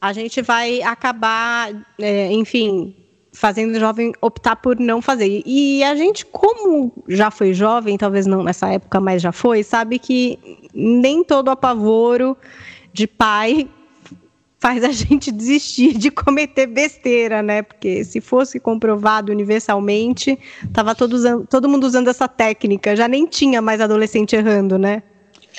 a 0.00 0.12
gente 0.12 0.42
vai 0.42 0.82
acabar, 0.82 1.70
é, 1.98 2.30
enfim, 2.30 2.94
fazendo 3.32 3.74
o 3.74 3.80
jovem 3.80 4.12
optar 4.20 4.56
por 4.56 4.78
não 4.78 5.00
fazer. 5.00 5.42
E 5.46 5.82
a 5.82 5.94
gente, 5.94 6.26
como 6.26 6.92
já 7.08 7.30
foi 7.30 7.54
jovem, 7.54 7.96
talvez 7.96 8.26
não 8.26 8.42
nessa 8.42 8.68
época, 8.68 9.00
mas 9.00 9.22
já 9.22 9.32
foi, 9.32 9.62
sabe 9.62 9.98
que 9.98 10.38
nem 10.74 11.24
todo 11.24 11.50
apavoro 11.50 12.36
de 12.92 13.06
pai 13.06 13.68
faz 14.64 14.82
a 14.82 14.90
gente 14.90 15.30
desistir 15.30 15.92
de 15.92 16.10
cometer 16.10 16.66
besteira, 16.66 17.42
né? 17.42 17.60
Porque 17.60 18.02
se 18.02 18.18
fosse 18.18 18.58
comprovado 18.58 19.30
universalmente, 19.30 20.38
tava 20.72 20.94
todo, 20.94 21.12
usando, 21.12 21.46
todo 21.46 21.68
mundo 21.68 21.84
usando 21.84 22.08
essa 22.08 22.26
técnica, 22.26 22.96
já 22.96 23.06
nem 23.06 23.26
tinha 23.26 23.60
mais 23.60 23.78
adolescente 23.78 24.34
errando, 24.34 24.78
né? 24.78 25.02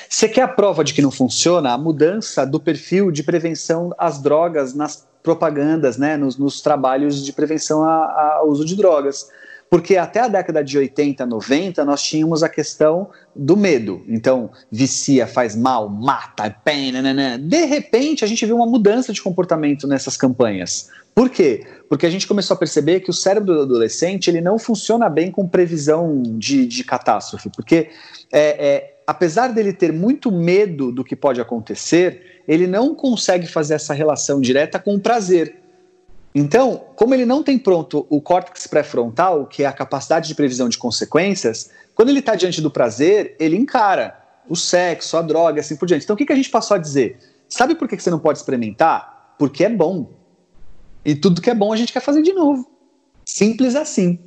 Você 0.10 0.28
quer 0.28 0.42
a 0.42 0.48
prova 0.48 0.84
de 0.84 0.92
que 0.92 1.04
não 1.04 1.12
funciona? 1.12 1.72
A 1.72 1.78
mudança 1.78 2.48
do 2.48 2.60
perfil 2.60 3.12
de 3.12 3.22
prevenção 3.22 3.94
às 3.96 4.20
drogas 4.20 4.74
nas 4.74 5.08
propagandas, 5.22 5.98
né, 5.98 6.18
nos, 6.18 6.36
nos 6.36 6.60
trabalhos 6.60 7.24
de 7.24 7.32
prevenção 7.32 7.84
ao 7.84 8.48
uso 8.50 8.66
de 8.66 8.76
drogas 8.76 9.30
porque 9.76 9.98
até 9.98 10.22
a 10.22 10.30
década 10.30 10.64
de 10.64 10.78
80, 10.78 11.26
90, 11.26 11.84
nós 11.84 12.02
tínhamos 12.02 12.42
a 12.42 12.48
questão 12.48 13.10
do 13.36 13.58
medo. 13.58 14.06
Então, 14.08 14.50
vicia, 14.72 15.28
faz 15.28 15.54
mal, 15.54 15.90
mata, 15.90 16.50
pena, 16.50 17.02
nanana. 17.02 17.32
Né, 17.32 17.38
né. 17.38 17.44
de 17.46 17.66
repente 17.66 18.24
a 18.24 18.28
gente 18.28 18.46
viu 18.46 18.56
uma 18.56 18.66
mudança 18.66 19.12
de 19.12 19.22
comportamento 19.22 19.86
nessas 19.86 20.16
campanhas. 20.16 20.90
Por 21.14 21.30
quê? 21.30 21.68
Porque 21.90 22.06
a 22.06 22.10
gente 22.10 22.26
começou 22.26 22.56
a 22.56 22.58
perceber 22.58 23.02
que 23.02 23.10
o 23.10 23.14
cérebro 23.14 23.54
do 23.54 23.62
adolescente 23.64 24.30
ele 24.30 24.40
não 24.40 24.58
funciona 24.58 25.10
bem 25.10 25.30
com 25.30 25.46
previsão 25.46 26.24
de, 26.24 26.66
de 26.66 26.82
catástrofe, 26.86 27.50
porque 27.50 27.90
é, 28.32 28.68
é, 28.68 28.96
apesar 29.06 29.50
dele 29.50 29.74
ter 29.74 29.92
muito 29.92 30.32
medo 30.32 30.90
do 30.90 31.04
que 31.04 31.18
pode 31.18 31.42
acontecer, 31.42 32.42
ele 32.48 32.66
não 32.66 32.96
consegue 32.96 33.46
fazer 33.46 33.74
essa 33.74 33.94
relação 33.94 34.40
direta 34.40 34.80
com 34.80 34.96
o 34.96 35.02
prazer. 35.02 35.65
Então, 36.38 36.88
como 36.98 37.14
ele 37.14 37.26
não 37.26 37.42
tem 37.42 37.58
pronto 37.58 38.06
o 38.10 38.22
córtex 38.22 38.68
pré-frontal, 38.68 39.46
que 39.48 39.64
é 39.64 39.66
a 39.66 39.72
capacidade 39.72 40.28
de 40.28 40.36
previsão 40.36 40.68
de 40.68 40.78
consequências, 40.78 41.72
quando 41.96 42.10
ele 42.10 42.20
está 42.20 42.36
diante 42.36 42.62
do 42.62 42.70
prazer, 42.70 43.38
ele 43.40 43.56
encara 43.56 44.22
o 44.50 44.56
sexo, 44.56 45.16
a 45.16 45.22
droga, 45.22 45.62
assim 45.62 45.78
por 45.78 45.88
diante. 45.88 46.04
Então, 46.04 46.14
o 46.14 46.18
que, 46.18 46.26
que 46.26 46.34
a 46.34 46.36
gente 46.36 46.50
passou 46.50 46.76
a 46.76 46.78
dizer? 46.78 47.18
Sabe 47.48 47.74
por 47.74 47.88
que 47.88 47.98
você 47.98 48.10
não 48.12 48.20
pode 48.20 48.40
experimentar? 48.40 49.34
Porque 49.40 49.64
é 49.64 49.70
bom. 49.70 50.12
E 51.06 51.16
tudo 51.16 51.42
que 51.42 51.50
é 51.50 51.56
bom 51.56 51.72
a 51.72 51.78
gente 51.78 51.94
quer 51.94 52.02
fazer 52.02 52.22
de 52.22 52.34
novo. 52.34 52.70
Simples 53.26 53.74
assim. 53.74 54.20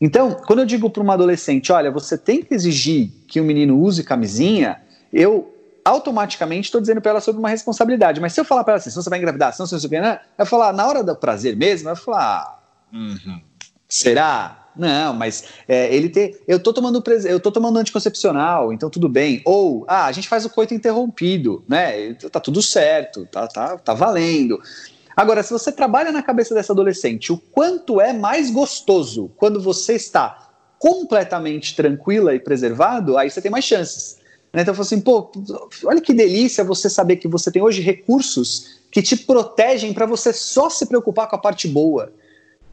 Então, 0.00 0.36
quando 0.46 0.60
eu 0.60 0.66
digo 0.66 0.88
para 0.88 1.02
uma 1.02 1.14
adolescente, 1.14 1.72
olha, 1.72 1.90
você 1.90 2.16
tem 2.16 2.42
que 2.42 2.54
exigir 2.54 3.10
que 3.26 3.40
o 3.40 3.44
menino 3.44 3.76
use 3.76 4.04
camisinha, 4.04 4.80
eu 5.12 5.52
automaticamente 5.90 6.66
estou 6.66 6.80
dizendo 6.80 7.00
para 7.00 7.12
ela 7.12 7.20
sobre 7.20 7.38
uma 7.38 7.48
responsabilidade. 7.48 8.20
Mas 8.20 8.32
se 8.32 8.40
eu 8.40 8.44
falar 8.44 8.64
para 8.64 8.74
ela 8.74 8.78
assim, 8.78 8.90
se 8.90 8.96
você 8.96 9.10
vai 9.10 9.18
engravidar, 9.18 9.52
se 9.52 9.60
não 9.60 9.66
sei 9.66 9.78
o 9.78 9.88
que, 9.88 10.00
né? 10.00 10.20
Eu 10.38 10.46
falar, 10.46 10.72
na 10.72 10.86
hora 10.86 11.02
do 11.02 11.14
prazer 11.16 11.56
mesmo, 11.56 11.88
eu 11.88 11.96
falar, 11.96 12.62
uhum. 12.92 13.40
será? 13.88 14.68
Não, 14.76 15.12
mas 15.12 15.44
é, 15.66 15.94
ele 15.94 16.08
tem. 16.08 16.34
Eu 16.46 16.60
tô 16.60 16.72
tomando 16.72 17.02
eu 17.24 17.40
tô 17.40 17.50
tomando 17.50 17.78
anticoncepcional, 17.78 18.72
então 18.72 18.88
tudo 18.88 19.08
bem. 19.08 19.42
Ou, 19.44 19.84
ah, 19.88 20.06
a 20.06 20.12
gente 20.12 20.28
faz 20.28 20.44
o 20.44 20.50
coito 20.50 20.72
interrompido, 20.72 21.64
né? 21.68 22.14
Tá 22.14 22.40
tudo 22.40 22.62
certo, 22.62 23.26
tá, 23.26 23.48
tá, 23.48 23.76
tá 23.76 23.92
valendo. 23.92 24.60
Agora, 25.16 25.42
se 25.42 25.52
você 25.52 25.72
trabalha 25.72 26.12
na 26.12 26.22
cabeça 26.22 26.54
dessa 26.54 26.72
adolescente, 26.72 27.32
o 27.32 27.36
quanto 27.36 28.00
é 28.00 28.12
mais 28.12 28.50
gostoso 28.50 29.30
quando 29.36 29.60
você 29.60 29.94
está 29.94 30.50
completamente 30.78 31.76
tranquila 31.76 32.34
e 32.34 32.40
preservado, 32.40 33.18
aí 33.18 33.28
você 33.28 33.42
tem 33.42 33.50
mais 33.50 33.64
chances. 33.64 34.19
Né? 34.52 34.62
Então 34.62 34.72
eu 34.72 34.76
falo 34.76 34.86
assim, 34.86 35.00
pô, 35.00 35.30
olha 35.84 36.00
que 36.00 36.12
delícia 36.12 36.64
você 36.64 36.90
saber 36.90 37.16
que 37.16 37.28
você 37.28 37.50
tem 37.50 37.62
hoje 37.62 37.80
recursos 37.80 38.80
que 38.90 39.02
te 39.02 39.16
protegem 39.16 39.92
para 39.92 40.06
você 40.06 40.32
só 40.32 40.68
se 40.68 40.86
preocupar 40.86 41.28
com 41.28 41.36
a 41.36 41.38
parte 41.38 41.68
boa. 41.68 42.12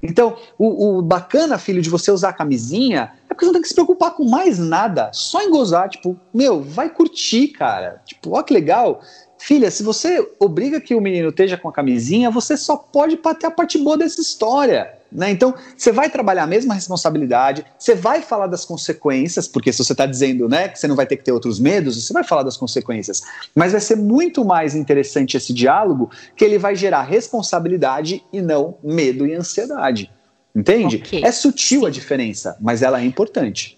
Então, 0.02 0.38
o, 0.58 0.98
o, 0.98 1.02
bacana, 1.02 1.58
filho, 1.58 1.82
de 1.82 1.90
você 1.90 2.12
usar 2.12 2.30
a 2.30 2.34
camisinha 2.34 3.14
é 3.26 3.34
porque 3.34 3.46
você 3.46 3.48
não 3.48 3.54
tem 3.54 3.62
que 3.62 3.68
se 3.68 3.74
preocupar 3.74 4.12
com 4.12 4.26
mais 4.26 4.60
nada, 4.60 5.12
só 5.14 5.42
em 5.42 5.50
gozar. 5.50 5.90
Tipo, 5.90 6.20
meu, 6.34 6.62
vai 6.62 6.90
curtir, 6.90 7.50
cara. 7.50 8.02
Tipo, 8.06 8.38
ó 8.38 8.44
que 8.44 8.54
legal. 8.54 9.02
filha, 9.40 9.70
se 9.72 9.84
você 9.84 10.26
obriga 10.40 10.80
que 10.80 10.96
o 10.96 11.02
menino 11.02 11.30
esteja 11.30 11.58
com 11.58 11.70
a 11.70 11.74
camisinha, 11.74 12.30
você 12.30 12.56
só 12.56 12.76
pode 12.78 13.18
ter 13.18 13.48
a 13.48 13.52
parte 13.52 13.78
boa 13.78 13.98
dessa 13.98 14.22
história. 14.22 14.97
Né? 15.12 15.32
Então, 15.32 15.54
você 15.76 15.92
vai 15.92 16.10
trabalhar 16.10 16.44
a 16.44 16.48
mesma 16.48 16.74
responsabilidade, 16.74 17.66
você 17.78 17.96
vai 17.96 18.22
falar 18.22 18.48
das 18.48 18.66
consequências, 18.66 19.48
porque 19.48 19.72
se 19.72 19.84
você 19.84 19.94
está 19.94 20.06
dizendo 20.06 20.50
né, 20.50 20.68
que 20.68 20.78
você 20.78 20.88
não 20.88 20.96
vai 20.96 21.06
ter 21.06 21.18
que 21.18 21.24
ter 21.24 21.32
outros 21.32 21.60
medos, 21.60 22.04
você 22.04 22.14
vai 22.14 22.24
falar 22.24 22.44
das 22.44 22.58
consequências. 22.58 23.22
Mas 23.56 23.72
vai 23.72 23.82
ser 23.82 23.96
muito 23.96 24.44
mais 24.44 24.76
interessante 24.76 25.38
esse 25.38 25.54
diálogo, 25.54 26.12
que 26.36 26.44
ele 26.44 26.58
vai 26.58 26.76
gerar 26.76 27.04
responsabilidade 27.04 28.24
e 28.32 28.42
não 28.42 28.78
medo 28.84 29.26
e 29.26 29.34
ansiedade. 29.34 30.12
Entende? 30.56 30.98
Okay. 30.98 31.24
É 31.24 31.32
sutil 31.32 31.82
Sim. 31.82 31.88
a 31.88 31.90
diferença, 31.90 32.58
mas 32.60 32.82
ela 32.82 33.00
é 33.00 33.06
importante. 33.06 33.78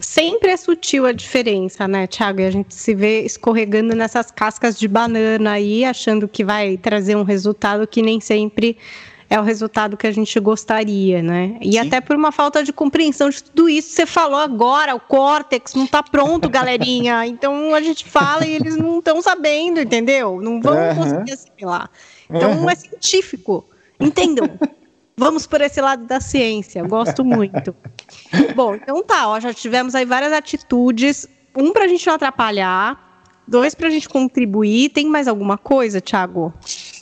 Sempre 0.00 0.52
é 0.52 0.56
sutil 0.56 1.06
a 1.06 1.12
diferença, 1.12 1.88
né, 1.88 2.06
Thiago? 2.06 2.40
E 2.40 2.44
a 2.44 2.50
gente 2.50 2.72
se 2.72 2.94
vê 2.94 3.22
escorregando 3.22 3.96
nessas 3.96 4.30
cascas 4.30 4.78
de 4.78 4.86
banana 4.86 5.52
aí, 5.52 5.84
achando 5.84 6.28
que 6.28 6.44
vai 6.44 6.76
trazer 6.76 7.16
um 7.16 7.24
resultado 7.24 7.84
que 7.84 8.00
nem 8.00 8.20
sempre 8.20 8.76
é 9.30 9.38
o 9.38 9.42
resultado 9.42 9.96
que 9.96 10.06
a 10.06 10.10
gente 10.10 10.38
gostaria, 10.40 11.22
né? 11.22 11.58
E 11.60 11.72
Sim. 11.72 11.78
até 11.78 12.00
por 12.00 12.16
uma 12.16 12.32
falta 12.32 12.64
de 12.64 12.72
compreensão 12.72 13.28
de 13.28 13.42
tudo 13.42 13.68
isso, 13.68 13.90
você 13.90 14.06
falou 14.06 14.38
agora, 14.38 14.94
o 14.94 15.00
córtex 15.00 15.74
não 15.74 15.84
está 15.84 16.02
pronto, 16.02 16.48
galerinha. 16.48 17.26
Então 17.28 17.74
a 17.74 17.80
gente 17.80 18.04
fala 18.04 18.46
e 18.46 18.54
eles 18.54 18.76
não 18.76 18.98
estão 18.98 19.20
sabendo, 19.20 19.80
entendeu? 19.80 20.40
Não 20.40 20.60
vão 20.60 20.76
uhum. 20.76 20.94
conseguir 20.94 21.32
assimilar. 21.32 21.90
Então 22.28 22.52
uhum. 22.52 22.70
é 22.70 22.74
científico, 22.74 23.64
entendam. 24.00 24.48
Vamos 25.16 25.46
por 25.46 25.60
esse 25.60 25.80
lado 25.80 26.04
da 26.06 26.20
ciência, 26.20 26.82
gosto 26.84 27.24
muito. 27.24 27.74
Bom, 28.54 28.74
então 28.74 29.02
tá, 29.02 29.28
ó, 29.28 29.38
já 29.40 29.52
tivemos 29.52 29.94
aí 29.94 30.04
várias 30.04 30.32
atitudes. 30.32 31.26
Um, 31.56 31.72
para 31.72 31.84
a 31.84 31.88
gente 31.88 32.06
não 32.06 32.14
atrapalhar, 32.14 33.08
Dois, 33.48 33.74
para 33.74 33.88
a 33.88 33.90
gente 33.90 34.06
contribuir. 34.10 34.90
Tem 34.90 35.06
mais 35.06 35.26
alguma 35.26 35.56
coisa, 35.56 36.02
Thiago? 36.02 36.52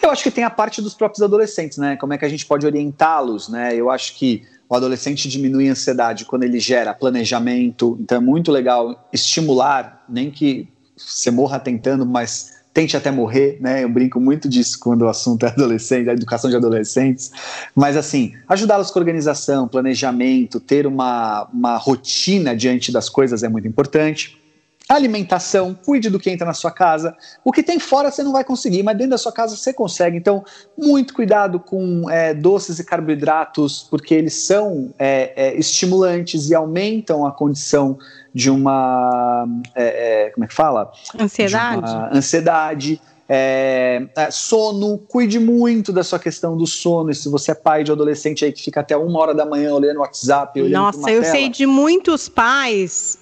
Eu 0.02 0.10
acho 0.10 0.22
que 0.22 0.30
tem 0.30 0.44
a 0.44 0.50
parte 0.50 0.82
dos 0.82 0.94
próprios 0.94 1.22
adolescentes, 1.22 1.78
né? 1.78 1.96
Como 1.96 2.12
é 2.12 2.18
que 2.18 2.24
a 2.24 2.28
gente 2.28 2.44
pode 2.46 2.66
orientá-los, 2.66 3.48
né? 3.48 3.74
Eu 3.74 3.90
acho 3.90 4.14
que 4.16 4.42
o 4.68 4.74
adolescente 4.74 5.28
diminui 5.28 5.68
a 5.68 5.72
ansiedade 5.72 6.24
quando 6.24 6.42
ele 6.42 6.58
gera 6.58 6.92
planejamento. 6.92 7.96
Então 8.00 8.18
é 8.18 8.20
muito 8.20 8.50
legal 8.50 9.08
estimular, 9.12 10.04
nem 10.08 10.30
que 10.30 10.68
você 10.96 11.30
morra 11.30 11.58
tentando, 11.58 12.04
mas 12.04 12.56
tente 12.72 12.96
até 12.96 13.10
morrer, 13.10 13.58
né? 13.60 13.84
Eu 13.84 13.88
brinco 13.88 14.20
muito 14.20 14.48
disso 14.48 14.78
quando 14.78 15.02
o 15.02 15.08
assunto 15.08 15.46
é 15.46 15.48
adolescente, 15.48 16.10
a 16.10 16.12
educação 16.12 16.50
de 16.50 16.56
adolescentes. 16.56 17.30
Mas 17.74 17.96
assim, 17.96 18.34
ajudá-los 18.48 18.90
com 18.90 18.98
organização, 18.98 19.66
planejamento, 19.66 20.60
ter 20.60 20.86
uma, 20.86 21.48
uma 21.52 21.76
rotina 21.76 22.54
diante 22.54 22.92
das 22.92 23.08
coisas 23.08 23.42
é 23.42 23.48
muito 23.48 23.66
importante 23.66 24.45
alimentação, 24.88 25.74
cuide 25.74 26.08
do 26.08 26.18
que 26.18 26.30
entra 26.30 26.46
na 26.46 26.54
sua 26.54 26.70
casa. 26.70 27.16
O 27.44 27.50
que 27.50 27.62
tem 27.62 27.78
fora 27.78 28.10
você 28.10 28.22
não 28.22 28.32
vai 28.32 28.44
conseguir, 28.44 28.82
mas 28.82 28.96
dentro 28.96 29.10
da 29.10 29.18
sua 29.18 29.32
casa 29.32 29.56
você 29.56 29.72
consegue. 29.72 30.16
Então, 30.16 30.44
muito 30.78 31.12
cuidado 31.12 31.58
com 31.58 32.08
é, 32.08 32.32
doces 32.32 32.78
e 32.78 32.84
carboidratos, 32.84 33.86
porque 33.90 34.14
eles 34.14 34.34
são 34.34 34.94
é, 34.98 35.32
é, 35.36 35.56
estimulantes 35.56 36.50
e 36.50 36.54
aumentam 36.54 37.26
a 37.26 37.32
condição 37.32 37.98
de 38.32 38.50
uma. 38.50 39.46
É, 39.74 40.26
é, 40.26 40.30
como 40.30 40.44
é 40.44 40.48
que 40.48 40.54
fala? 40.54 40.92
Ansiedade. 41.18 42.16
ansiedade. 42.16 43.00
É, 43.28 44.06
é, 44.16 44.30
sono, 44.30 44.98
cuide 44.98 45.40
muito 45.40 45.92
da 45.92 46.04
sua 46.04 46.18
questão 46.20 46.56
do 46.56 46.64
sono. 46.64 47.10
E 47.10 47.14
se 47.14 47.28
você 47.28 47.50
é 47.50 47.54
pai 47.56 47.82
de 47.82 47.90
adolescente 47.90 48.44
aí 48.44 48.52
que 48.52 48.62
fica 48.62 48.80
até 48.80 48.96
uma 48.96 49.18
hora 49.18 49.34
da 49.34 49.44
manhã 49.44 49.74
olhando 49.74 49.96
o 49.96 50.00
WhatsApp, 50.02 50.60
olhando 50.60 50.80
Nossa, 50.80 51.10
eu 51.10 51.22
tela. 51.22 51.32
sei 51.32 51.48
de 51.48 51.66
muitos 51.66 52.28
pais 52.28 53.18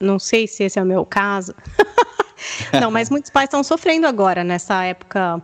não 0.00 0.18
sei 0.18 0.46
se 0.46 0.64
esse 0.64 0.78
é 0.78 0.82
o 0.82 0.86
meu 0.86 1.04
caso. 1.04 1.54
Não, 2.80 2.90
mas 2.90 3.10
muitos 3.10 3.30
pais 3.30 3.46
estão 3.46 3.62
sofrendo 3.62 4.06
agora 4.06 4.44
nessa 4.44 4.84
época 4.84 5.42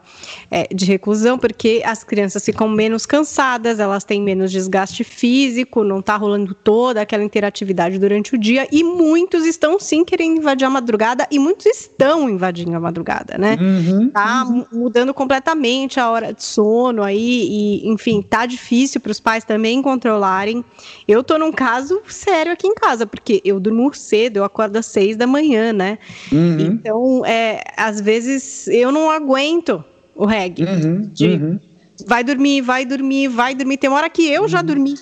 é, 0.50 0.68
de 0.72 0.84
reclusão, 0.84 1.38
porque 1.38 1.82
as 1.84 2.04
crianças 2.04 2.44
ficam 2.44 2.68
menos 2.68 3.06
cansadas, 3.06 3.78
elas 3.78 4.04
têm 4.04 4.22
menos 4.22 4.50
desgaste 4.50 5.04
físico, 5.04 5.82
não 5.82 6.00
está 6.00 6.16
rolando 6.16 6.54
toda 6.54 7.00
aquela 7.00 7.24
interatividade 7.24 7.98
durante 7.98 8.34
o 8.34 8.38
dia, 8.38 8.66
e 8.70 8.84
muitos 8.84 9.46
estão 9.46 9.78
sim 9.78 10.04
querendo 10.04 10.38
invadir 10.38 10.64
a 10.64 10.70
madrugada, 10.70 11.26
e 11.30 11.38
muitos 11.38 11.66
estão 11.66 12.28
invadindo 12.28 12.76
a 12.76 12.80
madrugada, 12.80 13.36
né? 13.38 13.56
Uhum, 13.60 14.10
tá 14.10 14.44
uhum. 14.44 14.64
mudando 14.72 15.14
completamente 15.14 15.98
a 15.98 16.10
hora 16.10 16.32
de 16.32 16.44
sono 16.44 17.02
aí, 17.02 17.46
e 17.48 17.88
enfim, 17.88 18.22
tá 18.22 18.46
difícil 18.46 19.00
para 19.00 19.12
os 19.12 19.20
pais 19.20 19.44
também 19.44 19.80
controlarem. 19.80 20.64
Eu 21.06 21.22
tô 21.24 21.38
num 21.38 21.52
caso 21.52 22.00
sério 22.06 22.52
aqui 22.52 22.66
em 22.66 22.74
casa, 22.74 23.06
porque 23.06 23.40
eu 23.44 23.58
durmo 23.58 23.92
cedo, 23.94 24.38
eu 24.38 24.44
acordo 24.44 24.76
às 24.76 24.86
seis 24.86 25.16
da 25.16 25.26
manhã, 25.26 25.72
né? 25.72 25.98
Uhum. 26.30 26.80
Então, 26.82 27.24
é, 27.24 27.62
às 27.76 28.00
vezes 28.00 28.66
eu 28.66 28.90
não 28.90 29.08
aguento 29.08 29.84
o 30.16 30.26
reggae. 30.26 30.64
Uhum, 30.64 31.00
de, 31.12 31.28
uhum. 31.28 31.60
Vai 32.06 32.24
dormir, 32.24 32.60
vai 32.60 32.84
dormir, 32.84 33.28
vai 33.28 33.54
dormir. 33.54 33.76
Tem 33.76 33.88
uma 33.88 33.96
hora 33.98 34.10
que 34.10 34.28
eu 34.28 34.48
já 34.48 34.58
uhum. 34.58 34.66
dormi. 34.66 34.94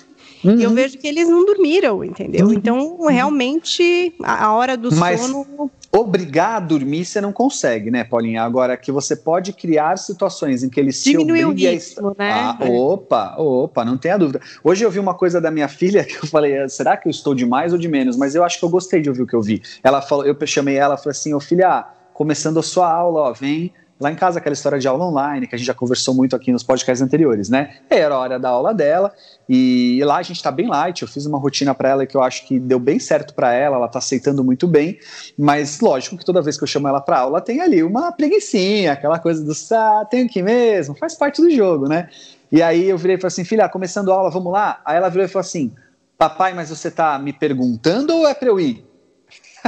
Uhum. 0.43 0.59
E 0.59 0.63
eu 0.63 0.69
vejo 0.71 0.97
que 0.97 1.07
eles 1.07 1.27
não 1.27 1.43
dormiram, 1.43 2.03
entendeu? 2.03 2.45
Uhum. 2.45 2.53
Então, 2.53 3.05
realmente, 3.07 4.13
a, 4.21 4.45
a 4.45 4.53
hora 4.53 4.77
do 4.77 4.93
Mas... 4.95 5.21
sono 5.21 5.71
obrigar 5.91 6.57
a 6.57 6.59
dormir 6.59 7.03
você 7.03 7.19
não 7.19 7.33
consegue, 7.33 7.91
né, 7.91 8.03
Paulinha? 8.03 8.43
Agora 8.43 8.77
que 8.77 8.91
você 8.91 9.15
pode 9.15 9.51
criar 9.51 9.97
situações 9.97 10.63
em 10.63 10.69
que 10.69 10.79
eles 10.79 11.03
Diminui 11.03 11.43
o 11.43 11.51
ritmo, 11.51 12.09
a... 12.09 12.23
né? 12.23 12.31
Ah, 12.31 12.57
opa, 12.61 13.35
opa, 13.37 13.83
não 13.83 13.97
tenha 13.97 14.17
dúvida. 14.17 14.39
Hoje 14.63 14.85
eu 14.85 14.91
vi 14.91 14.99
uma 14.99 15.13
coisa 15.13 15.41
da 15.41 15.51
minha 15.51 15.67
filha 15.67 16.03
que 16.03 16.15
eu 16.15 16.27
falei, 16.27 16.67
será 16.69 16.95
que 16.95 17.07
eu 17.07 17.11
estou 17.11 17.35
de 17.35 17.45
mais 17.45 17.73
ou 17.73 17.79
de 17.79 17.87
menos? 17.87 18.15
Mas 18.15 18.35
eu 18.35 18.43
acho 18.43 18.57
que 18.57 18.65
eu 18.65 18.69
gostei 18.69 19.01
de 19.01 19.09
ouvir 19.09 19.23
o 19.23 19.27
que 19.27 19.35
eu 19.35 19.41
vi. 19.41 19.61
Ela 19.83 20.01
falou, 20.01 20.25
eu 20.25 20.35
chamei 20.47 20.75
ela, 20.75 20.97
falei 20.97 21.11
assim, 21.11 21.33
ô 21.33 21.39
filha, 21.39 21.85
começando 22.13 22.59
a 22.59 22.63
sua 22.63 22.91
aula, 22.91 23.21
ó, 23.21 23.33
vem 23.33 23.73
lá 24.01 24.11
em 24.11 24.15
casa 24.15 24.39
aquela 24.39 24.53
história 24.53 24.79
de 24.79 24.87
aula 24.87 25.05
online, 25.05 25.45
que 25.45 25.53
a 25.53 25.57
gente 25.57 25.67
já 25.67 25.73
conversou 25.73 26.13
muito 26.13 26.35
aqui 26.35 26.51
nos 26.51 26.63
podcasts 26.63 27.01
anteriores, 27.01 27.49
né? 27.49 27.75
Era 27.89 28.15
a 28.15 28.19
hora 28.19 28.39
da 28.39 28.49
aula 28.49 28.73
dela, 28.73 29.13
e 29.47 30.01
lá 30.03 30.17
a 30.17 30.21
gente 30.23 30.41
tá 30.41 30.51
bem 30.51 30.67
light, 30.67 31.03
eu 31.03 31.07
fiz 31.07 31.25
uma 31.25 31.37
rotina 31.37 31.75
para 31.75 31.89
ela 31.89 32.05
que 32.05 32.17
eu 32.17 32.23
acho 32.23 32.47
que 32.47 32.59
deu 32.59 32.79
bem 32.79 32.97
certo 32.97 33.33
para 33.33 33.53
ela, 33.53 33.77
ela 33.77 33.87
tá 33.87 33.99
aceitando 33.99 34.43
muito 34.43 34.67
bem, 34.67 34.97
mas 35.37 35.79
lógico 35.79 36.17
que 36.17 36.25
toda 36.25 36.41
vez 36.41 36.57
que 36.57 36.63
eu 36.63 36.67
chamo 36.67 36.87
ela 36.87 36.99
para 36.99 37.19
aula 37.19 37.39
tem 37.39 37.61
ali 37.61 37.83
uma 37.83 38.11
preguiçinha, 38.11 38.93
aquela 38.93 39.19
coisa 39.19 39.43
do, 39.43 39.53
ah, 39.73 40.05
tenho 40.09 40.27
que 40.27 40.41
mesmo, 40.41 40.95
faz 40.95 41.15
parte 41.15 41.41
do 41.41 41.51
jogo, 41.51 41.87
né? 41.87 42.09
E 42.51 42.61
aí 42.61 42.89
eu 42.89 42.97
virei 42.97 43.15
e 43.15 43.19
falei 43.19 43.27
assim, 43.27 43.45
filha, 43.45 43.69
começando 43.69 44.11
a 44.11 44.15
aula, 44.15 44.29
vamos 44.31 44.51
lá? 44.51 44.81
Aí 44.83 44.97
ela 44.97 45.09
virou 45.09 45.25
e 45.25 45.29
falou 45.29 45.41
assim, 45.41 45.71
papai, 46.17 46.53
mas 46.53 46.69
você 46.69 46.89
tá 46.89 47.17
me 47.19 47.31
perguntando 47.31 48.15
ou 48.15 48.27
é 48.27 48.33
para 48.33 48.49
eu 48.49 48.59
ir? 48.59 48.90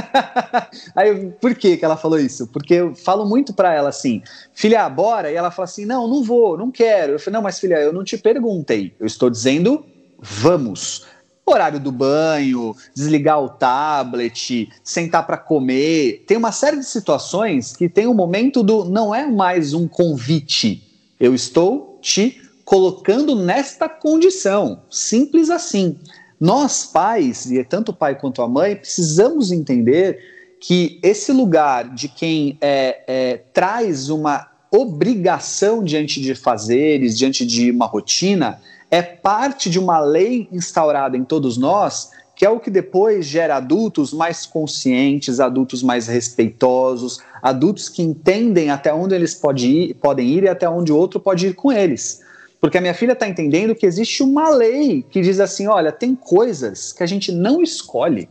Aí, 0.94 1.30
por 1.40 1.54
que 1.54 1.76
que 1.76 1.84
ela 1.84 1.96
falou 1.96 2.18
isso? 2.18 2.46
Porque 2.48 2.74
eu 2.74 2.94
falo 2.94 3.26
muito 3.26 3.52
para 3.52 3.72
ela 3.72 3.88
assim, 3.88 4.22
filha, 4.52 4.88
bora? 4.88 5.30
E 5.30 5.34
ela 5.34 5.50
fala 5.50 5.64
assim, 5.64 5.84
não, 5.84 6.08
não 6.08 6.22
vou, 6.22 6.56
não 6.56 6.70
quero. 6.70 7.12
Eu 7.12 7.18
falei, 7.18 7.34
não, 7.36 7.42
mas 7.42 7.58
filha, 7.58 7.76
eu 7.76 7.92
não 7.92 8.04
te 8.04 8.18
perguntei. 8.18 8.94
Eu 8.98 9.06
estou 9.06 9.30
dizendo, 9.30 9.84
vamos. 10.20 11.06
Horário 11.46 11.78
do 11.78 11.92
banho, 11.92 12.74
desligar 12.94 13.38
o 13.38 13.50
tablet, 13.50 14.70
sentar 14.82 15.26
para 15.26 15.36
comer. 15.36 16.24
Tem 16.26 16.38
uma 16.38 16.52
série 16.52 16.78
de 16.78 16.86
situações 16.86 17.76
que 17.76 17.86
tem 17.86 18.06
o 18.06 18.12
um 18.12 18.14
momento 18.14 18.62
do 18.62 18.84
não 18.84 19.14
é 19.14 19.26
mais 19.26 19.74
um 19.74 19.86
convite. 19.86 20.82
Eu 21.20 21.34
estou 21.34 21.98
te 22.00 22.40
colocando 22.64 23.34
nesta 23.34 23.90
condição. 23.90 24.82
Simples 24.88 25.50
assim. 25.50 25.98
Nós, 26.44 26.84
pais, 26.84 27.50
e 27.50 27.64
tanto 27.64 27.88
o 27.88 27.94
pai 27.94 28.16
quanto 28.16 28.42
a 28.42 28.46
mãe, 28.46 28.76
precisamos 28.76 29.50
entender 29.50 30.18
que 30.60 31.00
esse 31.02 31.32
lugar 31.32 31.88
de 31.94 32.06
quem 32.06 32.58
é, 32.60 33.02
é, 33.06 33.36
traz 33.54 34.10
uma 34.10 34.46
obrigação 34.70 35.82
diante 35.82 36.20
de 36.20 36.34
fazeres, 36.34 37.16
diante 37.16 37.46
de 37.46 37.70
uma 37.70 37.86
rotina, 37.86 38.60
é 38.90 39.00
parte 39.00 39.70
de 39.70 39.78
uma 39.78 39.98
lei 39.98 40.46
instaurada 40.52 41.16
em 41.16 41.24
todos 41.24 41.56
nós, 41.56 42.10
que 42.36 42.44
é 42.44 42.50
o 42.50 42.60
que 42.60 42.68
depois 42.68 43.24
gera 43.24 43.56
adultos 43.56 44.12
mais 44.12 44.44
conscientes, 44.44 45.40
adultos 45.40 45.82
mais 45.82 46.08
respeitosos, 46.08 47.20
adultos 47.40 47.88
que 47.88 48.02
entendem 48.02 48.68
até 48.68 48.92
onde 48.92 49.14
eles 49.14 49.40
ir, 49.60 49.94
podem 49.94 50.28
ir 50.28 50.42
e 50.42 50.48
até 50.48 50.68
onde 50.68 50.92
o 50.92 50.96
outro 50.98 51.18
pode 51.18 51.46
ir 51.46 51.54
com 51.54 51.72
eles. 51.72 52.22
Porque 52.64 52.78
a 52.78 52.80
minha 52.80 52.94
filha 52.94 53.12
está 53.12 53.28
entendendo 53.28 53.74
que 53.74 53.84
existe 53.84 54.22
uma 54.22 54.48
lei 54.48 55.04
que 55.10 55.20
diz 55.20 55.38
assim: 55.38 55.66
olha, 55.66 55.92
tem 55.92 56.14
coisas 56.14 56.94
que 56.94 57.02
a 57.02 57.06
gente 57.06 57.30
não 57.30 57.62
escolhe. 57.62 58.26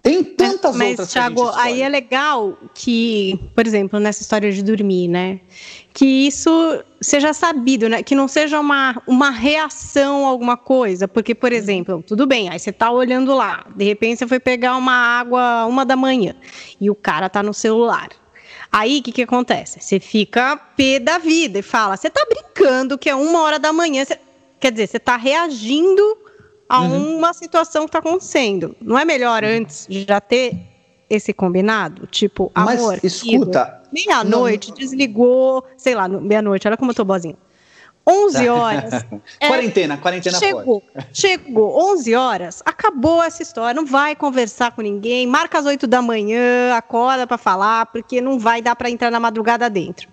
Tem 0.00 0.22
tantas 0.22 0.76
Mas, 0.76 0.90
outras 0.90 1.12
Thiago, 1.12 1.42
que 1.42 1.48
a 1.48 1.50
gente 1.50 1.60
aí 1.60 1.82
é 1.82 1.88
legal 1.88 2.56
que, 2.72 3.36
por 3.52 3.66
exemplo, 3.66 3.98
nessa 3.98 4.22
história 4.22 4.52
de 4.52 4.62
dormir, 4.62 5.08
né? 5.08 5.40
Que 5.92 6.04
isso 6.04 6.84
seja 7.00 7.32
sabido, 7.32 7.88
né? 7.88 8.00
Que 8.00 8.14
não 8.14 8.28
seja 8.28 8.60
uma, 8.60 9.02
uma 9.08 9.30
reação 9.30 10.24
a 10.24 10.28
alguma 10.28 10.56
coisa. 10.56 11.08
Porque, 11.08 11.34
por 11.34 11.52
exemplo, 11.52 12.00
tudo 12.06 12.28
bem, 12.28 12.48
aí 12.50 12.60
você 12.60 12.70
tá 12.70 12.92
olhando 12.92 13.34
lá, 13.34 13.66
de 13.74 13.84
repente 13.84 14.20
você 14.20 14.28
foi 14.28 14.38
pegar 14.38 14.76
uma 14.76 14.94
água 14.94 15.66
uma 15.66 15.84
da 15.84 15.96
manhã 15.96 16.36
e 16.80 16.88
o 16.88 16.94
cara 16.94 17.28
tá 17.28 17.42
no 17.42 17.52
celular. 17.52 18.10
Aí 18.74 18.98
o 18.98 19.02
que, 19.04 19.12
que 19.12 19.22
acontece? 19.22 19.78
Você 19.80 20.00
fica 20.00 20.56
pé 20.56 20.98
da 20.98 21.16
vida 21.16 21.60
e 21.60 21.62
fala: 21.62 21.96
você 21.96 22.10
tá 22.10 22.26
brincando 22.28 22.98
que 22.98 23.08
é 23.08 23.14
uma 23.14 23.40
hora 23.42 23.56
da 23.56 23.72
manhã. 23.72 24.04
Cê... 24.04 24.18
Quer 24.58 24.72
dizer, 24.72 24.88
você 24.88 24.98
tá 24.98 25.16
reagindo 25.16 26.02
a 26.68 26.80
uhum. 26.80 27.18
uma 27.18 27.32
situação 27.32 27.84
que 27.84 27.90
está 27.90 28.00
acontecendo. 28.00 28.74
Não 28.80 28.98
é 28.98 29.04
melhor 29.04 29.44
antes 29.44 29.86
de 29.88 30.04
já 30.08 30.20
ter 30.20 30.56
esse 31.08 31.32
combinado? 31.32 32.08
Tipo, 32.08 32.50
Mas 32.52 32.80
amor, 32.80 32.98
escuta, 33.04 33.80
meia-noite, 33.92 34.72
desligou, 34.72 35.64
sei 35.76 35.94
lá, 35.94 36.08
meia-noite, 36.08 36.66
olha 36.66 36.76
como 36.76 36.90
eu 36.90 36.96
tô 36.96 37.04
boazinha. 37.04 37.36
11 38.06 38.48
horas. 38.48 38.92
é, 39.40 39.48
quarentena, 39.48 39.96
quarentena 39.96 40.38
chegou, 40.38 40.80
pode. 40.80 41.06
Chegou, 41.12 41.92
11 41.92 42.14
horas, 42.14 42.62
acabou 42.64 43.22
essa 43.22 43.42
história, 43.42 43.74
não 43.74 43.86
vai 43.86 44.14
conversar 44.14 44.72
com 44.72 44.82
ninguém, 44.82 45.26
marca 45.26 45.58
às 45.58 45.66
8 45.66 45.86
da 45.86 46.02
manhã, 46.02 46.74
acorda 46.74 47.26
para 47.26 47.38
falar, 47.38 47.86
porque 47.86 48.20
não 48.20 48.38
vai 48.38 48.60
dar 48.60 48.76
para 48.76 48.90
entrar 48.90 49.10
na 49.10 49.18
madrugada 49.18 49.70
dentro. 49.70 50.08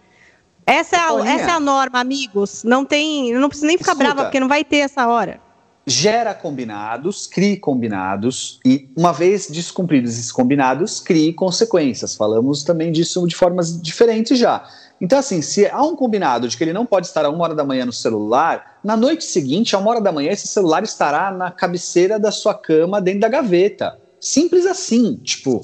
Essa 0.66 0.96
é, 0.96 1.00
a, 1.00 1.28
essa 1.28 1.52
é 1.52 1.54
a 1.54 1.60
norma, 1.60 2.00
amigos. 2.00 2.64
Não 2.64 2.86
tem, 2.86 3.34
não 3.34 3.50
precisa 3.50 3.68
nem 3.68 3.78
ficar 3.78 3.92
Escuta, 3.92 4.06
brava, 4.06 4.24
porque 4.24 4.39
não 4.39 4.48
vai 4.48 4.64
ter 4.64 4.78
essa 4.78 5.08
hora. 5.08 5.42
Gera 5.86 6.34
combinados, 6.34 7.26
crie 7.26 7.58
combinados, 7.58 8.60
e 8.64 8.88
uma 8.96 9.12
vez 9.12 9.50
descumpridos 9.50 10.12
esses 10.12 10.32
combinados, 10.32 11.00
crie 11.00 11.34
consequências. 11.34 12.16
Falamos 12.16 12.64
também 12.64 12.92
disso 12.92 13.28
de 13.28 13.36
formas 13.36 13.82
diferentes 13.82 14.38
já. 14.38 14.64
Então, 15.02 15.18
assim, 15.18 15.41
se 15.41 15.68
há 15.68 15.82
um 15.82 15.95
combinado 15.95 16.47
de 16.47 16.56
que 16.56 16.64
ele 16.64 16.72
não 16.72 16.86
pode 16.86 17.08
estar 17.08 17.26
a 17.26 17.30
uma 17.30 17.43
hora 17.43 17.56
da 17.56 17.64
manhã 17.64 17.88
no 17.88 17.91
celular, 17.91 18.78
na 18.84 18.95
noite 18.95 19.24
seguinte, 19.24 19.76
a 19.76 19.80
uma 19.80 19.89
hora 19.89 19.99
da 19.99 20.12
manhã, 20.12 20.32
esse 20.32 20.47
celular 20.47 20.84
estará 20.84 21.32
na 21.32 21.49
cabeceira 21.49 22.20
da 22.20 22.32
sua 22.32 22.54
cama, 22.54 23.02
dentro 23.02 23.22
da 23.22 23.28
gaveta. 23.28 23.99
Simples 24.20 24.68
assim. 24.68 25.16
Tipo, 25.16 25.60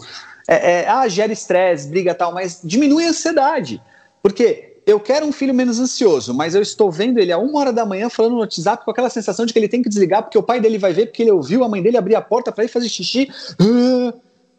é, 0.48 0.72
é, 0.72 0.90
ah, 0.90 1.08
gera 1.08 1.32
estresse, 1.32 1.88
briga 1.88 2.16
tal, 2.16 2.34
mas 2.34 2.60
diminui 2.64 3.06
a 3.06 3.10
ansiedade. 3.10 3.80
Porque 4.24 4.80
eu 4.88 5.00
quero 5.00 5.26
um 5.26 5.32
filho 5.32 5.54
menos 5.54 5.80
ansioso, 5.80 6.34
mas 6.34 6.56
eu 6.56 6.62
estou 6.62 6.90
vendo 6.90 7.20
ele 7.20 7.32
a 7.32 7.38
uma 7.38 7.60
hora 7.60 7.72
da 7.72 7.86
manhã 7.86 8.10
falando 8.10 8.34
no 8.34 8.40
WhatsApp 8.40 8.84
com 8.84 8.90
aquela 8.90 9.10
sensação 9.10 9.46
de 9.46 9.54
que 9.54 9.60
ele 9.60 9.68
tem 9.68 9.84
que 9.84 9.90
desligar 9.90 10.24
porque 10.24 10.38
o 10.38 10.44
pai 10.44 10.60
dele 10.60 10.80
vai 10.80 10.94
ver, 10.94 11.08
porque 11.08 11.22
ele 11.22 11.32
ouviu 11.32 11.64
a 11.64 11.70
mãe 11.70 11.84
dele 11.84 11.98
abrir 11.98 12.16
a 12.16 12.22
porta 12.22 12.52
para 12.52 12.64
ir 12.64 12.70
fazer 12.70 12.90
xixi. 12.90 13.30
Ah, 13.60 14.14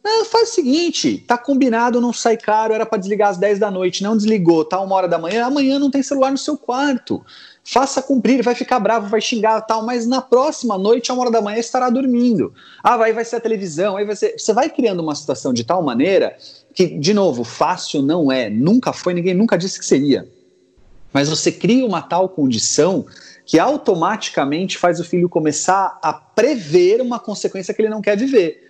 não, 0.09 0.25
faz 0.25 0.51
o 0.51 0.55
seguinte, 0.55 1.19
tá 1.19 1.37
combinado, 1.37 2.01
não 2.01 2.13
sai 2.13 2.37
caro, 2.37 2.73
era 2.73 2.87
para 2.87 2.99
desligar 2.99 3.29
às 3.29 3.37
10 3.37 3.59
da 3.59 3.71
noite, 3.71 4.03
não 4.03 4.17
desligou, 4.17 4.65
tá 4.65 4.81
uma 4.81 4.95
hora 4.95 5.07
da 5.07 5.19
manhã, 5.19 5.45
amanhã 5.45 5.79
não 5.79 5.91
tem 5.91 6.03
celular 6.03 6.31
no 6.31 6.39
seu 6.39 6.57
quarto. 6.57 7.25
Faça 7.63 8.01
cumprir, 8.01 8.43
vai 8.43 8.55
ficar 8.55 8.81
bravo, 8.81 9.09
vai 9.09 9.21
xingar 9.21 9.61
tal, 9.61 9.85
mas 9.85 10.07
na 10.07 10.23
próxima 10.23 10.79
noite, 10.79 11.11
a 11.11 11.15
uma 11.15 11.25
hora 11.25 11.31
da 11.31 11.43
manhã, 11.43 11.59
estará 11.59 11.91
dormindo. 11.91 12.55
Ah, 12.83 12.97
vai, 12.97 13.13
vai 13.13 13.25
ser 13.25 13.37
a 13.37 13.41
televisão, 13.41 13.99
aí 13.99 14.07
vai 14.07 14.17
ser. 14.17 14.39
Você 14.39 14.55
vai 14.55 14.71
criando 14.71 15.01
uma 15.01 15.15
situação 15.15 15.53
de 15.53 15.63
tal 15.65 15.83
maneira 15.83 16.35
que, 16.75 16.87
de 16.87 17.13
novo, 17.13 17.45
fácil 17.45 18.01
não 18.01 18.33
é, 18.33 18.49
nunca 18.49 18.95
foi, 18.95 19.13
ninguém 19.13 19.35
nunca 19.35 19.59
disse 19.59 19.79
que 19.79 19.85
seria. 19.85 20.27
Mas 21.13 21.29
você 21.29 21.53
cria 21.53 21.85
uma 21.85 22.01
tal 22.01 22.29
condição 22.31 23.05
que 23.45 23.59
automaticamente 23.59 24.79
faz 24.79 25.01
o 25.01 25.05
filho 25.05 25.29
começar 25.29 25.99
a 26.03 26.13
prever 26.13 27.01
uma 27.01 27.19
consequência 27.19 27.75
que 27.75 27.83
ele 27.83 27.89
não 27.89 28.01
quer 28.01 28.17
viver. 28.17 28.68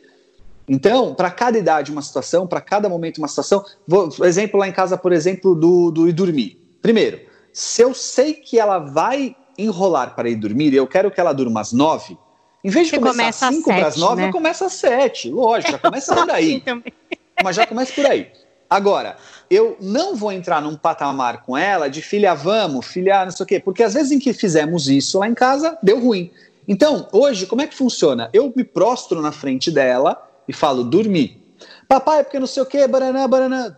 Então, 0.69 1.15
para 1.15 1.31
cada 1.31 1.59
idade 1.59 1.91
uma 1.91 2.03
situação, 2.03 2.47
para 2.47 2.61
cada 2.61 2.89
momento 2.89 3.19
uma 3.19 3.29
situação. 3.29 3.65
Vou, 3.87 4.11
exemplo 4.23 4.61
lá 4.61 4.69
em 4.69 4.73
casa, 4.73 4.99
por 4.99 5.13
exemplo, 5.13 5.55
do, 5.55 5.91
do 5.91 6.09
ir 6.09 6.13
dormir. 6.13 6.61
Primeiro, 6.83 7.21
se 7.53 7.83
eu 7.83 7.95
sei 7.95 8.35
que 8.35 8.59
ela 8.59 8.79
vai 8.79 9.35
enrolar 9.57 10.15
para 10.15 10.29
ir 10.29 10.37
dormir 10.37 10.73
e 10.73 10.77
eu 10.77 10.87
quero 10.87 11.11
que 11.11 11.19
ela 11.19 11.33
durma 11.33 11.61
às 11.61 11.73
nove, 11.73 12.19
em 12.63 12.71
vez 12.71 12.89
de 12.89 12.97
Você 12.97 12.99
começar 13.01 13.49
às 13.49 13.55
cinco 13.55 13.71
para 13.71 13.87
as 13.87 13.97
nove, 13.97 14.23
né? 14.23 14.29
eu 14.29 14.33
começo 14.33 14.65
às 14.65 14.75
sete. 14.75 15.31
Lógico, 15.31 15.73
já 15.73 15.79
começa 15.79 16.15
por 16.15 16.31
aí. 16.31 16.63
Mas 17.43 17.57
já 17.57 17.67
começa 17.67 17.93
por 17.93 18.05
aí. 18.05 18.31
Agora, 18.69 19.17
eu 19.49 19.77
não 19.81 20.15
vou 20.15 20.31
entrar 20.31 20.61
num 20.61 20.77
patamar 20.77 21.43
com 21.43 21.57
ela 21.57 21.89
de 21.89 22.03
filha, 22.03 22.35
vamos, 22.35 22.87
filha, 22.87 23.25
não 23.25 23.31
sei 23.31 23.45
o 23.45 23.47
quê, 23.47 23.59
porque 23.59 23.83
às 23.83 23.95
vezes 23.95 24.13
em 24.13 24.19
que 24.19 24.35
fizemos 24.35 24.89
isso 24.89 25.19
lá 25.19 25.27
em 25.27 25.35
casa, 25.35 25.79
deu 25.83 25.99
ruim. 25.99 26.31
Então, 26.67 27.09
hoje, 27.13 27.47
como 27.47 27.63
é 27.63 27.67
que 27.67 27.75
funciona? 27.75 28.29
Eu 28.31 28.53
me 28.55 28.63
prostro 28.63 29.23
na 29.23 29.33
frente 29.33 29.71
dela 29.71 30.28
e 30.49 30.53
falo, 30.53 30.83
dormi. 30.83 31.41
Papai, 31.87 32.25
porque 32.25 32.39
não 32.39 32.47
sei 32.47 32.63
o 32.63 32.67
que, 32.67 32.87
baraná, 32.89 33.29
baraná. 33.29 33.77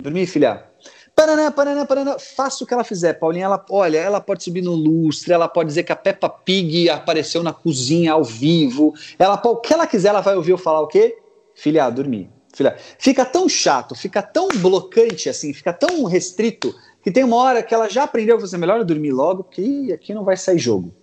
Dormi, 0.00 0.26
filha. 0.26 0.64
Paraná, 1.14 1.50
paraná, 1.50 1.86
paraná. 1.86 2.18
Faça 2.18 2.62
o 2.62 2.66
que 2.66 2.74
ela 2.74 2.84
fizer, 2.84 3.14
Paulinha. 3.14 3.46
Ela, 3.46 3.64
olha, 3.70 3.98
ela 3.98 4.20
pode 4.20 4.44
subir 4.44 4.62
no 4.62 4.74
lustre, 4.74 5.32
ela 5.32 5.48
pode 5.48 5.68
dizer 5.68 5.82
que 5.82 5.92
a 5.92 5.96
Peppa 5.96 6.28
Pig 6.28 6.90
apareceu 6.90 7.42
na 7.42 7.54
cozinha 7.54 8.12
ao 8.12 8.22
vivo. 8.22 8.92
Ela, 9.18 9.40
o 9.42 9.56
que 9.56 9.72
ela 9.72 9.86
quiser, 9.86 10.08
ela 10.08 10.20
vai 10.20 10.36
ouvir 10.36 10.50
eu 10.50 10.58
falar 10.58 10.82
o 10.82 10.86
quê? 10.86 11.16
Filha, 11.54 11.88
dormi. 11.88 12.30
Filha, 12.54 12.76
fica 12.98 13.24
tão 13.24 13.48
chato, 13.48 13.94
fica 13.94 14.22
tão 14.22 14.48
blocante 14.48 15.28
assim, 15.28 15.52
fica 15.52 15.72
tão 15.72 16.04
restrito 16.04 16.74
que 17.02 17.10
tem 17.10 17.22
uma 17.22 17.36
hora 17.36 17.62
que 17.62 17.74
ela 17.74 17.88
já 17.88 18.04
aprendeu 18.04 18.36
a 18.36 18.40
fazer 18.40 18.56
melhor 18.56 18.82
dormir 18.84 19.12
logo, 19.12 19.44
porque 19.44 19.90
aqui 19.94 20.12
não 20.12 20.24
vai 20.24 20.36
sair 20.36 20.58
jogo. 20.58 20.94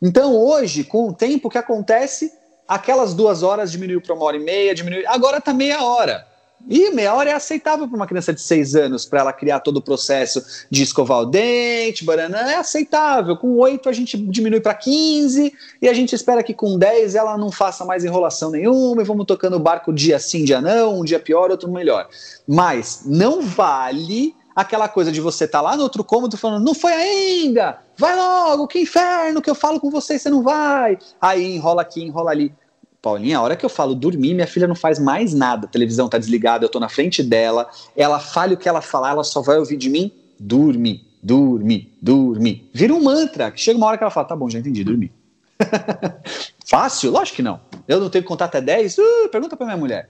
Então 0.00 0.36
hoje, 0.36 0.84
com 0.84 1.08
o 1.08 1.14
tempo, 1.14 1.48
o 1.48 1.50
que 1.50 1.58
acontece? 1.58 2.32
Aquelas 2.66 3.14
duas 3.14 3.42
horas 3.42 3.70
diminuiu 3.72 4.00
para 4.00 4.14
uma 4.14 4.24
hora 4.24 4.36
e 4.36 4.40
meia, 4.40 4.74
diminuiu, 4.74 5.04
agora 5.08 5.38
está 5.38 5.52
meia 5.52 5.82
hora. 5.82 6.26
E 6.68 6.90
meia 6.92 7.14
hora 7.14 7.28
é 7.28 7.34
aceitável 7.34 7.86
para 7.86 7.96
uma 7.96 8.06
criança 8.06 8.32
de 8.32 8.40
seis 8.40 8.74
anos, 8.74 9.04
para 9.04 9.20
ela 9.20 9.32
criar 9.34 9.60
todo 9.60 9.76
o 9.76 9.82
processo 9.82 10.42
de 10.70 10.82
escovar 10.82 11.20
o 11.20 11.26
dente, 11.26 12.04
banana, 12.04 12.50
é 12.50 12.56
aceitável. 12.56 13.36
Com 13.36 13.58
oito 13.58 13.88
a 13.88 13.92
gente 13.92 14.16
diminui 14.16 14.60
para 14.60 14.74
15 14.74 15.52
e 15.82 15.88
a 15.88 15.92
gente 15.92 16.14
espera 16.14 16.42
que 16.42 16.54
com 16.54 16.78
10 16.78 17.14
ela 17.14 17.36
não 17.36 17.52
faça 17.52 17.84
mais 17.84 18.02
enrolação 18.02 18.50
nenhuma 18.50 19.02
e 19.02 19.04
vamos 19.04 19.26
tocando 19.26 19.56
o 19.56 19.60
barco 19.60 19.92
dia 19.92 20.18
sim, 20.18 20.42
dia 20.42 20.60
não, 20.60 21.00
um 21.00 21.04
dia 21.04 21.20
pior, 21.20 21.50
outro 21.50 21.70
melhor. 21.70 22.08
Mas 22.48 23.02
não 23.04 23.42
vale 23.42 24.34
aquela 24.54 24.88
coisa 24.88 25.10
de 25.10 25.20
você 25.20 25.44
estar 25.44 25.58
tá 25.58 25.62
lá 25.62 25.76
no 25.76 25.82
outro 25.82 26.04
cômodo 26.04 26.36
falando, 26.36 26.64
não 26.64 26.74
foi 26.74 26.92
ainda, 26.92 27.78
vai 27.96 28.14
logo, 28.14 28.66
que 28.66 28.78
inferno, 28.80 29.42
que 29.42 29.50
eu 29.50 29.54
falo 29.54 29.80
com 29.80 29.90
você, 29.90 30.18
você 30.18 30.30
não 30.30 30.42
vai. 30.42 30.98
Aí 31.20 31.56
enrola 31.56 31.82
aqui, 31.82 32.02
enrola 32.02 32.30
ali. 32.30 32.52
Paulinha, 33.02 33.36
a 33.38 33.42
hora 33.42 33.56
que 33.56 33.66
eu 33.66 33.68
falo 33.68 33.94
dormir, 33.94 34.32
minha 34.32 34.46
filha 34.46 34.66
não 34.66 34.74
faz 34.74 34.98
mais 34.98 35.34
nada. 35.34 35.66
A 35.66 35.68
televisão 35.68 36.08
tá 36.08 36.16
desligada, 36.16 36.64
eu 36.64 36.70
tô 36.70 36.80
na 36.80 36.88
frente 36.88 37.22
dela, 37.22 37.68
ela 37.94 38.18
fala 38.18 38.54
o 38.54 38.56
que 38.56 38.68
ela 38.68 38.80
falar, 38.80 39.10
ela 39.10 39.24
só 39.24 39.42
vai 39.42 39.58
ouvir 39.58 39.76
de 39.76 39.90
mim, 39.90 40.10
dorme, 40.40 41.06
dorme, 41.22 41.92
dorme. 42.00 42.68
Vira 42.72 42.94
um 42.94 43.02
mantra, 43.02 43.50
que 43.50 43.60
chega 43.60 43.76
uma 43.76 43.86
hora 43.86 43.98
que 43.98 44.04
ela 44.04 44.10
fala, 44.10 44.26
tá 44.26 44.34
bom, 44.34 44.48
já 44.48 44.58
entendi, 44.58 44.82
dormi. 44.82 45.12
Fácil? 46.66 47.10
Lógico 47.10 47.36
que 47.36 47.42
não. 47.42 47.60
Eu 47.86 48.00
não 48.00 48.08
tenho 48.08 48.24
que 48.24 48.28
contar 48.28 48.46
até 48.46 48.60
10? 48.60 48.96
Uh, 48.96 49.28
pergunta 49.30 49.56
pra 49.56 49.66
minha 49.66 49.76
mulher. 49.76 50.08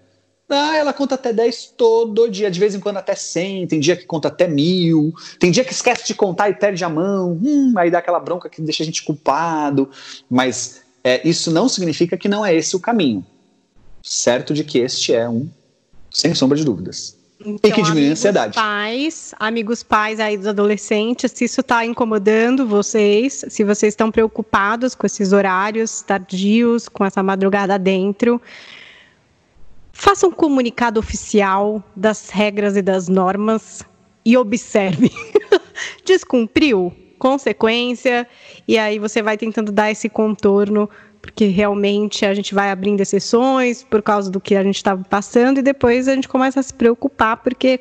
Ah, 0.49 0.77
ela 0.77 0.93
conta 0.93 1.15
até 1.15 1.33
10 1.33 1.75
todo 1.77 2.31
dia, 2.31 2.51
de 2.51 2.61
vez 2.61 2.75
em 2.75 2.81
quando 2.81 2.99
até 2.99 3.15
100, 3.15 3.67
tem 3.67 3.81
dia 3.81 3.97
que 3.97 4.05
conta 4.05 4.29
até 4.29 4.47
mil, 4.47 5.13
tem 5.39 5.51
dia 5.51 5.65
que 5.65 5.73
esquece 5.73 6.07
de 6.07 6.15
contar 6.15 6.51
e 6.51 6.55
perde 6.55 6.85
a 6.85 6.89
mão, 6.89 7.39
hum, 7.43 7.73
aí 7.77 7.91
dá 7.91 7.99
aquela 7.99 8.21
bronca 8.21 8.49
que 8.49 8.61
deixa 8.61 8.83
a 8.83 8.87
gente 8.87 9.03
culpado, 9.03 9.89
mas 10.29 10.83
é, 11.03 11.27
isso 11.27 11.51
não 11.51 11.69
significa 11.69 12.17
que 12.17 12.29
não 12.29 12.45
é 12.45 12.55
esse 12.55 12.77
o 12.77 12.81
caminho, 12.81 13.25
certo 14.03 14.53
de 14.53 14.65
que 14.65 14.79
este 14.79 15.15
é 15.15 15.27
um, 15.27 15.49
sem 16.11 16.35
sombra 16.35 16.59
de 16.59 16.65
dúvidas. 16.65 17.17
Então, 17.41 17.71
e 17.71 17.75
que 17.75 17.83
diminui 17.83 18.09
a 18.09 18.13
ansiedade. 18.13 18.55
Pais, 18.55 19.35
amigos 19.39 19.83
pais 19.83 20.21
aí 20.21 20.37
dos 20.37 20.47
adolescentes, 20.47 21.33
se 21.33 21.45
isso 21.45 21.61
está 21.61 21.85
incomodando 21.85 22.67
vocês, 22.67 23.45
se 23.49 23.65
vocês 23.65 23.93
estão 23.93 24.11
preocupados 24.11 24.95
com 24.95 25.07
esses 25.07 25.33
horários 25.33 26.01
tardios, 26.03 26.89
com 26.89 27.05
essa 27.05 27.23
madrugada 27.23 27.79
dentro, 27.79 28.41
Faça 29.97 30.27
um 30.27 30.33
comunicado 30.33 30.99
oficial 30.99 31.83
das 31.95 32.29
regras 32.29 32.77
e 32.77 32.83
das 32.83 33.09
normas 33.09 33.85
e 34.25 34.37
observe. 34.37 35.11
Descumpriu? 36.05 36.93
Consequência. 37.17 38.27
E 38.67 38.77
aí 38.77 38.99
você 38.99 39.23
vai 39.23 39.39
tentando 39.39 39.71
dar 39.71 39.93
esse 39.93 40.09
contorno, 40.09 40.91
porque 41.23 41.47
realmente 41.47 42.27
a 42.27 42.35
gente 42.35 42.55
vai 42.55 42.73
abrindo 42.73 43.01
exceções 43.01 43.85
por 43.85 44.03
causa 44.03 44.31
do 44.31 44.41
que 44.41 44.57
a 44.57 44.65
gente 44.65 44.77
estava 44.77 45.03
passando, 45.05 45.59
e 45.59 45.63
depois 45.63 46.09
a 46.09 46.15
gente 46.15 46.29
começa 46.29 46.59
a 46.59 46.63
se 46.63 46.75
preocupar, 46.75 47.37
porque 47.37 47.81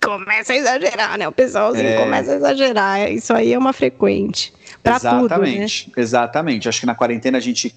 começa 0.00 0.52
a 0.52 0.56
exagerar, 0.56 1.18
né? 1.18 1.28
O 1.28 1.32
pessoalzinho 1.32 1.88
é... 1.88 1.98
começa 1.98 2.32
a 2.32 2.36
exagerar. 2.36 3.12
Isso 3.12 3.34
aí 3.34 3.52
é 3.52 3.58
uma 3.58 3.72
frequente. 3.72 4.54
Para 4.82 5.00
tudo. 5.00 5.26
Exatamente, 5.26 5.88
né? 5.88 6.02
exatamente. 6.02 6.68
Acho 6.68 6.80
que 6.80 6.86
na 6.86 6.94
quarentena 6.94 7.38
a 7.38 7.40
gente 7.40 7.68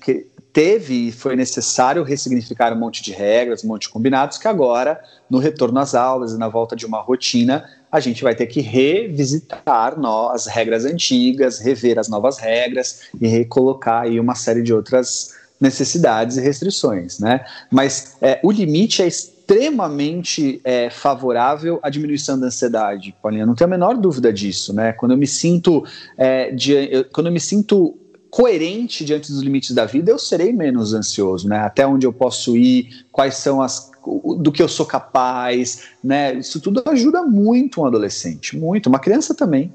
teve 0.51 1.07
e 1.07 1.11
foi 1.11 1.35
necessário 1.35 2.03
ressignificar 2.03 2.73
um 2.73 2.79
monte 2.79 3.03
de 3.03 3.11
regras, 3.11 3.63
um 3.63 3.67
monte 3.67 3.83
de 3.83 3.89
combinados, 3.89 4.37
que 4.37 4.47
agora, 4.47 4.99
no 5.29 5.37
retorno 5.37 5.79
às 5.79 5.93
aulas 5.93 6.33
e 6.33 6.37
na 6.37 6.47
volta 6.47 6.75
de 6.75 6.85
uma 6.85 6.99
rotina, 6.99 7.65
a 7.91 7.99
gente 7.99 8.23
vai 8.23 8.35
ter 8.35 8.47
que 8.47 8.61
revisitar 8.61 9.95
as 10.31 10.45
regras 10.47 10.85
antigas, 10.85 11.59
rever 11.59 11.97
as 11.97 12.07
novas 12.07 12.37
regras 12.37 13.09
e 13.19 13.27
recolocar 13.27 14.03
aí 14.03 14.19
uma 14.19 14.35
série 14.35 14.61
de 14.61 14.73
outras 14.73 15.35
necessidades 15.59 16.37
e 16.37 16.41
restrições, 16.41 17.19
né? 17.19 17.45
Mas 17.69 18.15
é, 18.21 18.39
o 18.43 18.51
limite 18.51 19.01
é 19.01 19.07
extremamente 19.07 20.61
é, 20.63 20.89
favorável 20.89 21.79
à 21.81 21.89
diminuição 21.89 22.39
da 22.39 22.47
ansiedade, 22.47 23.13
Paulinha, 23.21 23.45
não 23.45 23.55
tenho 23.55 23.67
a 23.67 23.71
menor 23.71 23.97
dúvida 23.97 24.31
disso, 24.31 24.73
né? 24.73 24.93
Quando 24.93 25.11
eu 25.11 25.17
me 25.17 25.27
sinto, 25.27 25.83
é, 26.17 26.51
de, 26.51 26.71
eu, 26.73 27.05
quando 27.05 27.27
eu 27.27 27.33
me 27.33 27.39
sinto 27.39 27.97
coerente 28.29 29.03
diante 29.03 29.31
dos 29.31 29.41
limites 29.41 29.71
da 29.71 29.85
vida, 29.85 30.11
eu 30.11 30.19
serei 30.19 30.53
menos 30.53 30.93
ansioso, 30.93 31.47
né? 31.47 31.59
Até 31.59 31.85
onde 31.85 32.05
eu 32.05 32.13
posso 32.13 32.55
ir, 32.55 33.05
quais 33.11 33.35
são 33.35 33.61
as 33.61 33.89
do 34.37 34.51
que 34.51 34.63
eu 34.63 34.67
sou 34.67 34.85
capaz, 34.85 35.89
né? 36.03 36.35
Isso 36.35 36.59
tudo 36.61 36.81
ajuda 36.85 37.21
muito 37.23 37.81
um 37.81 37.85
adolescente, 37.85 38.57
muito, 38.57 38.87
uma 38.87 38.99
criança 38.99 39.35
também. 39.35 39.73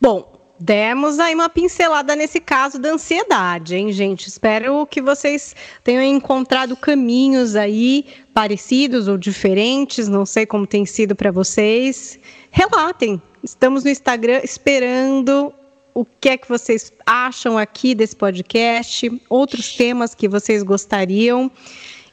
Bom, 0.00 0.32
demos 0.58 1.18
aí 1.18 1.34
uma 1.34 1.48
pincelada 1.48 2.16
nesse 2.16 2.40
caso 2.40 2.78
da 2.78 2.90
ansiedade, 2.90 3.76
hein, 3.76 3.92
gente? 3.92 4.28
Espero 4.28 4.86
que 4.86 5.00
vocês 5.00 5.54
tenham 5.84 6.02
encontrado 6.02 6.76
caminhos 6.76 7.54
aí 7.54 8.06
parecidos 8.32 9.08
ou 9.08 9.16
diferentes, 9.16 10.08
não 10.08 10.24
sei 10.24 10.46
como 10.46 10.66
tem 10.66 10.86
sido 10.86 11.14
para 11.14 11.30
vocês. 11.30 12.18
Relatem. 12.50 13.20
Estamos 13.42 13.84
no 13.84 13.90
Instagram 13.90 14.40
esperando 14.42 15.52
o 15.96 16.04
que 16.04 16.28
é 16.28 16.36
que 16.36 16.46
vocês 16.46 16.92
acham 17.06 17.56
aqui 17.56 17.94
desse 17.94 18.14
podcast, 18.14 19.10
outros 19.30 19.74
temas 19.74 20.14
que 20.14 20.28
vocês 20.28 20.62
gostariam. 20.62 21.50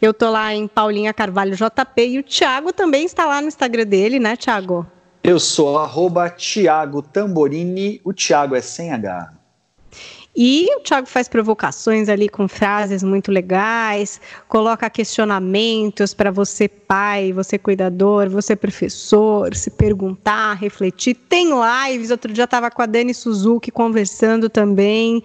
Eu 0.01 0.13
tô 0.13 0.31
lá 0.31 0.55
em 0.55 0.69
Paulinha 0.69 1.13
Carvalho 1.13 1.53
JP 1.53 2.07
e 2.07 2.19
o 2.19 2.23
Thiago 2.23 2.71
também 2.71 3.03
está 3.03 3.25
lá 3.25 3.41
no 3.41 3.49
Instagram 3.49 3.85
dele, 3.85 4.19
né, 4.19 4.37
Thiago? 4.37 4.87
Eu 5.21 5.37
sou 5.37 5.77
arroba 5.77 6.29
Thiago 6.29 7.01
Tamborini, 7.01 7.99
o 8.05 8.13
Thiago 8.13 8.55
é 8.55 8.61
sem 8.61 8.93
H. 8.93 9.33
E 10.35 10.67
o 10.77 10.79
Thiago 10.79 11.05
faz 11.07 11.27
provocações 11.27 12.09
ali 12.09 12.27
com 12.27 12.47
frases 12.47 13.03
muito 13.03 13.31
legais, 13.31 14.19
coloca 14.47 14.89
questionamentos 14.89 16.11
para 16.13 16.31
você, 16.31 16.67
pai, 16.67 17.31
você 17.31 17.59
cuidador, 17.59 18.29
você 18.29 18.55
professor, 18.55 19.53
se 19.55 19.69
perguntar, 19.69 20.55
refletir. 20.55 21.13
Tem 21.13 21.49
lives, 21.51 22.09
outro 22.09 22.33
dia 22.33 22.45
estava 22.45 22.71
com 22.71 22.81
a 22.81 22.87
Dani 22.87 23.13
Suzuki 23.13 23.69
conversando 23.69 24.49
também. 24.49 25.23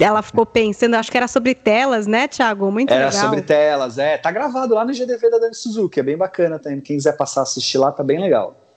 Ela 0.00 0.22
ficou 0.22 0.46
pensando, 0.46 0.94
acho 0.94 1.10
que 1.10 1.16
era 1.18 1.28
sobre 1.28 1.54
telas, 1.54 2.06
né, 2.06 2.26
Thiago? 2.26 2.72
Muito 2.72 2.90
era 2.90 3.06
legal. 3.06 3.18
Era 3.18 3.28
sobre 3.28 3.42
telas, 3.42 3.98
é. 3.98 4.16
Tá 4.16 4.30
gravado 4.30 4.74
lá 4.74 4.82
no 4.82 4.94
GDV 4.94 5.30
da 5.30 5.38
Dani 5.38 5.54
Suzuki, 5.54 6.00
é 6.00 6.02
bem 6.02 6.16
bacana 6.16 6.58
também. 6.58 6.80
Quem 6.80 6.96
quiser 6.96 7.16
passar 7.18 7.40
a 7.40 7.42
assistir 7.42 7.76
lá, 7.76 7.92
tá 7.92 8.02
bem 8.02 8.18
legal. 8.18 8.67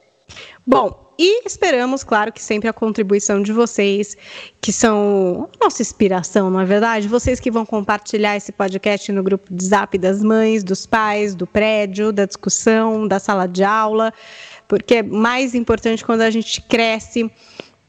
Bom, 0.65 1.13
e 1.17 1.45
esperamos, 1.45 2.03
claro, 2.03 2.32
que 2.32 2.41
sempre 2.41 2.67
a 2.67 2.73
contribuição 2.73 3.41
de 3.43 3.53
vocês, 3.53 4.17
que 4.59 4.73
são 4.73 5.49
nossa 5.61 5.82
inspiração, 5.82 6.49
não 6.49 6.59
é 6.59 6.65
verdade? 6.65 7.07
Vocês 7.07 7.39
que 7.39 7.51
vão 7.51 7.65
compartilhar 7.65 8.36
esse 8.36 8.51
podcast 8.51 9.11
no 9.11 9.21
grupo 9.21 9.53
de 9.53 9.65
zap 9.65 9.97
das 9.97 10.23
mães, 10.23 10.63
dos 10.63 10.86
pais, 10.86 11.36
do 11.36 11.45
prédio, 11.45 12.11
da 12.11 12.25
discussão, 12.25 13.07
da 13.07 13.19
sala 13.19 13.47
de 13.47 13.63
aula, 13.63 14.11
porque 14.67 14.95
é 14.95 15.03
mais 15.03 15.53
importante 15.53 16.03
quando 16.03 16.21
a 16.21 16.32
gente 16.32 16.61
cresce 16.61 17.32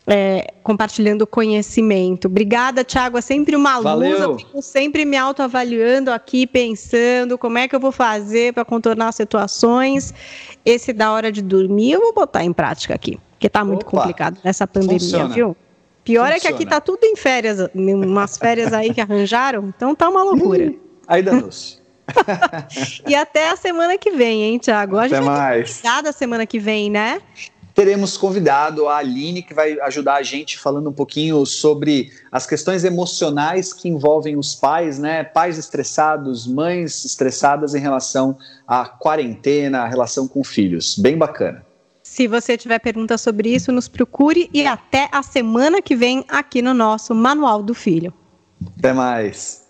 é, 0.07 0.53
compartilhando 0.63 1.27
conhecimento. 1.27 2.27
Obrigada, 2.27 2.85
Thiago. 2.85 3.19
É 3.19 3.21
sempre 3.21 3.55
uma 3.55 3.79
luz. 3.79 4.21
Eu 4.21 4.39
fico 4.39 4.63
sempre 4.63 5.05
me 5.05 5.17
autoavaliando 5.17 6.11
aqui, 6.11 6.47
pensando 6.47 7.39
como 7.39 7.59
é 7.59 7.69
que 7.69 7.75
eu 7.75 7.81
vou 7.81 7.93
fazer 7.93 8.53
para 8.53 8.65
contornar 8.65 9.13
situações. 9.13 10.13
Esse 10.65 10.93
da 10.93 11.13
hora 11.13 11.31
de 11.31 11.43
dormir 11.43 11.93
eu 11.93 12.01
vou 12.01 12.13
botar 12.13 12.45
em 12.45 12.53
prática 12.53 12.95
aqui, 12.95 13.19
porque 13.33 13.47
está 13.47 13.65
muito 13.65 13.87
Opa, 13.87 13.99
complicado 13.99 14.39
nessa 14.45 14.67
pandemia, 14.67 14.99
funciona. 14.99 15.35
viu? 15.35 15.57
Pior 16.05 16.23
funciona. 16.23 16.37
é 16.37 16.41
que 16.41 16.49
aqui 16.49 16.63
está 16.65 16.81
tudo 16.81 17.05
em 17.05 17.17
férias, 17.17 17.59
umas 17.75 18.37
férias 18.37 18.73
aí 18.73 18.93
que 18.93 19.01
arranjaram, 19.01 19.73
então 19.75 19.95
tá 19.95 20.09
uma 20.09 20.23
loucura. 20.23 20.73
aí 21.07 21.23
danos. 21.23 21.81
e 23.07 23.15
até 23.15 23.51
a 23.51 23.57
semana 23.57 23.97
que 23.97 24.11
vem, 24.11 24.43
hein, 24.43 24.59
Thiago? 24.59 24.99
A 24.99 25.05
gente 25.09 25.17
até 25.17 25.25
mais. 25.25 25.81
Vai 25.83 26.13
semana 26.13 26.47
que 26.47 26.59
vem, 26.59 26.91
né? 26.91 27.21
Teremos 27.75 28.17
convidado 28.17 28.89
a 28.89 28.99
Aline, 28.99 29.43
que 29.43 29.55
vai 29.55 29.79
ajudar 29.81 30.15
a 30.15 30.23
gente 30.23 30.59
falando 30.59 30.91
um 30.91 30.93
pouquinho 30.93 31.45
sobre 31.47 32.11
as 32.31 32.47
questões 32.47 32.85
emocionais 32.85 33.73
que 33.73 33.89
envolvem 33.89 34.37
os 34.37 34.55
pais, 34.55 34.99
né? 34.99 35.25
Pais 35.25 35.59
estressados, 35.59 36.47
mães 36.47 37.05
estressadas 37.05 37.75
em 37.75 37.81
relação 37.81 38.37
à 38.67 38.85
quarentena, 38.85 39.83
a 39.83 39.89
relação 39.89 40.29
com 40.29 40.45
filhos. 40.45 40.99
Bem 40.99 41.17
bacana. 41.17 41.65
Se 42.03 42.29
você 42.29 42.59
tiver 42.59 42.79
perguntas 42.79 43.21
sobre 43.21 43.55
isso, 43.55 43.73
nos 43.73 43.89
procure 43.89 44.51
e 44.53 44.67
até 44.67 45.09
a 45.11 45.23
semana 45.23 45.81
que 45.81 45.97
vem 45.97 46.25
aqui 46.29 46.61
no 46.61 46.75
nosso 46.75 47.15
Manual 47.15 47.63
do 47.63 47.75
Filho. 47.75 48.13
Até 48.79 48.93
mais. 48.93 49.62